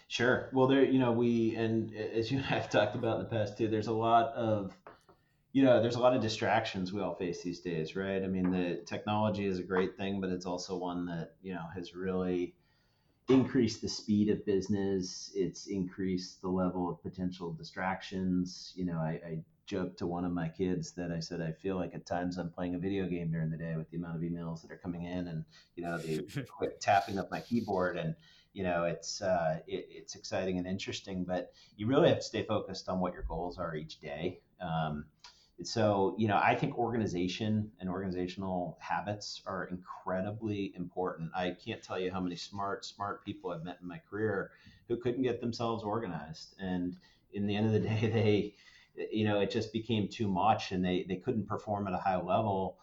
Sure. 0.09 0.51
Well, 0.53 0.66
there, 0.66 0.85
you 0.85 0.99
know, 0.99 1.11
we 1.11 1.55
and 1.55 1.95
as 1.95 2.30
you 2.30 2.39
and 2.39 2.47
I 2.47 2.59
have 2.59 2.68
talked 2.68 2.95
about 2.95 3.18
in 3.18 3.24
the 3.24 3.30
past 3.30 3.57
too, 3.57 3.68
there's 3.68 3.87
a 3.87 3.93
lot 3.93 4.35
of 4.35 4.76
you 5.53 5.62
know, 5.62 5.82
there's 5.82 5.96
a 5.96 6.00
lot 6.00 6.14
of 6.14 6.22
distractions 6.22 6.92
we 6.92 7.03
all 7.03 7.14
face 7.14 7.42
these 7.42 7.61
days, 7.61 7.94
right? 7.94 8.22
I 8.22 8.26
mean, 8.26 8.50
the 8.50 8.82
technology 8.86 9.44
is 9.44 9.59
a 9.59 9.62
great 9.62 9.96
thing, 9.96 10.20
but 10.20 10.30
it's 10.30 10.46
also 10.46 10.76
one 10.76 11.05
that, 11.07 11.34
you 11.42 11.53
know, 11.53 11.64
has 11.74 11.94
really 11.94 12.55
increased 13.28 13.82
the 13.82 13.88
speed 13.88 14.30
of 14.30 14.44
business. 14.46 15.30
It's 15.34 15.66
increased 15.66 16.40
the 16.40 16.48
level 16.48 16.88
of 16.88 17.03
potential 17.03 17.53
distractions. 17.53 18.72
You 18.76 18.86
know, 18.86 18.96
I, 18.96 19.20
I 19.26 19.38
joked 19.66 19.98
to 19.98 20.07
one 20.07 20.24
of 20.24 20.32
my 20.32 20.48
kids 20.48 20.92
that 20.92 21.12
I 21.12 21.20
said, 21.20 21.42
I 21.42 21.53
feel 21.53 21.76
like 21.76 21.94
at 21.94 22.07
times 22.07 22.38
I'm 22.38 22.50
playing 22.50 22.74
a 22.74 22.78
video 22.78 23.07
game 23.07 23.30
during 23.30 23.50
the 23.50 23.59
day 23.59 23.76
with 23.76 23.90
the 23.90 23.98
amount 23.98 24.16
of 24.16 24.22
emails 24.22 24.62
that 24.62 24.72
are 24.72 24.78
coming 24.78 25.05
in 25.05 25.28
and, 25.28 25.44
you 25.76 25.84
know, 25.84 25.98
the 25.98 26.26
quit 26.57 26.80
tapping 26.80 27.18
up 27.18 27.30
my 27.30 27.40
keyboard 27.40 27.98
and, 27.98 28.14
you 28.55 28.62
know, 28.62 28.84
it's, 28.84 29.20
uh, 29.20 29.61
it, 29.66 29.86
it's 29.90 30.14
exciting 30.14 30.57
and 30.57 30.66
interesting, 30.66 31.24
but 31.24 31.53
you 31.76 31.86
really 31.86 32.09
have 32.09 32.18
to 32.18 32.24
stay 32.24 32.42
focused 32.42 32.88
on 32.88 33.00
what 33.00 33.12
your 33.12 33.22
goals 33.22 33.59
are 33.59 33.76
each 33.76 34.00
day. 34.00 34.40
Um, 34.62 35.05
so 35.67 36.15
you 36.19 36.29
know 36.29 36.39
i 36.43 36.55
think 36.55 36.77
organization 36.79 37.71
and 37.81 37.89
organizational 37.89 38.77
habits 38.81 39.43
are 39.47 39.67
incredibly 39.67 40.73
important 40.77 41.31
i 41.35 41.51
can't 41.65 41.83
tell 41.83 41.99
you 41.99 42.11
how 42.11 42.21
many 42.21 42.37
smart 42.37 42.85
smart 42.85 43.25
people 43.25 43.51
i've 43.51 43.65
met 43.65 43.79
in 43.83 43.89
my 43.89 44.01
career 44.11 44.51
who 44.89 44.97
couldn't 44.97 45.23
get 45.23 45.41
themselves 45.41 45.83
organized 45.85 46.55
and 46.61 46.97
in 47.33 47.47
the 47.47 47.57
end 47.57 47.67
of 47.67 47.73
the 47.73 47.81
day 47.89 48.09
they 48.09 48.55
you 49.11 49.25
know 49.25 49.41
it 49.41 49.51
just 49.51 49.73
became 49.73 50.09
too 50.09 50.29
much 50.29 50.73
and 50.73 50.85
they 50.85 51.05
they 51.09 51.17
couldn't 51.17 51.47
perform 51.47 51.87
at 51.87 51.95
a 51.95 51.99
high 51.99 52.21
level 52.21 52.79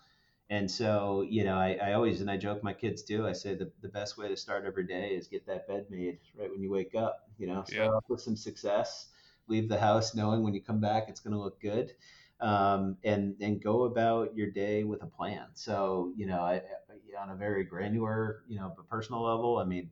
And 0.50 0.70
so, 0.70 1.22
you 1.30 1.44
know, 1.44 1.58
I, 1.58 1.78
I 1.82 1.94
always, 1.94 2.22
and 2.22 2.30
I 2.32 2.38
joke 2.38 2.64
my 2.64 2.74
kids 2.74 3.04
do 3.04 3.28
I 3.28 3.34
say 3.34 3.54
the, 3.56 3.72
the 3.82 3.88
best 3.90 4.18
way 4.18 4.28
to 4.28 4.36
start 4.36 4.66
every 4.66 4.86
day 4.86 5.10
is 5.10 5.28
get 5.28 5.46
that 5.46 5.68
bed 5.68 5.86
made 5.90 6.20
right 6.38 6.50
when 6.52 6.62
you 6.62 6.72
wake 6.72 6.96
up, 6.96 7.30
you 7.38 7.48
know, 7.48 7.64
start 7.66 7.90
yeah. 7.90 7.96
off 7.96 8.06
with 8.10 8.22
some 8.22 8.36
success, 8.36 9.10
leave 9.48 9.70
the 9.70 9.80
house 9.80 10.16
knowing 10.16 10.44
when 10.44 10.54
you 10.56 10.62
come 10.62 10.80
back, 10.82 11.08
it's 11.08 11.20
going 11.20 11.34
to 11.34 11.40
look 11.40 11.62
good. 11.62 11.94
Um, 12.42 12.96
and, 13.04 13.36
and 13.42 13.62
go 13.62 13.84
about 13.84 14.34
your 14.34 14.50
day 14.50 14.86
with 14.86 15.04
a 15.04 15.08
plan. 15.08 15.48
So, 15.56 16.14
you 16.16 16.26
know, 16.26 16.40
I, 16.40 16.62
on 17.20 17.32
a 17.32 17.36
very 17.36 17.66
granular, 17.66 18.44
you 18.48 18.58
know, 18.58 18.74
personal 18.90 19.22
level, 19.24 19.58
I 19.58 19.66
mean, 19.66 19.92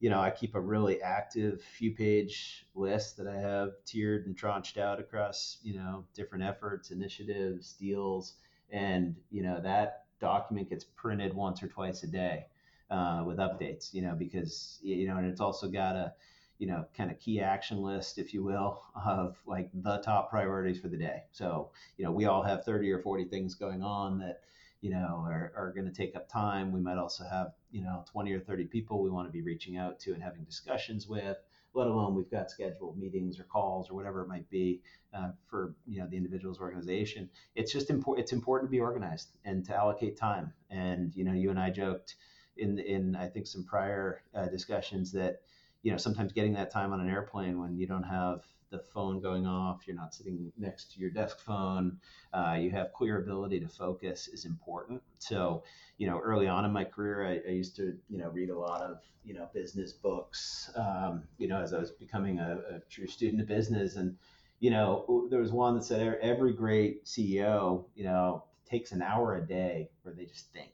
you 0.00 0.10
know, 0.10 0.20
I 0.20 0.30
keep 0.30 0.54
a 0.54 0.60
really 0.60 1.02
active 1.02 1.62
few 1.62 1.92
page 1.92 2.66
list 2.74 3.16
that 3.16 3.26
I 3.26 3.36
have 3.36 3.70
tiered 3.84 4.26
and 4.26 4.36
tranched 4.36 4.78
out 4.78 5.00
across, 5.00 5.58
you 5.62 5.74
know, 5.74 6.04
different 6.14 6.44
efforts, 6.44 6.90
initiatives, 6.90 7.72
deals. 7.72 8.34
And, 8.70 9.16
you 9.30 9.42
know, 9.42 9.60
that 9.62 10.04
document 10.20 10.68
gets 10.68 10.84
printed 10.84 11.34
once 11.34 11.62
or 11.62 11.68
twice 11.68 12.02
a 12.04 12.06
day 12.06 12.46
uh, 12.90 13.24
with 13.26 13.38
updates, 13.38 13.92
you 13.92 14.02
know, 14.02 14.14
because, 14.14 14.78
you 14.82 15.08
know, 15.08 15.16
and 15.16 15.26
it's 15.26 15.40
also 15.40 15.68
got 15.68 15.96
a, 15.96 16.12
you 16.58 16.66
know, 16.66 16.84
kind 16.96 17.10
of 17.10 17.18
key 17.20 17.40
action 17.40 17.82
list, 17.82 18.18
if 18.18 18.34
you 18.34 18.42
will, 18.42 18.82
of 19.06 19.36
like 19.46 19.70
the 19.72 19.98
top 19.98 20.28
priorities 20.28 20.80
for 20.80 20.88
the 20.88 20.96
day. 20.96 21.22
So, 21.30 21.70
you 21.96 22.04
know, 22.04 22.10
we 22.10 22.26
all 22.26 22.42
have 22.42 22.64
30 22.64 22.90
or 22.90 22.98
40 22.98 23.24
things 23.24 23.54
going 23.54 23.82
on 23.82 24.18
that, 24.18 24.40
you 24.80 24.90
know, 24.90 25.24
are, 25.26 25.52
are 25.56 25.72
going 25.72 25.86
to 25.86 25.92
take 25.92 26.16
up 26.16 26.28
time. 26.28 26.72
We 26.72 26.80
might 26.80 26.98
also 26.98 27.24
have, 27.24 27.52
you 27.70 27.82
know, 27.82 28.04
20 28.10 28.32
or 28.32 28.40
30 28.40 28.64
people 28.64 29.02
we 29.02 29.10
want 29.10 29.28
to 29.28 29.32
be 29.32 29.40
reaching 29.40 29.76
out 29.76 30.00
to 30.00 30.12
and 30.12 30.22
having 30.22 30.42
discussions 30.42 31.06
with, 31.06 31.36
let 31.74 31.86
alone 31.86 32.16
we've 32.16 32.30
got 32.30 32.50
scheduled 32.50 32.98
meetings 32.98 33.38
or 33.38 33.44
calls 33.44 33.88
or 33.88 33.94
whatever 33.94 34.22
it 34.22 34.28
might 34.28 34.48
be 34.50 34.80
uh, 35.14 35.30
for, 35.48 35.74
you 35.86 36.00
know, 36.00 36.08
the 36.08 36.16
individual's 36.16 36.58
organization. 36.58 37.30
It's 37.54 37.72
just 37.72 37.88
important. 37.88 38.24
It's 38.24 38.32
important 38.32 38.68
to 38.68 38.72
be 38.72 38.80
organized 38.80 39.28
and 39.44 39.64
to 39.66 39.76
allocate 39.76 40.16
time. 40.16 40.52
And, 40.70 41.14
you 41.14 41.22
know, 41.22 41.32
you 41.32 41.50
and 41.50 41.58
I 41.58 41.70
joked 41.70 42.16
in, 42.56 42.80
in 42.80 43.14
I 43.14 43.28
think 43.28 43.46
some 43.46 43.64
prior 43.64 44.22
uh, 44.34 44.46
discussions 44.46 45.12
that, 45.12 45.40
you 45.82 45.92
know, 45.92 45.98
sometimes 45.98 46.32
getting 46.32 46.52
that 46.54 46.70
time 46.70 46.92
on 46.92 47.00
an 47.00 47.08
airplane 47.08 47.60
when 47.60 47.76
you 47.76 47.86
don't 47.86 48.02
have 48.02 48.42
the 48.70 48.78
phone 48.78 49.20
going 49.20 49.46
off, 49.46 49.86
you're 49.86 49.96
not 49.96 50.14
sitting 50.14 50.52
next 50.58 50.92
to 50.92 51.00
your 51.00 51.10
desk 51.10 51.40
phone, 51.40 51.98
uh, 52.32 52.56
you 52.58 52.70
have 52.70 52.92
clear 52.92 53.18
ability 53.18 53.60
to 53.60 53.68
focus 53.68 54.28
is 54.28 54.44
important. 54.44 55.02
So, 55.18 55.62
you 55.96 56.06
know, 56.06 56.18
early 56.18 56.48
on 56.48 56.64
in 56.64 56.72
my 56.72 56.84
career, 56.84 57.26
I, 57.26 57.48
I 57.48 57.52
used 57.52 57.76
to, 57.76 57.96
you 58.08 58.18
know, 58.18 58.28
read 58.28 58.50
a 58.50 58.58
lot 58.58 58.82
of, 58.82 59.00
you 59.24 59.34
know, 59.34 59.48
business 59.54 59.92
books, 59.92 60.70
um, 60.76 61.22
you 61.38 61.48
know, 61.48 61.60
as 61.60 61.72
I 61.72 61.78
was 61.78 61.90
becoming 61.90 62.38
a, 62.38 62.58
a 62.70 62.80
true 62.90 63.06
student 63.06 63.40
of 63.40 63.48
business. 63.48 63.96
And, 63.96 64.16
you 64.60 64.70
know, 64.70 65.26
there 65.30 65.40
was 65.40 65.52
one 65.52 65.74
that 65.76 65.84
said 65.84 66.18
every 66.20 66.52
great 66.52 67.04
CEO, 67.04 67.84
you 67.94 68.04
know, 68.04 68.44
takes 68.68 68.92
an 68.92 69.02
hour 69.02 69.36
a 69.36 69.40
day 69.40 69.90
where 70.02 70.14
they 70.14 70.26
just 70.26 70.52
think. 70.52 70.72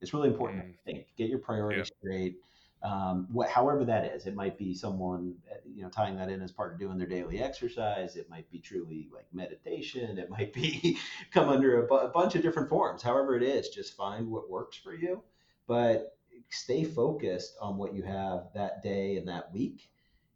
It's 0.00 0.14
really 0.14 0.28
important 0.28 0.64
mm. 0.64 0.72
to 0.72 0.78
think, 0.84 1.06
get 1.16 1.28
your 1.28 1.38
priorities 1.38 1.90
yeah. 1.90 1.98
straight 1.98 2.36
um, 2.82 3.26
what, 3.30 3.48
however 3.48 3.84
that 3.84 4.04
is. 4.04 4.26
It 4.26 4.34
might 4.34 4.56
be 4.56 4.74
someone, 4.74 5.34
you 5.74 5.82
know, 5.82 5.88
tying 5.88 6.16
that 6.16 6.28
in 6.28 6.42
as 6.42 6.52
part 6.52 6.72
of 6.72 6.78
doing 6.78 6.98
their 6.98 7.08
daily 7.08 7.40
exercise. 7.40 8.16
It 8.16 8.30
might 8.30 8.50
be 8.50 8.58
truly 8.58 9.08
like 9.12 9.26
meditation. 9.32 10.18
It 10.18 10.30
might 10.30 10.52
be 10.52 10.98
come 11.32 11.48
under 11.48 11.82
a, 11.82 11.86
bu- 11.86 12.06
a 12.06 12.08
bunch 12.08 12.34
of 12.34 12.42
different 12.42 12.68
forms. 12.68 13.02
However 13.02 13.36
it 13.36 13.42
is, 13.42 13.68
just 13.68 13.96
find 13.96 14.30
what 14.30 14.48
works 14.48 14.76
for 14.76 14.94
you, 14.94 15.22
but 15.66 16.16
stay 16.50 16.84
focused 16.84 17.56
on 17.60 17.76
what 17.76 17.94
you 17.94 18.02
have 18.02 18.48
that 18.54 18.82
day 18.82 19.16
and 19.16 19.26
that 19.28 19.52
week, 19.52 19.90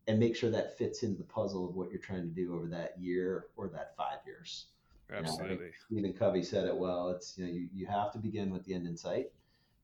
and 0.09 0.19
make 0.19 0.35
sure 0.35 0.51
that 0.51 0.77
fits 0.77 1.05
into 1.05 1.19
the 1.19 1.25
puzzle 1.25 1.69
of 1.69 1.77
what 1.77 1.91
you're 1.91 2.01
trying 2.01 2.23
to 2.23 2.35
do 2.35 2.55
over 2.55 2.67
that 2.67 2.99
year 2.99 3.47
or 3.57 3.69
that 3.69 3.97
five 3.97 4.19
years. 4.27 4.67
Absolutely. 5.15 5.67
You 5.91 6.03
know, 6.03 6.09
Stephen 6.09 6.13
Covey 6.15 6.43
said 6.43 6.67
it 6.67 6.77
well. 6.77 7.11
It's 7.11 7.39
you 7.39 7.47
know 7.47 7.53
you, 7.53 7.69
you 7.73 7.87
have 7.87 8.11
to 8.13 8.19
begin 8.19 8.51
with 8.51 8.65
the 8.65 8.75
end 8.75 8.87
in 8.87 8.97
sight 8.97 9.31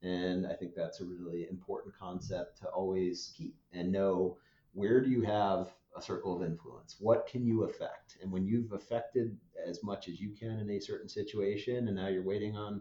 and 0.02 0.46
I 0.46 0.54
think 0.54 0.74
that's 0.74 1.00
a 1.00 1.04
really 1.04 1.48
important 1.50 1.94
concept 1.98 2.58
to 2.58 2.68
always 2.68 3.32
keep 3.36 3.56
and 3.72 3.90
know 3.90 4.36
where 4.72 5.00
do 5.00 5.10
you 5.10 5.22
have 5.22 5.72
a 5.96 6.02
circle 6.02 6.36
of 6.36 6.42
influence? 6.42 6.96
What 7.00 7.26
can 7.26 7.44
you 7.44 7.64
affect? 7.64 8.16
And 8.22 8.30
when 8.30 8.46
you've 8.46 8.72
affected 8.72 9.36
as 9.66 9.82
much 9.82 10.08
as 10.08 10.20
you 10.20 10.30
can 10.30 10.60
in 10.60 10.70
a 10.70 10.80
certain 10.80 11.08
situation, 11.08 11.88
and 11.88 11.96
now 11.96 12.08
you're 12.08 12.22
waiting 12.22 12.56
on 12.56 12.80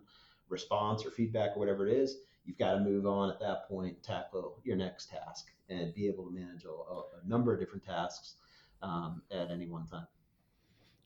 response 0.50 1.06
or 1.06 1.12
feedback 1.12 1.56
or 1.56 1.60
whatever 1.60 1.88
it 1.88 1.98
is, 1.98 2.18
you've 2.46 2.58
got 2.58 2.74
to 2.74 2.80
move 2.80 3.08
on 3.08 3.30
at 3.30 3.40
that 3.40 3.68
point, 3.68 4.02
tackle 4.04 4.60
your 4.64 4.78
next 4.78 5.10
task, 5.10 5.48
and 5.70 5.94
be 5.96 6.08
able 6.08 6.26
to 6.26 6.32
manage 6.32 6.66
a, 6.66 6.70
a 6.70 7.28
number 7.28 7.54
of 7.54 7.60
different 7.60 7.84
tasks 7.84 8.36
um, 8.82 9.22
at 9.32 9.50
any 9.50 9.68
one 9.68 9.86
time. 9.88 10.08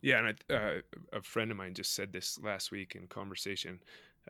Yeah, 0.02 0.18
and 0.18 0.36
I, 0.50 0.54
uh, 0.54 0.82
a 1.14 1.22
friend 1.22 1.52
of 1.52 1.58
mine 1.58 1.76
just 1.76 1.94
said 1.94 2.12
this 2.12 2.40
last 2.42 2.72
week 2.72 2.96
in 2.96 3.08
conversation 3.08 3.80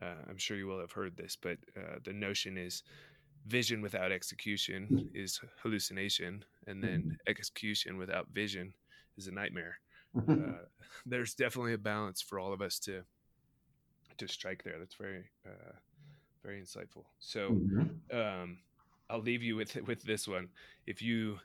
uh, 0.02 0.16
I'm 0.30 0.38
sure 0.38 0.58
you 0.58 0.68
will 0.68 0.80
have 0.80 0.92
heard 0.92 1.18
this, 1.18 1.38
but 1.40 1.58
uh, 1.76 1.98
the 2.04 2.14
notion 2.14 2.58
is 2.58 2.84
vision 3.48 3.82
without 3.82 4.12
execution 4.12 5.10
is 5.14 5.40
hallucination, 5.62 6.46
and 6.68 6.84
then 6.84 7.00
mm-hmm. 7.00 7.12
execution 7.28 7.98
without 7.98 8.28
vision 8.32 8.74
is 9.18 9.28
a 9.28 9.32
nightmare. 9.32 9.80
uh, 10.30 10.34
there's 11.06 11.34
definitely 11.34 11.74
a 11.74 11.78
balance 11.78 12.22
for 12.22 12.40
all 12.40 12.54
of 12.54 12.62
us 12.62 12.80
to 12.80 13.04
to 14.18 14.28
strike 14.28 14.64
there. 14.64 14.76
That's 14.78 14.96
very 14.96 15.26
uh, 15.46 15.74
very 16.44 16.62
insightful. 16.62 17.06
So 17.20 17.52
mm-hmm. 17.52 18.18
um, 18.18 18.60
I'll 19.10 19.22
leave 19.22 19.44
you 19.44 19.56
with 19.56 19.76
with 19.88 20.04
this 20.04 20.28
one. 20.28 20.50
If 20.86 21.02
you 21.02 21.40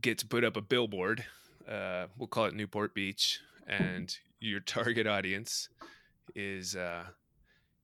get 0.00 0.18
to 0.18 0.26
put 0.26 0.44
up 0.44 0.56
a 0.56 0.62
billboard, 0.62 1.24
uh, 1.68 2.06
we'll 2.18 2.28
call 2.28 2.46
it 2.46 2.54
Newport 2.54 2.94
Beach, 2.94 3.40
and 3.66 4.16
your 4.40 4.60
target 4.60 5.06
audience 5.06 5.68
is 6.34 6.74
uh, 6.76 7.04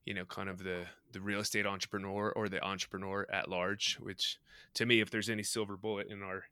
you 0.09 0.15
know 0.15 0.25
kind 0.25 0.49
of 0.49 0.65
the 0.65 0.87
the 1.13 1.21
real 1.21 1.41
estate 1.41 1.67
entrepreneur 1.67 2.33
or 2.35 2.49
the 2.49 2.65
entrepreneur 2.65 3.27
at 3.31 3.51
large 3.51 3.99
which 4.01 4.39
to 4.73 4.87
me 4.87 5.01
if 5.01 5.11
there's 5.11 5.29
any 5.29 5.43
silver 5.43 5.77
bullet 5.77 6.07
in 6.09 6.23
our 6.23 6.45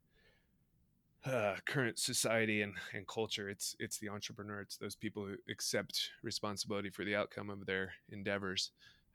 uh, 1.25 1.55
current 1.65 1.97
society 1.97 2.61
and, 2.61 2.75
and 2.93 3.07
culture 3.07 3.49
it's 3.49 3.75
it's 3.79 3.97
the 3.97 4.07
entrepreneur. 4.07 4.61
It's 4.61 4.77
those 4.77 4.95
people 4.95 5.25
who 5.25 5.35
accept 5.49 6.11
responsibility 6.21 6.91
for 6.91 7.03
the 7.03 7.15
outcome 7.15 7.49
of 7.49 7.65
their 7.65 7.93
endeavors. 8.09 8.71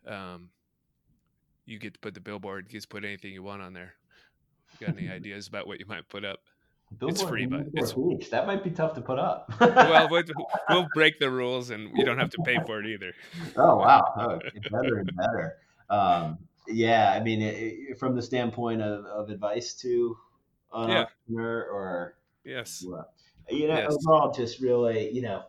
Um, 0.06 0.50
you 1.64 1.78
get 1.78 1.94
to 1.94 2.00
put 2.00 2.12
the 2.12 2.20
billboard 2.20 2.66
you 2.68 2.72
get 2.72 2.82
to 2.82 2.88
put 2.88 3.04
anything 3.04 3.32
you 3.32 3.44
want 3.44 3.62
on 3.62 3.72
there. 3.72 3.94
Got 4.80 4.98
any 4.98 5.08
ideas 5.18 5.46
about 5.46 5.68
what 5.68 5.78
you 5.78 5.86
might 5.86 6.08
put 6.08 6.24
up 6.24 6.40
Billboard 6.98 7.10
it's 7.10 7.22
free, 7.22 7.46
but 7.46 7.66
it's, 7.74 7.92
Beach. 7.92 8.30
that 8.30 8.46
might 8.46 8.62
be 8.62 8.70
tough 8.70 8.94
to 8.94 9.00
put 9.00 9.18
up. 9.18 9.52
well, 9.60 10.08
we'll, 10.10 10.22
we'll 10.68 10.88
break 10.94 11.18
the 11.18 11.30
rules, 11.30 11.70
and 11.70 11.96
you 11.96 12.04
don't 12.04 12.18
have 12.18 12.30
to 12.30 12.42
pay 12.44 12.58
for 12.66 12.80
it 12.80 12.86
either. 12.86 13.12
Oh 13.56 13.76
wow, 13.76 14.02
oh, 14.16 14.38
better 14.70 14.98
and 14.98 15.10
better. 15.16 15.56
Um, 15.90 16.38
yeah, 16.68 17.12
I 17.12 17.22
mean, 17.22 17.42
it, 17.42 17.98
from 17.98 18.14
the 18.14 18.22
standpoint 18.22 18.82
of, 18.82 19.04
of 19.06 19.30
advice 19.30 19.74
to 19.74 20.16
an 20.72 20.88
yeah. 20.88 20.98
entrepreneur, 21.00 21.64
or 21.64 22.14
yes, 22.44 22.84
well, 22.86 23.12
you 23.50 23.68
know, 23.68 23.78
yes. 23.78 23.96
overall, 24.06 24.32
just 24.32 24.60
really, 24.60 25.10
you 25.10 25.22
know, 25.22 25.42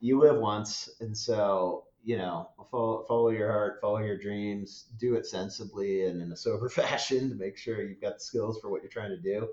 you 0.00 0.18
live 0.18 0.36
once, 0.36 0.90
and 1.00 1.16
so 1.16 1.84
you 2.06 2.16
know, 2.16 2.48
follow, 2.70 3.04
follow 3.08 3.30
your 3.30 3.50
heart, 3.50 3.80
follow 3.80 3.98
your 3.98 4.16
dreams, 4.16 4.84
do 4.96 5.16
it 5.16 5.26
sensibly 5.26 6.04
and 6.04 6.22
in 6.22 6.30
a 6.30 6.36
sober 6.36 6.68
fashion 6.70 7.28
to 7.28 7.34
make 7.34 7.58
sure 7.58 7.82
you've 7.82 8.00
got 8.00 8.14
the 8.14 8.24
skills 8.24 8.60
for 8.60 8.70
what 8.70 8.80
you're 8.80 8.90
trying 8.90 9.10
to 9.10 9.20
do. 9.20 9.48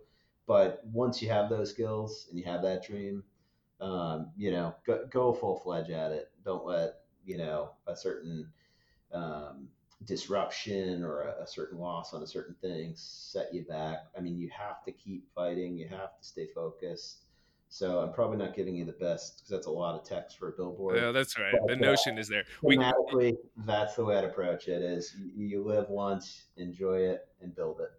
But 0.46 0.82
once 0.86 1.22
you 1.22 1.30
have 1.30 1.50
those 1.50 1.70
skills 1.70 2.28
and 2.30 2.38
you 2.38 2.46
have 2.46 2.62
that 2.64 2.86
dream, 2.86 3.24
um, 3.80 4.32
you 4.38 4.52
know, 4.52 4.76
go, 4.86 5.06
go 5.10 5.34
full 5.34 5.60
fledged 5.60 5.92
at 5.92 6.12
it. 6.12 6.32
Don't 6.44 6.66
let 6.66 7.02
you 7.26 7.38
know 7.38 7.72
a 7.88 7.96
certain 7.96 8.48
um, 9.14 9.68
disruption 10.06 11.04
or 11.04 11.22
a, 11.22 11.44
a, 11.44 11.48
certain 11.48 11.80
loss 11.80 12.14
on 12.14 12.24
a 12.24 12.28
certain 12.28 12.56
thing 12.62 12.94
set 12.96 13.54
you 13.54 13.64
back. 13.64 14.06
I 14.18 14.22
mean, 14.22 14.38
you 14.38 14.50
have 14.58 14.84
to 14.86 14.92
keep 14.92 15.28
fighting. 15.34 15.78
You 15.78 15.88
have 15.90 16.18
to 16.18 16.24
stay 16.24 16.48
focused. 16.54 17.20
So 17.70 18.02
I'm 18.02 18.14
probably 18.14 18.38
not 18.38 18.56
giving 18.56 18.76
you 18.76 18.86
the 18.86 18.92
best 18.92 19.38
because 19.38 19.50
that's 19.50 19.68
a 19.68 19.72
lot 19.72 19.96
of 19.96 20.08
text 20.08 20.38
for 20.38 20.50
a 20.50 20.52
billboard. 20.52 20.96
Yeah, 20.96 21.12
that's 21.12 21.40
right. 21.40 21.56
But, 21.60 21.70
the 21.70 21.76
notion 21.76 22.18
uh, 22.18 22.22
is 22.22 22.28
there. 22.28 22.44
We, 22.62 22.78
that's 22.78 23.96
the 23.96 24.06
way 24.06 24.18
I'd 24.18 24.26
approach 24.26 24.68
it. 24.68 24.84
Is 24.84 25.16
you, 25.36 25.48
you 25.48 25.64
live 25.64 25.90
once, 25.90 26.44
enjoy 26.58 26.98
it, 27.00 27.28
and 27.42 27.56
build 27.56 27.80
it. 27.82 27.90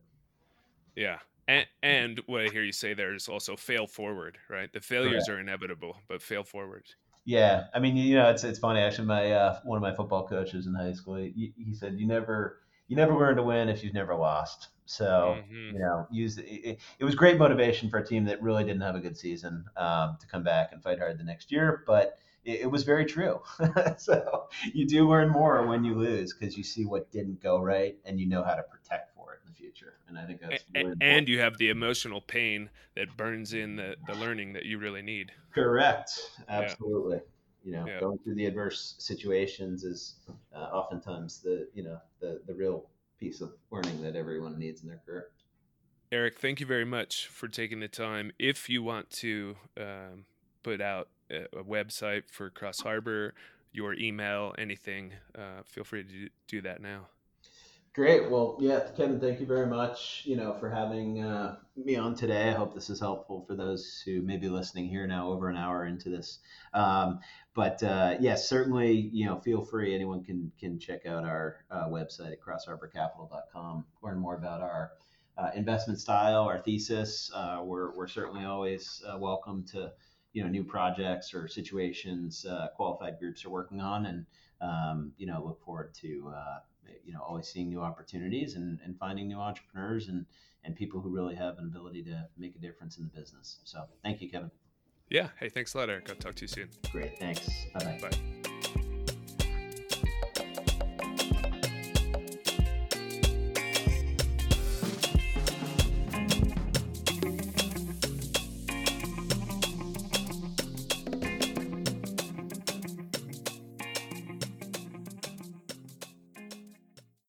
Yeah, 0.95 1.19
and, 1.49 1.67
and 1.83 2.21
what 2.27 2.43
I 2.43 2.49
hear 2.49 2.63
you 2.63 2.73
say 2.73 2.95
there 2.95 3.15
is 3.15 3.29
also 3.29 3.57
fail 3.57 3.87
forward, 3.87 4.39
right? 4.49 4.73
The 4.73 4.81
failures 4.81 5.29
are 5.29 5.39
inevitable, 5.39 5.97
but 6.09 6.23
fail 6.23 6.45
forward. 6.45 6.85
Yeah, 7.25 7.65
I 7.73 7.79
mean, 7.79 7.97
you 7.97 8.17
know, 8.17 8.29
it's 8.31 8.45
it's 8.45 8.59
funny 8.59 8.81
actually. 8.81 9.07
My 9.07 9.33
uh, 9.33 9.61
one 9.65 9.77
of 9.77 9.83
my 9.83 9.95
football 9.95 10.27
coaches 10.27 10.67
in 10.67 10.75
high 10.75 10.93
school, 10.93 11.17
he, 11.17 11.53
he 11.57 11.75
said, 11.75 11.95
"You 11.99 12.07
never 12.07 12.61
you 12.87 12.97
never 12.97 13.17
learn 13.17 13.37
to 13.37 13.43
win 13.43 13.69
if 13.69 13.83
you've 13.83 13.95
never 13.95 14.15
lost." 14.15 14.69
So 14.87 15.37
mm-hmm. 15.39 15.75
you 15.75 15.79
know, 15.79 16.07
use 16.11 16.37
it, 16.37 16.79
it, 16.99 17.05
was 17.05 17.15
great 17.15 17.39
motivation 17.39 17.89
for 17.89 17.99
a 17.99 18.07
team 18.07 18.25
that 18.27 18.43
really 18.43 18.65
didn't 18.65 18.83
have 18.83 18.95
a 18.95 19.01
good 19.01 19.17
season 19.17 19.65
um, 19.79 20.19
to 20.21 20.27
come 20.27 20.43
back 20.43 20.73
and 20.73 20.83
fight 20.83 20.99
hard 20.99 21.19
the 21.19 21.25
next 21.25 21.51
year, 21.51 21.83
but 21.87 22.19
it, 22.45 22.63
it 22.63 22.71
was 22.71 22.83
very 22.83 23.07
true. 23.07 23.41
so 23.97 24.45
you 24.75 24.87
do 24.87 25.09
learn 25.09 25.31
more 25.31 25.67
when 25.67 25.85
you 25.85 25.95
lose 25.95 26.35
because 26.35 26.59
you 26.59 26.63
see 26.63 26.85
what 26.85 27.11
didn't 27.11 27.43
go 27.43 27.63
right 27.63 27.97
and 28.05 28.21
you 28.21 28.29
know 28.29 28.45
how 28.45 28.55
to 28.55 28.63
protect 28.63 29.14
And 30.09 30.19
I 30.19 30.27
think 30.27 30.41
that's 30.41 30.65
really 30.75 30.95
and 31.01 31.29
you 31.29 31.41
have 31.41 31.59
the 31.59 31.71
emotional 31.71 32.21
pain 32.21 32.71
that 32.97 33.17
burns 33.17 33.53
in 33.53 33.77
the, 33.77 33.97
the 34.07 34.15
learning 34.15 34.53
that 34.55 34.65
you 34.65 34.79
really 34.79 35.03
need. 35.03 35.33
Correct. 35.53 36.11
Absolutely. 36.49 37.21
You 37.65 37.73
know, 37.73 37.87
Yeah. 37.87 38.01
going 38.01 38.19
through 38.19 38.35
the 38.35 38.47
adverse 38.47 38.95
situations 38.99 39.85
is 39.85 40.17
uh, 40.55 40.59
oftentimes 40.59 41.41
the 41.41 41.69
you 41.75 41.83
know 41.83 41.99
the 42.21 42.43
the 42.47 42.55
real 42.55 42.89
piece 43.19 43.41
of 43.41 43.55
learning 43.71 44.03
that 44.03 44.17
everyone 44.17 44.59
needs 44.59 44.83
in 44.83 44.89
their 44.89 45.01
career. 45.07 45.31
Eric, 46.13 46.39
thank 46.39 46.61
you 46.61 46.67
very 46.67 46.85
much 46.85 47.27
for 47.27 47.49
taking 47.49 47.81
the 47.81 47.89
time. 47.89 48.33
If 48.39 48.69
you 48.69 48.83
want 48.83 49.11
to 49.11 49.57
um, 49.77 50.27
put 50.63 50.81
out 50.81 51.09
a, 51.31 51.45
a 51.59 51.65
website 51.65 52.25
for 52.31 52.51
Cross 52.51 52.81
Harbor, 52.81 53.35
your 53.73 53.95
email, 53.95 54.55
anything, 54.57 55.13
uh, 55.37 55.63
feel 55.65 55.85
free 55.85 56.05
to 56.05 56.29
do 56.47 56.63
that 56.63 56.81
now. 56.81 57.09
Great. 57.95 58.29
Well, 58.29 58.57
yeah, 58.59 58.89
Kevin, 58.97 59.21
thank 59.21 59.39
you 59.39 59.47
very 59.47 59.69
much, 59.69 60.23
you 60.25 60.35
know, 60.35 60.53
for 60.55 60.69
having 60.69 61.23
uh, 61.23 61.59
me 61.77 61.95
on 61.95 62.17
today. 62.17 62.49
I 62.49 62.53
hope 62.53 62.75
this 62.75 62.91
is 62.91 62.99
helpful 62.99 63.45
for 63.47 63.55
those 63.55 64.03
who 64.05 64.21
may 64.21 64.37
be 64.37 64.49
listening 64.49 64.89
here 64.89 65.07
now 65.07 65.29
over 65.29 65.49
an 65.49 65.57
hour 65.57 65.87
into 65.87 66.11
this. 66.11 66.41
Um, 66.73 67.21
but 67.55 67.81
uh, 67.85 68.17
yes, 68.19 68.49
certainly, 68.49 68.91
you 69.13 69.27
know, 69.27 69.39
feel 69.39 69.65
free. 69.65 69.95
Anyone 69.95 70.25
can 70.25 70.51
can 70.59 70.81
check 70.81 71.07
out 71.07 71.23
our 71.25 71.65
uh, 71.71 71.87
website 71.87 72.33
at 72.33 72.41
crossharborcapital.com, 72.41 73.85
learn 74.03 74.19
more 74.19 74.35
about 74.35 74.61
our 74.61 74.91
uh, 75.39 75.51
investment 75.55 76.01
style, 76.01 76.43
our 76.43 76.59
thesis. 76.59 77.31
Uh, 77.33 77.61
we're, 77.63 77.95
we're 77.97 78.09
certainly 78.09 78.45
always 78.45 79.05
uh, 79.09 79.17
welcome 79.17 79.65
to, 79.71 79.93
you 80.33 80.43
know, 80.43 80.49
new 80.49 80.65
projects 80.65 81.33
or 81.33 81.47
situations 81.47 82.45
qualified 82.75 83.21
groups 83.21 83.45
are 83.45 83.51
working 83.51 83.81
on. 83.81 84.07
And, 84.07 84.27
um, 84.61 85.13
you 85.17 85.27
know, 85.29 85.45
look 85.45 85.63
forward 85.65 85.95
to, 86.03 86.35
you 87.05 87.13
know 87.13 87.21
always 87.21 87.47
seeing 87.49 87.69
new 87.69 87.81
opportunities 87.81 88.55
and, 88.55 88.79
and 88.85 88.99
finding 88.99 89.29
new 89.29 89.39
entrepreneurs 89.39 90.09
and 90.09 90.27
and 90.65 90.75
people 90.77 91.01
who 91.01 91.11
really 91.11 91.35
have 91.35 91.59
an 91.59 91.65
ability 91.65 92.03
to 92.03 92.27
make 92.39 92.55
a 92.57 92.59
difference 92.59 92.97
in 92.99 93.05
the 93.05 93.11
business 93.21 93.59
so 93.65 93.85
thank 94.03 94.21
you 94.21 94.31
kevin 94.31 94.51
Yeah. 95.11 95.29
Hey, 95.39 95.51
thanks 95.51 95.75
a 95.75 95.79
lot, 95.79 95.91
Eric. 95.91 96.09
I'll 96.09 96.17
talk 96.17 96.35
to 96.37 96.43
you 96.43 96.49
soon. 96.49 96.69
great 96.91 97.19
thanks 97.19 97.49
bye-bye 97.75 97.99
Bye. 98.09 98.44